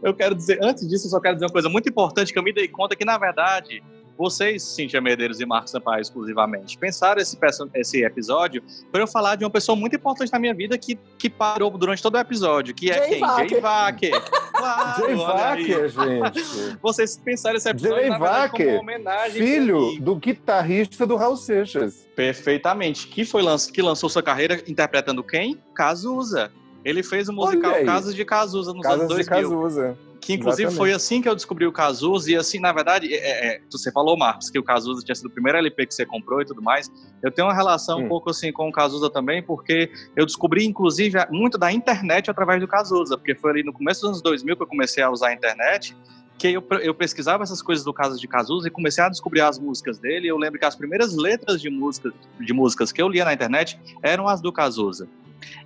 eu 0.01 0.13
quero 0.13 0.35
dizer, 0.35 0.59
antes 0.63 0.87
disso, 0.87 1.07
eu 1.07 1.11
só 1.11 1.19
quero 1.19 1.35
dizer 1.35 1.45
uma 1.45 1.51
coisa 1.51 1.69
muito 1.69 1.89
importante 1.89 2.31
que 2.31 2.39
eu 2.39 2.43
me 2.43 2.53
dei 2.53 2.67
conta 2.67 2.95
que, 2.95 3.03
na 3.03 3.17
verdade, 3.17 3.83
vocês, 4.19 4.61
Cíntia 4.61 4.99
Medeiros 4.99 5.39
e 5.39 5.45
Marcos 5.45 5.71
Sampaio 5.71 6.01
exclusivamente, 6.01 6.77
pensaram 6.77 7.21
esse, 7.21 7.37
esse 7.73 8.03
episódio 8.03 8.61
para 8.91 9.01
eu 9.01 9.07
falar 9.07 9.37
de 9.37 9.45
uma 9.45 9.49
pessoa 9.49 9.77
muito 9.77 9.95
importante 9.95 10.29
na 10.29 10.37
minha 10.37 10.53
vida 10.53 10.77
que, 10.77 10.99
que 11.17 11.29
parou 11.29 11.71
durante 11.71 12.03
todo 12.03 12.15
o 12.15 12.17
episódio, 12.17 12.75
que 12.75 12.91
é 12.91 12.95
Jay 12.95 13.09
quem? 13.11 13.21
Wacker. 13.61 14.11
Jay. 14.11 14.21
Claro, 14.51 15.05
Jay. 15.05 15.15
Wacker, 15.15 15.89
gente. 15.89 16.77
Vocês 16.83 17.15
pensaram 17.15 17.55
esse 17.55 17.69
episódio, 17.69 17.95
Jay 17.95 18.09
na 18.09 18.17
verdade, 18.17 18.51
como 18.51 18.63
Wacker, 18.63 18.73
uma 18.73 18.81
homenagem 18.81 19.41
filho 19.41 20.01
do 20.01 20.15
guitarrista 20.17 21.07
do 21.07 21.15
Raul 21.15 21.37
Seixas. 21.37 22.05
Perfeitamente. 22.13 23.07
Que 23.07 23.23
foi 23.23 23.41
lanç... 23.41 23.67
que 23.71 23.81
lançou 23.81 24.09
sua 24.09 24.21
carreira 24.21 24.61
interpretando 24.67 25.23
quem? 25.23 25.57
Cazuza. 25.73 26.51
Ele 26.83 27.03
fez 27.03 27.29
o 27.29 27.33
musical. 27.33 27.73
Casas 27.85 28.13
de 28.13 28.25
Cazuza 28.25 28.73
nos 28.73 28.83
Casas 28.83 28.99
anos 28.99 29.17
de 29.17 29.29
2000. 29.29 29.49
Cazuza. 29.49 30.08
Que 30.21 30.33
inclusive 30.33 30.63
Exatamente. 30.63 30.77
foi 30.77 30.93
assim 30.93 31.21
que 31.21 31.29
eu 31.29 31.35
descobri 31.35 31.65
o 31.65 31.71
Cazuza. 31.71 32.31
E 32.31 32.35
assim, 32.35 32.59
na 32.59 32.71
verdade, 32.71 33.13
é, 33.13 33.55
é, 33.55 33.61
você 33.71 33.91
falou, 33.91 34.17
Marcos, 34.17 34.49
que 34.49 34.59
o 34.59 34.63
Cazuza 34.63 35.03
tinha 35.03 35.15
sido 35.15 35.27
o 35.27 35.29
primeiro 35.29 35.57
LP 35.57 35.87
que 35.87 35.93
você 35.93 36.05
comprou 36.05 36.41
e 36.41 36.45
tudo 36.45 36.61
mais. 36.61 36.91
Eu 37.23 37.31
tenho 37.31 37.47
uma 37.47 37.53
relação 37.53 37.99
um 37.99 38.05
Hum. 38.05 38.09
pouco 38.09 38.29
assim 38.29 38.51
com 38.51 38.67
o 38.67 38.71
Cazuza 38.71 39.09
também, 39.09 39.41
porque 39.41 39.91
eu 40.15 40.25
descobri, 40.25 40.65
inclusive, 40.65 41.17
muito 41.31 41.57
da 41.57 41.71
internet 41.71 42.29
através 42.29 42.59
do 42.59 42.67
Cazuza. 42.67 43.17
Porque 43.17 43.33
foi 43.35 43.51
ali 43.51 43.63
no 43.63 43.73
começo 43.73 44.01
dos 44.01 44.09
anos 44.09 44.21
2000 44.21 44.55
que 44.57 44.63
eu 44.63 44.67
comecei 44.67 45.01
a 45.03 45.09
usar 45.09 45.29
a 45.29 45.33
internet. 45.33 45.95
Que 46.37 46.49
eu, 46.53 46.65
eu 46.81 46.93
pesquisava 46.93 47.43
essas 47.43 47.61
coisas 47.61 47.83
do 47.83 47.93
Casas 47.93 48.19
de 48.19 48.27
Cazuza 48.27 48.67
e 48.67 48.71
comecei 48.71 49.03
a 49.03 49.09
descobrir 49.09 49.41
as 49.41 49.59
músicas 49.59 49.99
dele. 49.99 50.27
Eu 50.27 50.37
lembro 50.37 50.57
que 50.59 50.65
as 50.65 50.75
primeiras 50.75 51.15
letras 51.15 51.61
de, 51.61 51.69
música, 51.69 52.13
de 52.39 52.53
músicas 52.53 52.91
que 52.91 53.01
eu 53.01 53.09
lia 53.09 53.25
na 53.25 53.33
internet 53.33 53.79
eram 54.01 54.27
as 54.27 54.41
do 54.41 54.51
Cazuza. 54.51 55.07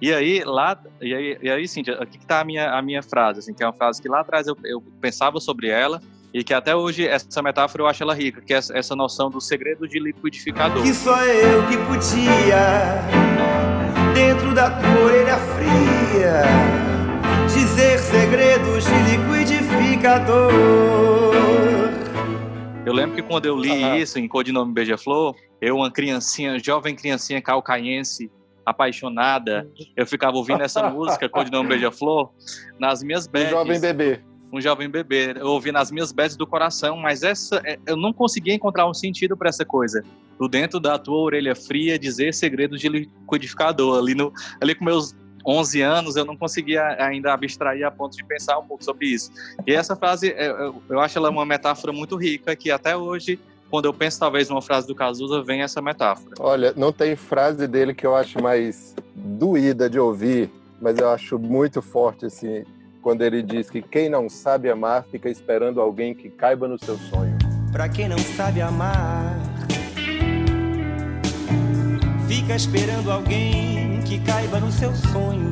E 0.02 0.14
aí, 0.14 0.44
lá, 0.44 0.80
e 1.02 1.14
aí, 1.14 1.38
e 1.42 1.50
aí 1.50 1.68
Cíntia, 1.68 1.96
aqui 1.96 2.18
que 2.18 2.26
tá 2.26 2.42
a 2.42 2.44
minha, 2.44 2.72
a 2.72 2.82
minha 2.82 3.02
frase, 3.02 3.40
assim, 3.40 3.54
que 3.54 3.64
é 3.64 3.66
uma 3.66 3.74
frase 3.74 4.02
que 4.02 4.08
lá 4.08 4.22
atrás 4.22 4.48
eu, 4.48 4.58
eu 4.64 4.82
pensava 5.02 5.40
sobre 5.40 5.70
ela 5.70 6.02
e 6.34 6.44
que 6.44 6.54
até 6.54 6.76
hoje 6.76 7.08
essa 7.08 7.42
metáfora 7.42 7.84
eu 7.84 7.88
acho 7.88 8.02
ela 8.02 8.14
rica, 8.14 8.42
que 8.42 8.54
é 8.54 8.58
essa, 8.58 8.76
essa 8.76 8.96
noção 8.96 9.30
do 9.30 9.40
segredo 9.40 9.88
de 9.88 10.00
liquidificador. 10.00 10.82
Que 10.82 10.94
só 10.94 11.24
eu 11.24 11.68
que 11.68 11.78
podia, 11.78 13.02
dentro 14.16 14.54
da 14.54 14.72
tua 14.72 15.04
orelha 15.06 15.38
fria, 15.38 16.42
dizer 17.54 18.00
segredos 18.00 18.84
de 18.86 18.94
liquidificador. 19.12 20.54
Eu 22.86 22.94
lembro 22.94 23.16
que 23.16 23.22
quando 23.22 23.46
eu 23.46 23.56
li 23.56 23.84
Aham. 23.84 23.98
isso 23.98 24.20
em 24.20 24.28
Codinome 24.28 24.74
Beija-Flor, 24.74 25.36
eu, 25.62 25.78
uma 25.78 25.92
criancinha, 25.92 26.60
jovem 26.60 26.96
criancinha 26.96 27.42
calcaense, 27.42 28.30
apaixonada, 28.66 29.68
eu 29.96 30.06
ficava 30.06 30.38
ouvindo 30.38 30.62
essa 30.62 30.90
música, 30.90 31.28
Codinome 31.30 31.70
Beija-Flor, 31.70 32.30
nas 32.80 33.04
minhas 33.04 33.28
Um 33.28 33.32
bads. 33.32 33.50
jovem 33.50 33.80
bebê. 33.80 34.20
um 34.52 34.62
jovem 34.62 34.88
bebê. 34.90 35.34
Eu 35.36 35.48
ouvi 35.48 35.72
nas 35.72 35.90
minhas 35.92 36.12
bets 36.12 36.36
do 36.38 36.46
coração, 36.46 36.96
mas 36.96 37.24
essa 37.24 37.60
é- 37.66 37.80
eu 37.88 37.98
não 37.98 38.14
conseguia 38.14 38.54
encontrar 38.54 38.88
um 38.88 38.94
sentido 38.94 39.36
para 39.36 39.50
essa 39.50 39.66
coisa. 39.66 40.04
Do 40.40 40.48
dentro 40.48 40.80
da 40.80 40.98
tua 41.00 41.18
orelha 41.18 41.56
fria 41.56 41.98
dizer 41.98 42.34
segredos 42.36 42.80
de 42.80 42.88
liquidificador. 42.88 43.98
Ali, 43.98 44.14
no, 44.14 44.32
ali 44.62 44.76
com 44.76 44.86
meus 44.86 45.16
11 45.46 45.82
anos 45.82 46.16
eu 46.16 46.24
não 46.24 46.38
conseguia 46.38 46.96
ainda 47.04 47.34
abstrair 47.34 47.84
a 47.84 47.92
ponto 47.92 48.16
de 48.16 48.24
pensar 48.24 48.58
um 48.60 48.66
pouco 48.68 48.84
sobre 48.84 49.08
isso. 49.08 49.32
E 49.66 49.74
essa 49.74 49.96
frase, 49.96 50.30
é, 50.32 50.48
eu, 50.50 50.82
eu 50.88 51.00
acho 51.00 51.18
ela 51.18 51.30
uma 51.32 51.46
metáfora 51.46 51.92
muito 51.92 52.16
rica 52.16 52.56
que 52.56 52.70
até 52.72 52.96
hoje, 52.96 53.40
quando 53.74 53.86
eu 53.86 53.94
penso 53.94 54.20
talvez 54.20 54.50
numa 54.50 54.62
frase 54.62 54.86
do 54.86 54.94
Cazuza, 54.94 55.42
vem 55.42 55.64
essa 55.64 55.82
metáfora. 55.82 56.36
Olha, 56.40 56.76
não 56.78 56.92
tem 56.92 57.16
frase 57.16 57.68
dele 57.68 57.92
que 57.92 58.06
eu 58.06 58.16
acho 58.16 58.40
mais 58.40 58.94
doída 59.16 59.90
de 59.90 60.00
ouvir, 60.00 60.52
mas 60.80 61.00
eu 61.00 61.10
acho 61.10 61.40
muito 61.40 61.82
forte, 61.82 62.28
assim, 62.28 62.66
quando 63.02 63.24
ele 63.24 63.42
diz 63.42 63.72
que 63.72 63.82
quem 63.82 64.10
não 64.10 64.30
sabe 64.30 64.70
amar 64.70 65.04
fica 65.10 65.28
esperando 65.28 65.82
alguém 65.82 66.14
que 66.14 66.30
caiba 66.30 66.68
no 66.68 66.78
seu 66.78 66.96
sonho. 67.00 67.36
Pra 67.72 67.90
quem 67.90 68.08
não 68.08 68.20
sabe 68.20 68.62
amar, 68.62 69.40
fica 72.28 72.56
esperando 72.56 73.12
alguém 73.12 74.04
que 74.04 74.20
caiba 74.20 74.60
no 74.60 74.72
seu 74.72 74.94
sonho. 74.94 75.52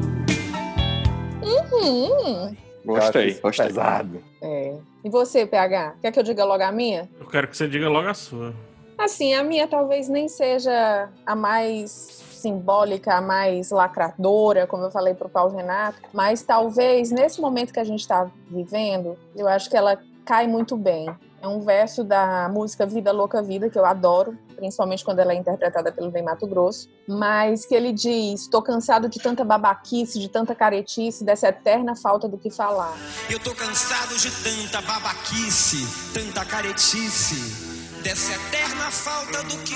Hum, 1.41 2.45
acho 2.45 2.55
Gostei, 2.86 3.34
gostei. 3.41 3.65
Pesado. 3.65 4.24
é. 4.43 4.91
E 5.04 5.10
você, 5.10 5.45
PH? 5.45 5.95
Quer 6.02 6.12
que 6.12 6.20
eu 6.20 6.24
diga 6.24 6.45
logo 6.45 6.64
a 6.64 6.72
minha? 6.72 7.10
Eu 7.20 7.26
quero 7.28 7.47
que 7.47 7.58
você 7.58 7.68
diga 7.68 7.89
logo 7.89 8.08
a 8.08 8.14
sua. 8.14 8.54
Assim, 8.97 9.34
a 9.34 9.43
minha 9.43 9.68
talvez 9.68 10.08
nem 10.08 10.28
seja 10.28 11.10
a 11.26 11.36
mais 11.36 11.91
simbólica, 12.32 13.16
a 13.16 13.22
mais 13.22 13.72
lacradora, 13.72 14.68
como 14.68 14.84
eu 14.84 14.91
falei 14.91 15.14
para 15.14 15.28
o 15.28 15.30
Paulo 15.30 15.56
Renato, 15.56 15.99
mas 16.14 16.41
talvez 16.41 17.12
nesse 17.12 17.39
momento 17.39 17.74
que 17.74 17.80
a 17.80 17.84
gente 17.84 17.99
está 17.99 18.30
vivendo, 18.49 19.18
eu 19.36 19.47
acho 19.47 19.70
que 19.70 19.78
ela 19.78 19.99
cai 20.26 20.47
muito 20.47 20.76
bem. 20.76 21.10
É 21.42 21.48
um 21.48 21.60
verso 21.60 22.04
da 22.04 22.48
música 22.50 22.86
Vida 22.86 23.12
Louca 23.12 23.42
Vida, 23.42 23.68
que 23.68 23.78
eu 23.78 23.84
adoro, 23.84 24.38
principalmente 24.56 25.04
quando 25.04 25.18
ela 25.20 25.34
é 25.34 25.36
interpretada 25.36 25.92
pelo 25.92 26.12
Bem 26.12 26.22
Mato 26.24 26.46
Grosso, 26.46 26.88
mas 27.08 27.66
que 27.66 27.74
ele 27.74 27.92
diz: 27.92 28.42
Estou 28.42 28.62
cansado 28.62 29.10
de 29.10 29.20
tanta 29.20 29.44
babaquice, 29.44 30.20
de 30.20 30.30
tanta 30.30 30.54
caretice, 30.54 31.26
dessa 31.26 31.48
eterna 31.48 31.96
falta 31.96 32.28
do 32.28 32.38
que 32.38 32.52
falar. 32.52 32.96
Eu 33.28 33.39
tô 33.39 33.56
cansado 33.56 34.16
de 34.18 34.30
tanta 34.44 34.82
babaquice, 34.82 35.78
tanta 36.14 36.46
caretice, 36.46 38.02
dessa 38.04 38.36
eterna 38.36 38.92
falta 38.92 39.42
do 39.44 39.58
que. 39.64 39.72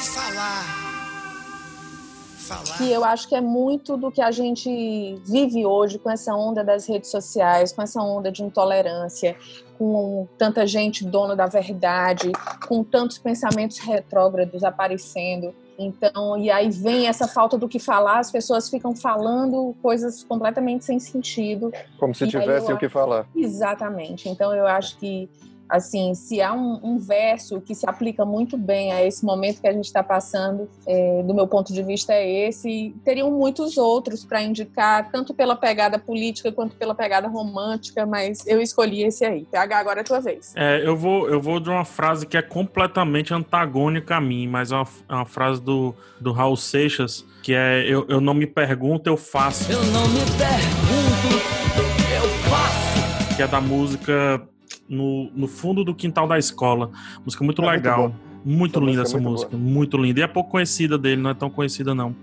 Falar. 2.45 2.77
que 2.77 2.91
eu 2.91 3.03
acho 3.03 3.27
que 3.27 3.33
é 3.35 3.41
muito 3.41 3.97
do 3.97 4.11
que 4.11 4.21
a 4.21 4.29
gente 4.29 5.19
vive 5.25 5.65
hoje 5.65 5.97
com 5.97 6.11
essa 6.11 6.35
onda 6.35 6.63
das 6.63 6.85
redes 6.85 7.09
sociais, 7.09 7.71
com 7.71 7.81
essa 7.81 8.01
onda 8.03 8.31
de 8.31 8.43
intolerância, 8.43 9.35
com 9.77 10.27
tanta 10.37 10.65
gente 10.65 11.05
dona 11.05 11.35
da 11.35 11.45
verdade, 11.45 12.31
com 12.67 12.83
tantos 12.83 13.17
pensamentos 13.17 13.77
retrógrados 13.79 14.63
aparecendo. 14.63 15.53
Então, 15.77 16.37
e 16.37 16.49
aí 16.49 16.69
vem 16.69 17.07
essa 17.07 17.27
falta 17.27 17.57
do 17.57 17.67
que 17.67 17.79
falar, 17.79 18.19
as 18.19 18.31
pessoas 18.31 18.69
ficam 18.69 18.95
falando 18.95 19.75
coisas 19.81 20.23
completamente 20.23 20.85
sem 20.85 20.99
sentido. 20.99 21.71
Como 21.99 22.15
se 22.15 22.23
aí 22.23 22.29
tivesse 22.29 22.71
eu 22.71 22.75
o 22.75 22.79
que 22.79 22.87
falar. 22.87 23.27
Exatamente. 23.35 24.29
Então 24.29 24.55
eu 24.55 24.65
acho 24.65 24.97
que 24.97 25.29
assim, 25.69 26.13
se 26.13 26.41
há 26.41 26.53
um, 26.53 26.79
um 26.83 26.97
verso 26.97 27.59
que 27.61 27.73
se 27.73 27.87
aplica 27.89 28.25
muito 28.25 28.57
bem 28.57 28.91
a 28.91 29.03
esse 29.03 29.25
momento 29.25 29.61
que 29.61 29.67
a 29.67 29.73
gente 29.73 29.85
está 29.85 30.03
passando, 30.03 30.69
é, 30.85 31.23
do 31.23 31.33
meu 31.33 31.47
ponto 31.47 31.73
de 31.73 31.81
vista 31.83 32.13
é 32.13 32.47
esse. 32.47 32.95
Teriam 33.03 33.31
muitos 33.31 33.77
outros 33.77 34.23
para 34.23 34.41
indicar, 34.41 35.09
tanto 35.11 35.33
pela 35.33 35.55
pegada 35.55 35.97
política 35.97 36.51
quanto 36.51 36.75
pela 36.75 36.93
pegada 36.95 37.27
romântica, 37.27 38.05
mas 38.05 38.45
eu 38.45 38.61
escolhi 38.61 39.03
esse 39.03 39.25
aí. 39.25 39.45
PH, 39.51 39.77
agora 39.77 39.99
é 39.99 40.01
a 40.01 40.05
tua 40.05 40.19
vez. 40.19 40.53
É, 40.55 40.81
eu 40.85 40.95
vou, 40.95 41.29
eu 41.29 41.39
vou 41.41 41.59
de 41.59 41.69
uma 41.69 41.85
frase 41.85 42.25
que 42.25 42.37
é 42.37 42.41
completamente 42.41 43.33
antagônica 43.33 44.15
a 44.15 44.21
mim, 44.21 44.47
mas 44.47 44.71
é 44.71 44.75
uma, 44.75 44.87
é 45.09 45.13
uma 45.13 45.25
frase 45.25 45.61
do, 45.61 45.95
do 46.19 46.31
Raul 46.31 46.55
Seixas, 46.57 47.25
que 47.41 47.53
é 47.53 47.83
eu, 47.87 48.05
eu 48.07 48.21
não 48.21 48.33
me 48.33 48.47
pergunto, 48.47 49.07
eu 49.07 49.17
faço, 49.17 49.71
Eu 49.71 49.83
não 49.85 50.07
me 50.09 50.19
pergunto, 50.19 51.35
eu 52.13 52.29
faço. 52.49 53.35
que 53.35 53.41
é 53.41 53.47
da 53.47 53.61
música 53.61 54.47
no, 54.87 55.29
no 55.35 55.47
fundo 55.47 55.83
do 55.83 55.93
quintal 55.95 56.27
da 56.27 56.37
escola. 56.37 56.91
Música 57.25 57.43
muito 57.43 57.61
É 57.61 57.65
muito 57.65 57.75
legal. 57.75 58.15
Muito 58.43 58.77
Essa 58.77 58.85
linda 58.85 59.01
música 59.01 59.07
essa 59.09 59.17
é 59.17 59.19
muito 59.19 59.31
música, 59.31 59.57
muito 59.57 59.97
linda. 59.97 60.19
E 60.19 60.23
é 60.23 60.27
pouco 60.27 60.51
conhecida 60.51 60.97
dele, 60.99 61.19
não 61.21 61.31
é 61.31 61.33
tão 61.33 61.49
conhecida, 61.49 61.95
não. 61.95 62.15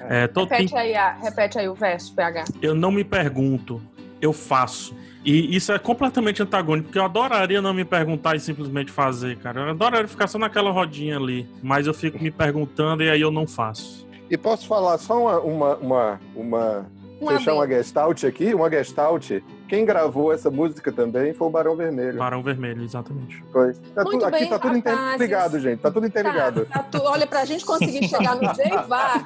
É, 0.00 0.26
todo 0.26 0.46
tem- 0.48 0.58
Repete 0.58 0.76
aí, 0.76 0.94
a- 0.94 1.14
repete 1.14 1.58
aí 1.58 1.68
o 1.68 1.74
verso, 1.74 2.14
PH. 2.14 2.44
eu 2.60 2.74
não 2.74 2.90
me 2.92 3.02
pergunto, 3.02 3.80
eu 4.20 4.30
faço. 4.32 4.94
E 5.24 5.54
isso 5.56 5.72
é 5.72 5.78
completamente 5.78 6.42
antagônico, 6.42 6.86
porque 6.88 6.98
eu 6.98 7.04
adoraria 7.04 7.60
não 7.62 7.72
me 7.74 7.84
perguntar 7.84 8.36
e 8.36 8.40
simplesmente 8.40 8.90
fazer, 8.90 9.36
cara. 9.38 9.60
Eu 9.62 9.68
adoraria 9.70 10.06
ficar 10.08 10.26
só 10.26 10.38
naquela 10.38 10.70
rodinha 10.70 11.16
ali, 11.16 11.46
mas 11.62 11.86
eu 11.86 11.94
fico 11.94 12.22
me 12.22 12.30
perguntando 12.30 13.02
e 13.02 13.08
aí 13.10 13.20
eu 13.20 13.30
não 13.30 13.46
faço. 13.46 14.06
E 14.30 14.36
posso 14.36 14.66
falar 14.66 14.96
só 14.98 15.18
uma. 15.18 15.40
uma, 15.40 15.76
uma, 15.76 16.20
uma 16.36 16.86
Um 17.20 17.28
fechar 17.28 17.54
uma 17.54 17.66
gestalt 17.66 18.24
aqui? 18.24 18.54
Uma 18.54 18.70
gestalt. 18.70 19.30
Quem 19.68 19.84
gravou 19.84 20.32
essa 20.32 20.50
música 20.50 20.90
também 20.90 21.32
foi 21.34 21.46
o 21.46 21.50
Barão 21.50 21.76
Vermelho. 21.76 22.18
Barão 22.18 22.42
Vermelho, 22.42 22.82
exatamente. 22.82 23.42
Foi. 23.52 23.72
Tá 23.94 24.02
Muito 24.02 24.10
tudo, 24.18 24.24
aqui 24.24 24.38
bem, 24.40 24.48
tá 24.48 24.58
tudo 24.58 24.74
rapazes. 24.76 25.14
interligado, 25.14 25.60
gente. 25.60 25.78
Tá 25.80 25.90
tudo 25.90 26.06
interligado. 26.06 26.64
Tá, 26.66 26.78
tá 26.82 26.98
tu- 26.98 27.02
olha, 27.04 27.26
pra 27.26 27.44
gente 27.44 27.64
conseguir 27.64 28.08
chegar 28.08 28.34
no 28.34 28.52
J-Vac, 28.52 29.24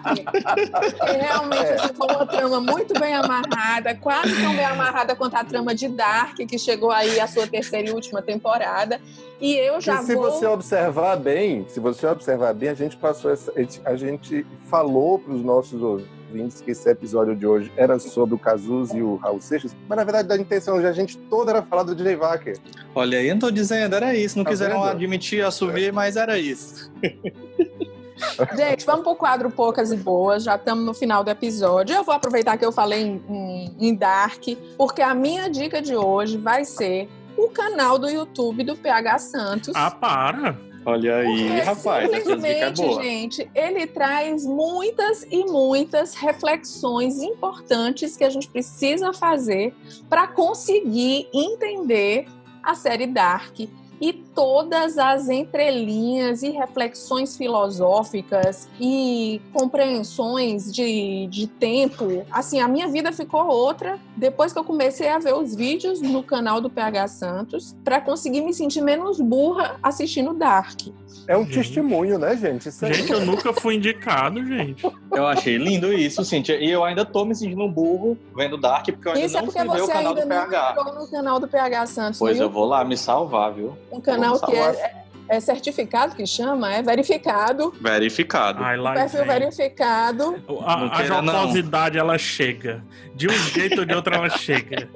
realmente 1.02 1.64
É. 1.64 1.74
assim, 1.76 1.94
foi 1.94 2.06
uma 2.08 2.26
trama 2.26 2.60
muito 2.60 2.98
bem 2.98 3.14
amarrada, 3.14 3.94
quase 3.94 4.34
tão 4.42 4.54
bem 4.54 4.64
amarrada 4.64 5.14
quanto 5.16 5.34
a 5.36 5.44
trama 5.44 5.74
de 5.74 5.88
Dark, 5.88 6.36
que 6.36 6.58
chegou 6.58 6.90
aí 6.90 7.18
a 7.20 7.26
sua 7.26 7.46
terceira 7.46 7.88
e 7.88 7.92
última 7.92 8.20
temporada. 8.20 9.00
E 9.40 9.54
eu 9.54 9.80
já 9.80 10.00
e 10.02 10.04
se 10.04 10.14
vou. 10.14 10.30
você 10.30 10.46
observar 10.46 11.16
bem, 11.16 11.64
se 11.68 11.80
você 11.80 12.06
observar 12.06 12.52
bem, 12.54 12.68
a 12.70 12.74
gente 12.74 12.96
passou 12.96 13.30
essa, 13.30 13.52
a 13.54 13.60
gente- 13.60 13.80
a 13.84 13.96
gente 13.96 14.46
falou 14.68 15.18
para 15.18 15.32
os 15.32 15.42
nossos 15.42 15.80
ouvintes 15.82 16.12
ouvintes 16.34 16.60
que 16.60 16.72
esse 16.72 16.88
episódio 16.90 17.36
de 17.36 17.46
hoje 17.46 17.72
era 17.76 17.98
sobre 17.98 18.34
o 18.34 18.38
Cazuza 18.38 18.96
e 18.96 19.02
o 19.02 19.14
Raul 19.16 19.40
Seixas, 19.40 19.74
mas 19.88 19.96
na 19.96 20.02
verdade 20.04 20.32
a 20.32 20.36
intenção 20.36 20.80
de 20.80 20.86
a 20.86 20.92
gente 20.92 21.16
toda 21.16 21.52
era 21.52 21.62
falar 21.62 21.84
do 21.84 21.94
DJ 21.94 22.16
Wacker. 22.16 22.58
Olha 22.94 23.18
aí, 23.18 23.28
eu 23.28 23.34
não 23.34 23.40
tô 23.40 23.50
dizendo, 23.50 23.94
era 23.94 24.14
isso. 24.16 24.36
Não 24.36 24.44
Tá 24.44 24.50
quiseram 24.50 24.80
vendo? 24.82 24.90
admitir, 24.90 25.44
assumir, 25.44 25.92
mas 25.92 26.16
era 26.16 26.38
isso. 26.38 26.90
Gente, 28.56 28.86
vamos 28.86 29.02
pro 29.02 29.14
quadro 29.16 29.50
Poucas 29.50 29.90
e 29.92 29.96
Boas. 29.96 30.44
Já 30.44 30.54
estamos 30.56 30.84
no 30.84 30.94
final 30.94 31.22
do 31.24 31.30
episódio. 31.30 31.94
Eu 31.94 32.04
vou 32.04 32.14
aproveitar 32.14 32.56
que 32.56 32.64
eu 32.64 32.72
falei 32.72 33.02
em, 33.02 33.22
em- 33.28 33.76
em 33.88 33.94
Dark, 33.94 34.42
porque 34.78 35.02
a 35.02 35.14
minha 35.14 35.48
dica 35.48 35.82
de 35.82 35.94
hoje 35.96 36.36
vai 36.38 36.64
ser 36.64 37.08
o 37.36 37.48
canal 37.48 37.98
do 37.98 38.08
YouTube 38.08 38.62
do 38.64 38.76
PH 38.76 39.18
Santos. 39.18 39.72
Ah, 39.74 39.90
para! 39.90 40.56
Olha 40.86 41.16
aí, 41.16 41.60
rapaz, 41.60 42.12
é 42.12 42.16
simplesmente, 42.16 42.82
boa. 42.82 43.02
gente, 43.02 43.50
ele 43.54 43.86
traz 43.86 44.44
muitas 44.44 45.26
e 45.30 45.44
muitas 45.44 46.14
reflexões 46.14 47.22
importantes 47.22 48.16
que 48.16 48.24
a 48.24 48.28
gente 48.28 48.48
precisa 48.48 49.12
fazer 49.12 49.74
para 50.08 50.26
conseguir 50.26 51.28
entender 51.32 52.26
a 52.62 52.74
série 52.74 53.06
Dark 53.06 53.60
e 54.04 54.12
todas 54.12 54.98
as 54.98 55.30
entrelinhas 55.30 56.42
e 56.42 56.50
reflexões 56.50 57.38
filosóficas 57.38 58.68
e 58.78 59.40
compreensões 59.50 60.70
de, 60.70 61.26
de 61.28 61.46
tempo. 61.46 62.22
Assim, 62.30 62.60
a 62.60 62.68
minha 62.68 62.86
vida 62.86 63.10
ficou 63.12 63.46
outra 63.46 63.98
depois 64.14 64.52
que 64.52 64.58
eu 64.58 64.64
comecei 64.64 65.08
a 65.08 65.18
ver 65.18 65.34
os 65.34 65.54
vídeos 65.54 66.02
no 66.02 66.22
canal 66.22 66.60
do 66.60 66.68
PH 66.68 67.08
Santos 67.08 67.74
para 67.82 67.98
conseguir 67.98 68.42
me 68.42 68.52
sentir 68.52 68.82
menos 68.82 69.18
burra 69.18 69.76
assistindo 69.82 70.34
Dark. 70.34 70.82
É 71.26 71.36
um 71.36 71.44
Gente. 71.44 71.54
testemunho, 71.54 72.18
né, 72.18 72.36
gente? 72.36 72.68
Isso. 72.68 72.86
Gente, 72.86 73.10
eu 73.10 73.20
nunca 73.24 73.52
fui 73.52 73.76
indicado, 73.76 74.44
gente. 74.44 74.84
Eu 75.12 75.26
achei 75.26 75.56
lindo 75.56 75.92
isso, 75.92 76.24
Cintia. 76.24 76.56
E 76.62 76.70
eu 76.70 76.84
ainda 76.84 77.04
tô 77.04 77.24
me 77.24 77.34
sentindo 77.34 77.62
um 77.64 77.70
burro 77.70 78.18
vendo 78.36 78.56
Dark, 78.56 78.86
porque 78.86 79.08
eu 79.08 79.12
ainda 79.12 79.26
Isso 79.26 79.36
é 79.36 79.40
não 79.40 79.46
porque 79.46 79.58
fui 79.60 79.68
ver 79.68 79.82
o 79.82 79.86
você 79.86 79.92
canal 79.92 80.08
ainda 80.10 80.22
do 80.22 80.28
não 80.28 80.36
PH. 80.50 80.70
entrou 80.78 80.94
no 80.94 81.10
canal 81.10 81.40
do 81.40 81.48
PH 81.48 81.86
Santos. 81.86 82.18
Pois 82.18 82.38
eu 82.38 82.50
vou 82.50 82.64
lá 82.66 82.84
me 82.84 82.96
salvar, 82.96 83.52
viu? 83.52 83.76
Um 83.90 84.00
canal 84.00 84.38
que 84.38 84.54
é, 84.54 84.94
é 85.28 85.40
certificado, 85.40 86.14
que 86.14 86.26
chama, 86.26 86.72
é 86.74 86.82
verificado. 86.82 87.72
Verificado. 87.80 88.62
Ai, 88.62 88.76
lá 88.76 88.92
perfil 88.92 89.20
vem. 89.20 89.28
verificado. 89.28 90.42
A, 90.64 90.98
a 90.98 91.04
jocosidade, 91.04 91.98
ela 91.98 92.18
chega. 92.18 92.84
De 93.14 93.28
um 93.28 93.32
jeito 93.32 93.80
ou 93.80 93.84
de 93.86 93.94
outro, 93.94 94.14
ela 94.14 94.28
chega. 94.30 94.88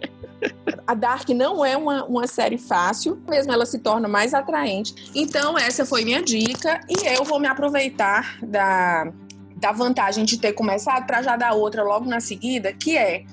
A 0.86 0.94
Dark 0.94 1.28
não 1.30 1.64
é 1.64 1.76
uma, 1.76 2.04
uma 2.04 2.26
série 2.26 2.58
fácil, 2.58 3.20
mesmo 3.28 3.52
ela 3.52 3.66
se 3.66 3.78
torna 3.78 4.08
mais 4.08 4.32
atraente. 4.32 5.10
Então, 5.14 5.58
essa 5.58 5.84
foi 5.84 6.04
minha 6.04 6.22
dica 6.22 6.80
e 6.88 7.06
eu 7.08 7.24
vou 7.24 7.38
me 7.38 7.46
aproveitar 7.46 8.38
da, 8.42 9.12
da 9.56 9.72
vantagem 9.72 10.24
de 10.24 10.38
ter 10.38 10.52
começado 10.52 11.06
para 11.06 11.22
já 11.22 11.36
dar 11.36 11.52
outra 11.52 11.82
logo 11.82 12.06
na 12.06 12.20
seguida, 12.20 12.72
que 12.72 12.96
é 12.96 13.24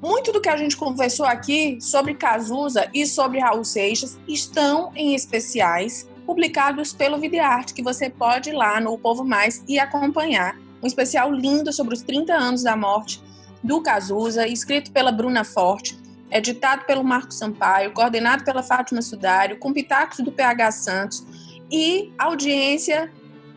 muito 0.00 0.32
do 0.32 0.40
que 0.40 0.48
a 0.48 0.56
gente 0.56 0.76
conversou 0.76 1.24
aqui 1.24 1.78
sobre 1.80 2.14
Cazuza 2.14 2.88
e 2.92 3.06
sobre 3.06 3.38
Raul 3.38 3.64
Seixas 3.64 4.18
estão 4.28 4.92
em 4.94 5.14
especiais 5.14 6.08
publicados 6.26 6.92
pelo 6.92 7.18
Videarte, 7.18 7.74
que 7.74 7.82
você 7.82 8.10
pode 8.10 8.50
ir 8.50 8.52
lá 8.54 8.80
no 8.80 8.98
Povo 8.98 9.24
Mais 9.24 9.62
e 9.68 9.78
acompanhar. 9.78 10.56
Um 10.82 10.86
especial 10.86 11.32
lindo 11.32 11.72
sobre 11.72 11.94
os 11.94 12.02
30 12.02 12.34
anos 12.34 12.62
da 12.62 12.76
morte 12.76 13.22
do 13.62 13.80
Cazuza, 13.80 14.46
escrito 14.46 14.92
pela 14.92 15.10
Bruna 15.10 15.42
Forte, 15.42 15.98
editado 16.34 16.84
pelo 16.84 17.04
Marco 17.04 17.32
Sampaio, 17.32 17.92
coordenado 17.92 18.44
pela 18.44 18.60
Fátima 18.60 19.00
Sudário, 19.00 19.56
com 19.56 19.72
pitacos 19.72 20.18
do 20.18 20.32
PH 20.32 20.72
Santos 20.72 21.24
e 21.70 22.12
audiência 22.18 23.10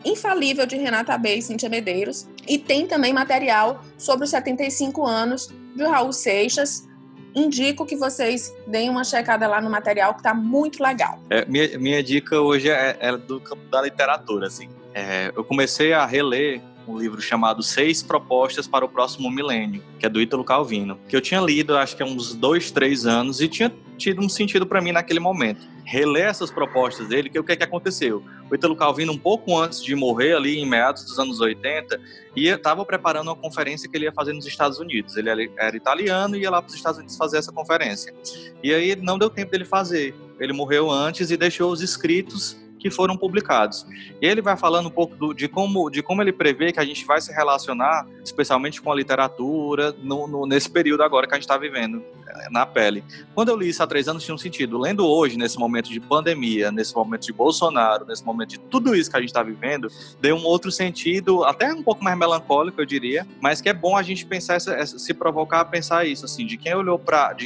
infalível 0.04 0.64
de 0.64 0.76
Renata 0.76 1.18
Bey 1.18 1.40
e 1.40 1.42
Cíntia 1.42 1.68
Medeiros. 1.68 2.28
E 2.46 2.56
tem 2.56 2.86
também 2.86 3.12
material 3.12 3.84
sobre 3.98 4.24
os 4.24 4.30
75 4.30 5.04
anos 5.04 5.52
de 5.74 5.82
Raul 5.82 6.12
Seixas. 6.12 6.88
Indico 7.34 7.84
que 7.84 7.96
vocês 7.96 8.54
deem 8.66 8.88
uma 8.88 9.02
checada 9.02 9.46
lá 9.48 9.60
no 9.60 9.68
material, 9.68 10.14
que 10.14 10.20
está 10.20 10.32
muito 10.32 10.80
legal. 10.80 11.20
É, 11.28 11.44
minha, 11.46 11.78
minha 11.78 12.02
dica 12.02 12.40
hoje 12.40 12.70
é, 12.70 12.96
é 13.00 13.16
do 13.16 13.40
campo 13.40 13.62
da 13.68 13.82
literatura, 13.82 14.46
assim. 14.46 14.68
É, 14.94 15.32
eu 15.34 15.44
comecei 15.44 15.92
a 15.92 16.06
reler 16.06 16.62
um 16.88 16.98
livro 16.98 17.20
chamado 17.20 17.62
Seis 17.62 18.02
Propostas 18.02 18.66
para 18.66 18.84
o 18.84 18.88
Próximo 18.88 19.30
Milênio, 19.30 19.82
que 19.98 20.06
é 20.06 20.08
do 20.08 20.20
Ítalo 20.20 20.42
Calvino, 20.42 20.98
que 21.06 21.14
eu 21.14 21.20
tinha 21.20 21.40
lido 21.40 21.76
acho 21.76 21.96
que 21.96 22.02
há 22.02 22.06
uns 22.06 22.34
dois, 22.34 22.70
três 22.70 23.04
anos 23.04 23.40
e 23.40 23.48
tinha 23.48 23.72
tido 23.98 24.22
um 24.22 24.28
sentido 24.28 24.66
para 24.66 24.80
mim 24.80 24.92
naquele 24.92 25.20
momento. 25.20 25.66
Reler 25.84 26.26
essas 26.26 26.50
propostas 26.50 27.08
dele, 27.08 27.28
que 27.28 27.38
o 27.38 27.44
que, 27.44 27.52
é 27.52 27.56
que 27.56 27.64
aconteceu? 27.64 28.22
O 28.50 28.54
Ítalo 28.54 28.76
Calvino, 28.76 29.12
um 29.12 29.18
pouco 29.18 29.58
antes 29.58 29.82
de 29.82 29.94
morrer, 29.94 30.34
ali 30.34 30.58
em 30.58 30.66
meados 30.66 31.04
dos 31.04 31.18
anos 31.18 31.40
80, 31.40 32.00
estava 32.36 32.84
preparando 32.84 33.28
uma 33.28 33.36
conferência 33.36 33.88
que 33.88 33.96
ele 33.96 34.04
ia 34.04 34.12
fazer 34.12 34.32
nos 34.32 34.46
Estados 34.46 34.78
Unidos. 34.78 35.16
Ele 35.16 35.50
era 35.58 35.76
italiano 35.76 36.36
e 36.36 36.40
ia 36.40 36.50
lá 36.50 36.62
para 36.62 36.68
os 36.68 36.74
Estados 36.74 36.98
Unidos 36.98 37.16
fazer 37.16 37.38
essa 37.38 37.52
conferência. 37.52 38.14
E 38.62 38.72
aí 38.72 38.94
não 38.96 39.18
deu 39.18 39.28
tempo 39.28 39.50
dele 39.50 39.64
fazer. 39.64 40.14
Ele 40.38 40.52
morreu 40.52 40.90
antes 40.90 41.30
e 41.30 41.36
deixou 41.36 41.72
os 41.72 41.82
escritos 41.82 42.56
que 42.78 42.90
foram 42.90 43.16
publicados. 43.16 43.86
E 44.20 44.26
ele 44.26 44.40
vai 44.40 44.56
falando 44.56 44.86
um 44.86 44.90
pouco 44.90 45.14
do, 45.16 45.34
de, 45.34 45.48
como, 45.48 45.90
de 45.90 46.02
como 46.02 46.22
ele 46.22 46.32
prevê 46.32 46.72
que 46.72 46.80
a 46.80 46.84
gente 46.84 47.04
vai 47.04 47.20
se 47.20 47.32
relacionar, 47.32 48.06
especialmente 48.24 48.80
com 48.80 48.92
a 48.92 48.94
literatura, 48.94 49.94
no, 50.02 50.26
no, 50.26 50.46
nesse 50.46 50.70
período 50.70 51.02
agora 51.02 51.26
que 51.26 51.34
a 51.34 51.36
gente 51.36 51.44
está 51.44 51.58
vivendo, 51.58 52.02
eh, 52.26 52.48
na 52.50 52.64
pele. 52.64 53.02
Quando 53.34 53.48
eu 53.48 53.56
li 53.56 53.68
isso 53.68 53.82
há 53.82 53.86
três 53.86 54.08
anos, 54.08 54.24
tinha 54.24 54.34
um 54.34 54.38
sentido. 54.38 54.78
Lendo 54.78 55.06
hoje, 55.06 55.36
nesse 55.36 55.58
momento 55.58 55.90
de 55.90 56.00
pandemia, 56.00 56.70
nesse 56.70 56.94
momento 56.94 57.26
de 57.26 57.32
Bolsonaro, 57.32 58.06
nesse 58.06 58.24
momento 58.24 58.50
de 58.50 58.58
tudo 58.58 58.94
isso 58.94 59.10
que 59.10 59.16
a 59.16 59.20
gente 59.20 59.30
está 59.30 59.42
vivendo, 59.42 59.88
deu 60.20 60.36
um 60.36 60.44
outro 60.44 60.70
sentido, 60.70 61.44
até 61.44 61.72
um 61.72 61.82
pouco 61.82 62.02
mais 62.04 62.16
melancólico, 62.16 62.80
eu 62.80 62.86
diria, 62.86 63.26
mas 63.40 63.60
que 63.60 63.68
é 63.68 63.74
bom 63.74 63.96
a 63.96 64.02
gente 64.02 64.24
pensar, 64.24 64.60
se 64.60 65.14
provocar 65.14 65.60
a 65.60 65.64
pensar 65.64 66.06
isso, 66.06 66.24
assim, 66.24 66.46
de 66.46 66.56
quem 66.56 66.74
olhou 66.74 66.98
para 66.98 67.36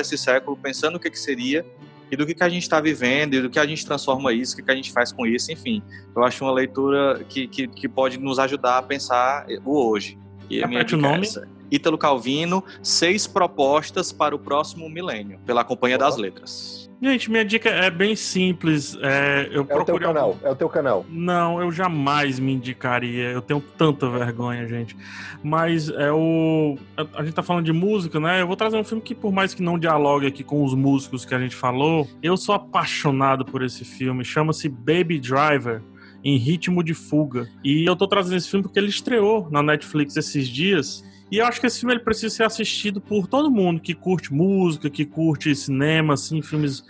esse 0.00 0.18
século 0.18 0.56
pensando 0.56 0.96
o 0.96 1.00
que, 1.00 1.10
que 1.10 1.18
seria 1.18 1.64
e 2.12 2.16
do 2.16 2.26
que, 2.26 2.34
que 2.34 2.44
a 2.44 2.48
gente 2.48 2.62
está 2.62 2.78
vivendo, 2.78 3.32
e 3.32 3.40
do 3.40 3.48
que 3.48 3.58
a 3.58 3.66
gente 3.66 3.86
transforma 3.86 4.34
isso, 4.34 4.52
o 4.52 4.56
que, 4.56 4.62
que 4.62 4.70
a 4.70 4.74
gente 4.74 4.92
faz 4.92 5.10
com 5.10 5.26
isso, 5.26 5.50
enfim. 5.50 5.82
Eu 6.14 6.22
acho 6.22 6.44
uma 6.44 6.52
leitura 6.52 7.24
que, 7.26 7.48
que, 7.48 7.66
que 7.66 7.88
pode 7.88 8.18
nos 8.18 8.38
ajudar 8.38 8.76
a 8.76 8.82
pensar 8.82 9.46
o 9.64 9.88
hoje. 9.88 10.18
E 10.50 10.62
a 10.62 10.66
minha 10.66 10.82
é 10.82 10.96
nome. 10.96 11.26
essa. 11.26 11.48
Ítalo 11.70 11.96
Calvino, 11.96 12.62
Seis 12.82 13.26
Propostas 13.26 14.12
para 14.12 14.36
o 14.36 14.38
Próximo 14.38 14.90
Milênio, 14.90 15.40
pela 15.46 15.64
Companhia 15.64 15.96
das 15.96 16.18
Letras. 16.18 16.81
Gente, 17.02 17.28
minha 17.28 17.44
dica 17.44 17.68
é 17.68 17.90
bem 17.90 18.14
simples. 18.14 18.96
É, 19.02 19.48
eu 19.50 19.56
É 19.56 19.60
o 19.60 19.64
teu 19.66 19.74
procurei 19.84 20.06
canal, 20.06 20.38
é 20.44 20.50
o 20.50 20.54
teu 20.54 20.68
canal. 20.68 21.04
Não, 21.10 21.60
eu 21.60 21.72
jamais 21.72 22.38
me 22.38 22.52
indicaria. 22.52 23.24
Eu 23.32 23.42
tenho 23.42 23.60
tanta 23.60 24.08
vergonha, 24.08 24.68
gente. 24.68 24.96
Mas 25.42 25.88
é 25.88 26.12
o. 26.12 26.78
a- 26.96 27.06
A 27.20 27.24
gente 27.24 27.34
tá 27.34 27.42
falando 27.42 27.64
de 27.64 27.72
música, 27.72 28.20
né? 28.20 28.40
Eu 28.40 28.46
vou 28.46 28.54
trazer 28.54 28.76
um 28.76 28.84
filme 28.84 29.02
que, 29.02 29.16
por 29.16 29.32
mais 29.32 29.52
que 29.52 29.64
não 29.64 29.76
dialogue 29.80 30.28
aqui 30.28 30.44
com 30.44 30.62
os 30.64 30.74
músicos 30.74 31.24
que 31.24 31.34
a 31.34 31.40
gente 31.40 31.56
falou, 31.56 32.08
eu 32.22 32.36
sou 32.36 32.54
apaixonado 32.54 33.44
por 33.44 33.62
esse 33.64 33.84
filme. 33.84 34.24
Chama-se 34.24 34.68
Baby 34.68 35.18
Driver. 35.18 35.82
Em 36.24 36.36
ritmo 36.36 36.84
de 36.84 36.94
fuga. 36.94 37.48
E 37.64 37.84
eu 37.84 37.96
tô 37.96 38.06
trazendo 38.06 38.36
esse 38.36 38.48
filme 38.48 38.62
porque 38.62 38.78
ele 38.78 38.86
estreou 38.90 39.48
na 39.50 39.60
Netflix 39.60 40.16
esses 40.16 40.46
dias. 40.46 41.02
E 41.32 41.38
eu 41.38 41.46
acho 41.46 41.58
que 41.58 41.66
esse 41.66 41.80
filme 41.80 41.94
ele 41.94 42.02
precisa 42.02 42.28
ser 42.28 42.44
assistido 42.44 43.00
por 43.00 43.26
todo 43.26 43.50
mundo 43.50 43.80
que 43.80 43.94
curte 43.94 44.30
música, 44.30 44.90
que 44.90 45.06
curte 45.06 45.54
cinema, 45.54 46.12
assim, 46.12 46.42
filmes 46.42 46.84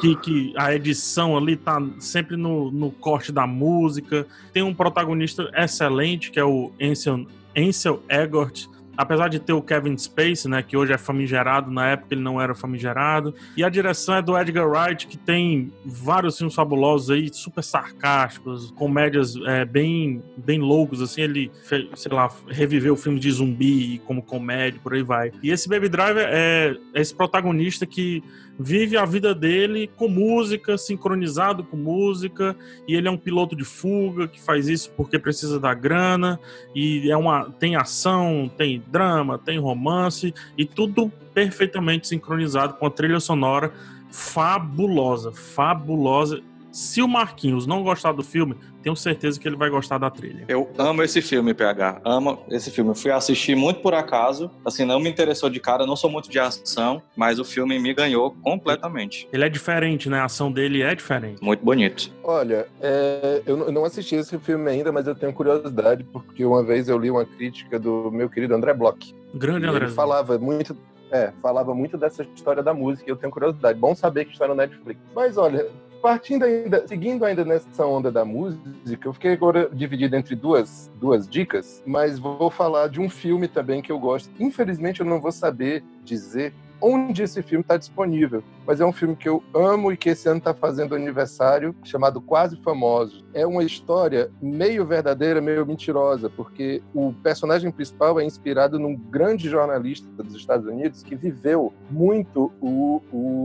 que, 0.00 0.16
que 0.16 0.52
a 0.56 0.74
edição 0.74 1.36
ali 1.36 1.54
tá 1.54 1.80
sempre 2.00 2.36
no, 2.36 2.72
no 2.72 2.90
corte 2.90 3.30
da 3.30 3.46
música. 3.46 4.26
Tem 4.52 4.64
um 4.64 4.74
protagonista 4.74 5.48
excelente, 5.54 6.32
que 6.32 6.40
é 6.40 6.44
o 6.44 6.72
Ansel, 6.82 7.24
Ansel 7.56 8.02
Elgort. 8.08 8.66
Apesar 8.96 9.28
de 9.28 9.38
ter 9.38 9.52
o 9.52 9.62
Kevin 9.62 9.96
Spacey, 9.96 10.50
né, 10.50 10.62
que 10.62 10.76
hoje 10.76 10.92
é 10.92 10.98
famigerado, 10.98 11.70
na 11.70 11.88
época 11.88 12.14
ele 12.14 12.22
não 12.22 12.40
era 12.40 12.54
famigerado. 12.54 13.34
E 13.56 13.64
a 13.64 13.68
direção 13.68 14.14
é 14.14 14.22
do 14.22 14.38
Edgar 14.38 14.68
Wright, 14.68 15.06
que 15.06 15.16
tem 15.16 15.72
vários 15.84 16.38
filmes 16.38 16.54
fabulosos 16.54 17.10
aí, 17.10 17.28
super 17.32 17.62
sarcásticos, 17.62 18.70
comédias 18.72 19.34
é, 19.46 19.64
bem, 19.64 20.22
bem 20.36 20.60
loucos, 20.60 21.02
assim. 21.02 21.22
Ele, 21.22 21.50
sei 21.62 22.12
lá, 22.12 22.30
reviveu 22.48 22.96
filmes 22.96 23.20
de 23.20 23.30
zumbi 23.30 24.00
como 24.06 24.22
comédia, 24.22 24.80
por 24.82 24.94
aí 24.94 25.02
vai. 25.02 25.32
E 25.42 25.50
esse 25.50 25.68
Baby 25.68 25.88
Driver 25.88 26.26
é 26.30 26.54
é 26.94 27.00
esse 27.00 27.14
protagonista 27.14 27.86
que 27.86 28.22
vive 28.58 28.96
a 28.96 29.04
vida 29.04 29.34
dele 29.34 29.90
com 29.96 30.08
música, 30.08 30.78
sincronizado 30.78 31.64
com 31.64 31.76
música, 31.76 32.56
e 32.86 32.94
ele 32.94 33.08
é 33.08 33.10
um 33.10 33.16
piloto 33.16 33.56
de 33.56 33.64
fuga 33.64 34.28
que 34.28 34.40
faz 34.40 34.68
isso 34.68 34.90
porque 34.96 35.18
precisa 35.18 35.58
da 35.58 35.74
grana, 35.74 36.38
e 36.74 37.10
é 37.10 37.16
uma 37.16 37.50
tem 37.50 37.76
ação, 37.76 38.50
tem 38.56 38.82
drama, 38.86 39.38
tem 39.38 39.58
romance 39.58 40.32
e 40.56 40.64
tudo 40.64 41.10
perfeitamente 41.32 42.06
sincronizado 42.06 42.74
com 42.74 42.86
a 42.86 42.90
trilha 42.90 43.20
sonora 43.20 43.72
fabulosa, 44.10 45.32
fabulosa. 45.32 46.40
Se 46.74 47.00
o 47.00 47.06
Marquinhos 47.06 47.68
não 47.68 47.84
gostar 47.84 48.10
do 48.10 48.24
filme, 48.24 48.56
tenho 48.82 48.96
certeza 48.96 49.38
que 49.38 49.46
ele 49.46 49.54
vai 49.54 49.70
gostar 49.70 49.96
da 49.96 50.10
trilha. 50.10 50.44
Eu 50.48 50.68
amo 50.76 51.04
esse 51.04 51.22
filme, 51.22 51.54
PH. 51.54 52.00
Amo 52.04 52.44
esse 52.50 52.68
filme. 52.68 52.90
Eu 52.90 52.96
fui 52.96 53.12
assistir 53.12 53.54
muito 53.54 53.78
por 53.78 53.94
acaso. 53.94 54.50
Assim, 54.64 54.84
não 54.84 54.98
me 54.98 55.08
interessou 55.08 55.48
de 55.48 55.60
cara, 55.60 55.86
não 55.86 55.94
sou 55.94 56.10
muito 56.10 56.28
de 56.28 56.36
ação, 56.40 57.00
mas 57.14 57.38
o 57.38 57.44
filme 57.44 57.78
me 57.78 57.94
ganhou 57.94 58.32
completamente. 58.42 59.28
Ele 59.32 59.44
é 59.44 59.48
diferente, 59.48 60.08
né? 60.08 60.18
A 60.18 60.24
ação 60.24 60.50
dele 60.50 60.82
é 60.82 60.96
diferente. 60.96 61.40
Muito 61.40 61.64
bonito. 61.64 62.10
Olha, 62.24 62.66
é, 62.80 63.40
eu 63.46 63.70
não 63.70 63.84
assisti 63.84 64.16
esse 64.16 64.36
filme 64.40 64.68
ainda, 64.68 64.90
mas 64.90 65.06
eu 65.06 65.14
tenho 65.14 65.32
curiosidade, 65.32 66.02
porque 66.02 66.44
uma 66.44 66.64
vez 66.64 66.88
eu 66.88 66.98
li 66.98 67.08
uma 67.08 67.24
crítica 67.24 67.78
do 67.78 68.10
meu 68.10 68.28
querido 68.28 68.52
André 68.52 68.74
Bloch. 68.74 69.14
Grande 69.32 69.68
André. 69.68 69.84
Ele 69.84 69.94
falava 69.94 70.36
muito, 70.38 70.76
é, 71.12 71.30
falava 71.40 71.72
muito 71.72 71.96
dessa 71.96 72.24
história 72.34 72.64
da 72.64 72.74
música, 72.74 73.08
e 73.08 73.12
eu 73.12 73.16
tenho 73.16 73.32
curiosidade. 73.32 73.78
Bom 73.78 73.94
saber 73.94 74.24
que 74.24 74.32
está 74.32 74.48
no 74.48 74.56
Netflix. 74.56 75.00
Mas 75.14 75.36
olha, 75.36 75.68
partindo 76.04 76.44
ainda, 76.44 76.86
seguindo 76.86 77.24
ainda 77.24 77.46
nessa 77.46 77.86
onda 77.86 78.12
da 78.12 78.26
música, 78.26 79.08
eu 79.08 79.14
fiquei 79.14 79.32
agora 79.32 79.70
dividido 79.72 80.14
entre 80.14 80.36
duas, 80.36 80.92
duas 81.00 81.26
dicas, 81.26 81.82
mas 81.86 82.18
vou 82.18 82.50
falar 82.50 82.88
de 82.88 83.00
um 83.00 83.08
filme 83.08 83.48
também 83.48 83.80
que 83.80 83.90
eu 83.90 83.98
gosto. 83.98 84.30
Infelizmente 84.38 85.00
eu 85.00 85.06
não 85.06 85.18
vou 85.18 85.32
saber 85.32 85.82
dizer 86.04 86.52
onde 86.78 87.22
esse 87.22 87.42
filme 87.42 87.62
está 87.62 87.78
disponível. 87.78 88.44
Mas 88.66 88.82
é 88.82 88.84
um 88.84 88.92
filme 88.92 89.16
que 89.16 89.26
eu 89.26 89.42
amo 89.54 89.90
e 89.90 89.96
que 89.96 90.10
esse 90.10 90.28
ano 90.28 90.36
está 90.36 90.52
fazendo 90.52 90.94
aniversário, 90.94 91.74
chamado 91.82 92.20
Quase 92.20 92.58
Famosos. 92.58 93.24
É 93.32 93.46
uma 93.46 93.64
história 93.64 94.30
meio 94.42 94.84
verdadeira, 94.84 95.40
meio 95.40 95.64
mentirosa, 95.64 96.28
porque 96.28 96.82
o 96.92 97.14
personagem 97.14 97.70
principal 97.70 98.20
é 98.20 98.24
inspirado 98.26 98.78
num 98.78 98.94
grande 98.94 99.48
jornalista 99.48 100.06
dos 100.22 100.34
Estados 100.34 100.66
Unidos 100.66 101.02
que 101.02 101.16
viveu 101.16 101.72
muito 101.90 102.52
o, 102.60 103.00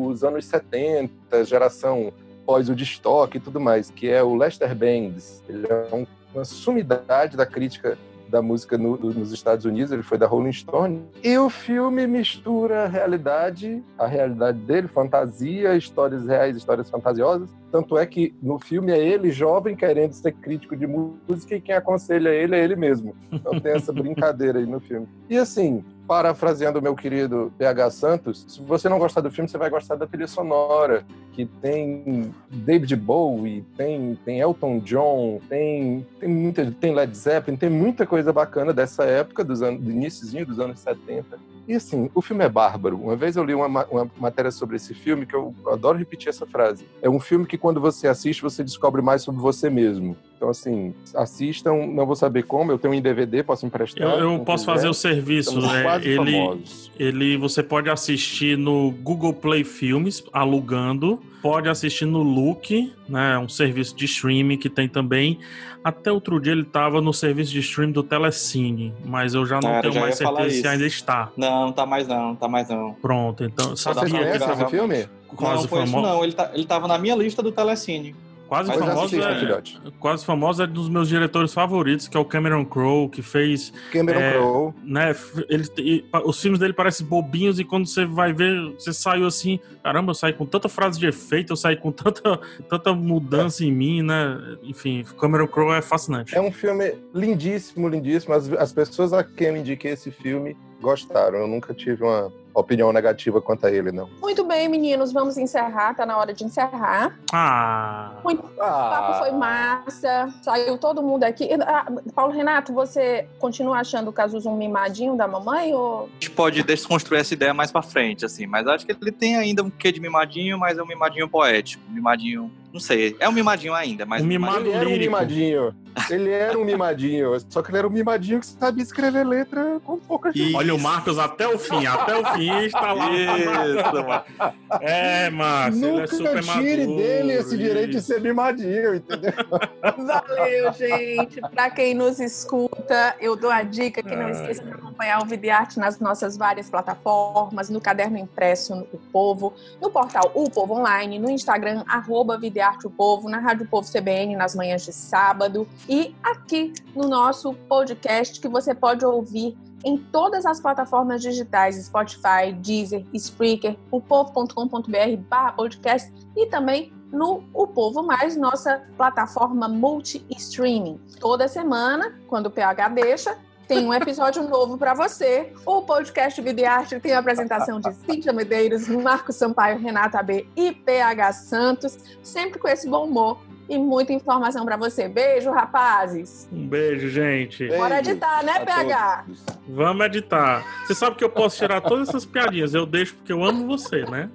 os 0.10 0.26
anos 0.26 0.44
70, 0.44 1.46
geração 1.46 2.12
pós 2.50 2.68
o 2.68 2.74
destoque 2.74 3.38
e 3.38 3.40
tudo 3.40 3.60
mais, 3.60 3.92
que 3.92 4.10
é 4.10 4.24
o 4.24 4.34
Lester 4.34 4.76
Bangs. 4.76 5.44
Ele 5.48 5.68
é 5.68 5.96
um, 5.96 6.04
uma 6.34 6.44
sumidade 6.44 7.38
da 7.38 7.46
crítica 7.46 7.96
da 8.28 8.42
música 8.42 8.76
no, 8.76 8.98
nos 8.98 9.32
Estados 9.32 9.66
Unidos, 9.66 9.92
ele 9.92 10.02
foi 10.02 10.18
da 10.18 10.26
Rolling 10.26 10.52
Stone. 10.52 11.04
E 11.24 11.38
o 11.38 11.48
filme 11.48 12.08
mistura 12.08 12.86
a 12.86 12.88
realidade, 12.88 13.84
a 13.98 14.08
realidade 14.08 14.58
dele, 14.60 14.88
fantasia, 14.88 15.76
histórias 15.76 16.26
reais, 16.26 16.58
histórias 16.58 16.90
fantasiosas. 16.90 17.52
Tanto 17.72 17.98
é 17.98 18.06
que 18.08 18.34
no 18.42 18.58
filme 18.58 18.92
é 18.92 18.98
ele 18.98 19.32
jovem 19.32 19.76
querendo 19.76 20.14
ser 20.14 20.32
crítico 20.32 20.76
de 20.76 20.88
música 20.88 21.56
e 21.56 21.62
quem 21.62 21.76
aconselha 21.76 22.30
ele 22.30 22.56
é 22.56 22.64
ele 22.64 22.76
mesmo. 22.76 23.16
Então 23.32 23.60
tem 23.60 23.74
essa 23.74 23.94
brincadeira 23.94 24.58
aí 24.58 24.66
no 24.66 24.80
filme. 24.80 25.08
E 25.30 25.38
assim, 25.38 25.84
parafraseando 26.10 26.80
o 26.80 26.82
meu 26.82 26.96
querido 26.96 27.54
PH 27.56 27.92
Santos, 27.92 28.44
se 28.48 28.60
você 28.64 28.90
não 28.90 28.98
gostar 28.98 29.22
do 29.22 29.30
filme, 29.30 29.48
você 29.48 29.60
vai 29.60 29.70
gostar 29.70 29.94
da 29.94 30.08
trilha 30.08 30.26
sonora, 30.26 31.06
que 31.34 31.46
tem 31.46 32.34
David 32.50 32.96
Bowie, 32.96 33.64
tem, 33.78 34.18
tem 34.26 34.40
Elton 34.40 34.80
John, 34.80 35.40
tem, 35.48 36.04
tem, 36.20 36.28
muita, 36.28 36.72
tem 36.72 36.96
Led 36.96 37.16
Zeppelin, 37.16 37.56
tem 37.56 37.70
muita 37.70 38.08
coisa 38.08 38.34
bacana 38.34 38.74
dessa 38.74 39.04
época, 39.04 39.44
dos 39.44 39.62
anos, 39.62 39.80
do 39.84 39.92
iníciozinho 39.92 40.48
dos 40.48 40.60
anos 40.60 40.80
70. 40.80 41.38
E 41.68 41.76
assim, 41.76 42.10
o 42.16 42.24
filme 42.24 42.44
é 42.44 42.50
bárbaro. 42.50 43.00
Uma 43.00 43.16
vez 43.16 43.36
eu 43.36 43.44
li 43.44 43.54
uma, 43.54 43.68
uma 43.68 44.10
matéria 44.18 44.50
sobre 44.50 44.78
esse 44.78 44.96
filme 44.96 45.28
que 45.28 45.36
eu 45.36 45.54
adoro 45.68 46.00
repetir 46.00 46.30
essa 46.30 46.48
frase. 46.48 46.88
É 47.04 47.08
um 47.08 47.20
filme 47.20 47.46
que 47.46 47.60
quando 47.60 47.80
você 47.80 48.08
assiste, 48.08 48.42
você 48.42 48.64
descobre 48.64 49.04
mais 49.04 49.22
sobre 49.22 49.40
você 49.40 49.70
mesmo. 49.70 50.18
Então, 50.40 50.48
assim, 50.48 50.96
assistam, 51.14 51.86
não 51.86 52.06
vou 52.06 52.16
saber 52.16 52.44
como, 52.44 52.72
eu 52.72 52.80
tenho 52.80 52.94
um 52.94 53.02
DVD, 53.02 53.44
posso 53.44 53.66
emprestar. 53.66 54.02
Eu, 54.02 54.20
eu 54.20 54.40
posso 54.40 54.64
quiser. 54.64 54.74
fazer 54.74 54.88
o 54.88 54.94
serviço. 54.94 55.60
É, 55.66 56.02
ele, 56.02 56.64
ele, 56.98 57.38
você 57.38 57.62
pode 57.62 57.90
assistir 57.90 58.58
no 58.58 58.90
Google 58.90 59.34
Play 59.34 59.66
Filmes, 59.66 60.24
alugando. 60.32 61.20
Pode 61.42 61.68
assistir 61.68 62.06
no 62.06 62.24
Look, 62.24 62.94
né? 63.10 63.38
Um 63.38 63.50
serviço 63.50 63.94
de 63.98 64.06
streaming 64.06 64.58
que 64.58 64.70
tem 64.70 64.88
também. 64.88 65.40
Até 65.84 66.10
outro 66.10 66.40
dia 66.40 66.54
ele 66.54 66.62
estava 66.62 67.02
no 67.02 67.14
serviço 67.14 67.52
de 67.52 67.60
streaming 67.60 67.92
do 67.92 68.04
Telecine, 68.04 68.94
mas 69.06 69.34
eu 69.34 69.46
já 69.46 69.60
não 69.62 69.76
ah, 69.76 69.82
tenho 69.82 69.94
já 69.94 70.00
mais 70.00 70.16
certeza 70.16 70.50
se 70.52 70.68
ainda 70.68 70.86
está. 70.86 71.32
Não, 71.36 71.66
não 71.66 71.72
tá 71.74 71.86
mais 71.86 72.08
não, 72.08 72.34
tá 72.34 72.48
mais 72.48 72.70
não. 72.70 72.94
Pronto, 73.02 73.44
então. 73.44 73.76
Você 73.76 73.94
conhece 73.94 74.50
esse 74.50 74.66
filme? 74.68 75.06
Quase 75.36 75.64
não, 75.64 75.68
famoso. 75.68 76.02
não, 76.02 76.24
ele, 76.24 76.34
tá, 76.34 76.52
ele 76.54 76.66
tava 76.66 76.88
na 76.88 76.98
minha 76.98 77.16
lista 77.16 77.44
do 77.44 77.52
Telecine. 77.52 78.16
Quase 78.50 78.74
famoso, 78.74 79.16
é, 79.22 79.62
quase 80.00 80.26
famoso 80.26 80.64
é 80.64 80.66
dos 80.66 80.90
meus 80.90 81.08
diretores 81.08 81.54
favoritos, 81.54 82.08
que 82.08 82.18
é 82.18 82.20
o 82.20 82.26
Cameron 82.26 82.66
Crowe, 82.66 83.08
que 83.08 83.22
fez. 83.22 83.72
Cameron 83.94 84.20
é, 84.20 84.32
Crowe. 84.32 84.74
Né, 84.84 85.16
ele, 85.48 86.04
os 86.26 86.42
filmes 86.42 86.60
dele 86.60 86.74
parecem 86.74 87.06
bobinhos 87.06 87.60
e 87.60 87.64
quando 87.64 87.86
você 87.86 88.06
vai 88.06 88.34
ver, 88.34 88.74
você 88.74 88.92
saiu 88.92 89.28
assim, 89.28 89.60
caramba, 89.84 90.10
eu 90.10 90.16
saí 90.16 90.34
com 90.34 90.48
tanta 90.48 90.68
frase 90.68 91.00
de 91.00 91.06
efeito, 91.06 91.54
eu 91.54 91.56
saí 91.56 91.78
com 91.78 91.92
tanta, 91.92 92.40
tanta 92.68 92.92
mudança 92.92 93.64
é. 93.64 93.68
em 93.68 93.72
mim, 93.72 94.02
né? 94.02 94.58
Enfim, 94.64 95.06
Cameron 95.22 95.48
Crowe 95.48 95.78
é 95.78 95.82
fascinante. 95.84 96.36
É 96.36 96.42
um 96.42 96.52
filme 96.52 96.96
lindíssimo, 97.14 97.88
lindíssimo. 97.88 98.34
As, 98.34 98.52
as 98.54 98.74
pessoas 98.74 99.14
a 99.14 99.24
quem 99.24 99.50
eu 99.50 99.58
indiquei 99.58 99.92
esse 99.92 100.10
filme 100.10 100.58
gostaram. 100.80 101.40
Eu 101.40 101.48
nunca 101.48 101.74
tive 101.74 102.04
uma 102.04 102.32
opinião 102.54 102.92
negativa 102.92 103.42
quanto 103.42 103.66
a 103.66 103.72
ele, 103.72 103.92
não. 103.92 104.10
Muito 104.22 104.44
bem, 104.44 104.68
meninos, 104.68 105.12
vamos 105.12 105.38
encerrar, 105.38 105.94
tá 105.94 106.06
na 106.06 106.18
hora 106.18 106.34
de 106.34 106.44
encerrar. 106.44 107.18
Ah! 107.32 108.20
Muito, 108.24 108.44
ah. 108.60 108.64
O 108.64 108.90
papo 108.90 109.20
foi 109.20 109.32
massa, 109.32 110.34
saiu 110.42 110.78
todo 110.78 111.02
mundo 111.02 111.24
aqui. 111.24 111.50
Ah, 111.62 111.86
Paulo 112.14 112.34
Renato, 112.34 112.74
você 112.74 113.28
continua 113.40 113.78
achando 113.80 114.10
o 114.10 114.14
Cazuza 114.14 114.50
um 114.50 114.58
mimadinho 114.58 115.16
da 115.16 115.28
mamãe? 115.28 115.74
Ou... 115.74 116.06
A 116.06 116.14
gente 116.14 116.32
pode 116.32 116.64
desconstruir 116.64 117.20
essa 117.20 117.34
ideia 117.34 117.54
mais 117.54 117.72
pra 117.72 117.82
frente, 117.82 118.26
assim, 118.26 118.46
mas 118.46 118.68
acho 118.68 118.86
que 118.86 118.92
ele 118.92 119.12
tem 119.12 119.38
ainda 119.38 119.64
um 119.64 119.70
quê 119.70 119.92
de 119.92 120.00
mimadinho, 120.00 120.58
mas 120.58 120.78
é 120.78 120.84
um 120.84 120.88
mimadinho 120.88 121.30
poético, 121.30 121.84
um 121.90 121.94
mimadinho 121.94 122.52
não 122.72 122.80
sei, 122.80 123.16
é 123.20 123.28
um 123.28 123.32
mimadinho 123.32 123.74
ainda, 123.74 124.06
mas. 124.06 124.22
Um 124.22 124.28
mimado 124.28 124.60
ele 124.60 124.72
era 124.72 124.88
um 124.88 124.98
mimadinho. 124.98 125.76
Ele 126.08 126.30
era 126.30 126.58
um 126.58 126.64
mimadinho. 126.64 127.36
Só 127.50 127.64
que 127.64 127.72
ele 127.72 127.80
era 127.80 127.88
um 127.88 127.90
mimadinho 127.90 128.40
que 128.40 128.46
sabia 128.46 128.84
escrever 128.84 129.26
letra 129.26 129.80
com 129.84 129.98
pouca 129.98 130.32
gente. 130.32 130.56
Olha 130.56 130.76
o 130.76 130.80
Marcos 130.80 131.18
até 131.18 131.48
o 131.48 131.58
fim, 131.58 131.88
até 131.88 132.16
o 132.16 132.26
fim 132.34 132.52
está 132.66 132.94
lá. 132.94 133.10
Isso, 133.12 134.82
é, 134.82 135.32
Márcio. 135.32 135.82
Nunca 135.82 135.94
ele 135.96 136.04
é 136.04 136.08
super 136.08 136.44
tire 136.44 136.86
maduro, 136.86 136.98
dele 136.98 137.34
esse 137.34 137.58
direito 137.58 137.92
de 137.92 138.02
ser 138.02 138.22
mimadinho, 138.22 138.96
entendeu? 138.96 139.34
Valeu, 139.98 140.74
gente. 140.74 141.42
Pra 141.50 141.72
quem 141.72 141.96
nos 141.96 142.20
escuta, 142.20 143.16
eu 143.20 143.36
dou 143.36 143.50
a 143.50 143.64
dica 143.64 144.04
que 144.04 144.16
não 144.16 144.30
esqueça 144.30 144.64
de 144.64 144.72
acompanhar 144.72 145.24
o 145.24 145.26
Videarte 145.26 145.80
nas 145.80 146.00
nossas 146.00 146.38
várias 146.38 146.70
plataformas, 146.70 147.70
no 147.70 147.82
caderno 147.82 148.18
impresso 148.18 148.76
no 148.76 148.86
Povo, 149.12 149.54
no 149.82 149.90
portal 149.90 150.32
O 150.36 150.50
Povo 150.50 150.76
Online, 150.76 151.18
no 151.18 151.32
Instagram, 151.32 151.84
arroba 151.88 152.38
Videarte 152.38 152.59
Arte 152.62 152.88
o 152.88 152.90
Povo, 152.90 153.30
na 153.30 153.40
Rádio 153.40 153.68
Povo 153.68 153.90
CBN 153.92 154.36
nas 154.36 154.56
manhãs 154.56 154.84
de 154.84 154.94
sábado 154.94 155.68
e 155.88 156.16
aqui 156.24 156.74
no 156.96 157.08
nosso 157.08 157.54
podcast 157.54 158.40
que 158.40 158.48
você 158.48 158.74
pode 158.74 159.06
ouvir 159.06 159.58
em 159.84 159.98
todas 159.98 160.46
as 160.46 160.60
plataformas 160.60 161.22
digitais, 161.22 161.76
Spotify, 161.84 162.52
Deezer, 162.54 163.06
Spreaker, 163.14 163.78
povo.com.br 163.90 165.56
podcast 165.56 166.14
e 166.36 166.46
também 166.48 166.92
no 167.12 167.44
O 167.54 167.66
Povo 167.66 168.04
Mais, 168.04 168.36
nossa 168.36 168.84
plataforma 168.96 169.68
multi-streaming. 169.68 171.00
Toda 171.20 171.48
semana, 171.48 172.14
quando 172.28 172.48
o 172.48 172.52
PH 172.52 172.90
deixa, 172.90 173.38
tem 173.70 173.86
um 173.86 173.94
episódio 173.94 174.42
novo 174.50 174.80
para 174.80 174.96
você. 174.96 175.54
O 175.64 175.84
podcast 175.84 176.42
Vida 176.42 176.62
e 176.62 176.66
Arte 176.66 177.00
tem 177.00 177.14
a 177.14 177.20
apresentação 177.20 177.80
de 177.80 177.94
Cíntia 177.94 178.34
Medeiros, 178.34 178.88
Marcos 178.88 179.36
Sampaio, 179.36 179.78
Renata 179.78 180.24
B 180.24 180.48
e 180.58 180.72
PH 180.72 181.34
Santos, 181.34 181.98
sempre 182.24 182.58
com 182.58 182.68
esse 182.68 182.90
bom 182.90 183.06
humor 183.06 183.40
e 183.70 183.78
muita 183.78 184.12
informação 184.12 184.66
para 184.66 184.76
você. 184.76 185.08
Beijo, 185.08 185.52
rapazes. 185.52 186.50
Um 186.52 186.68
beijo, 186.68 187.10
gente. 187.10 187.60
Beijo. 187.60 187.78
Bora 187.78 188.00
editar, 188.00 188.44
né, 188.44 188.66
PH? 188.66 189.26
Vamos 189.68 190.06
editar. 190.08 190.66
Você 190.88 190.96
sabe 190.96 191.16
que 191.16 191.24
eu 191.24 191.30
posso 191.30 191.58
tirar 191.58 191.80
todas 191.80 192.10
essas 192.10 192.26
piadinhas. 192.26 192.74
Eu 192.74 192.88
deixo 192.88 193.14
porque 193.18 193.32
eu 193.32 193.44
amo 193.44 193.68
você, 193.68 194.04
né? 194.06 194.32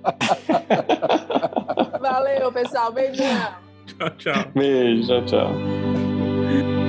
Valeu, 2.01 2.53
pessoal. 2.53 2.93
Beijão. 2.93 3.53
Tchau, 3.85 4.11
tchau. 4.11 4.45
Beijo, 4.55 5.09
tchau, 5.09 5.25
tchau. 5.25 6.84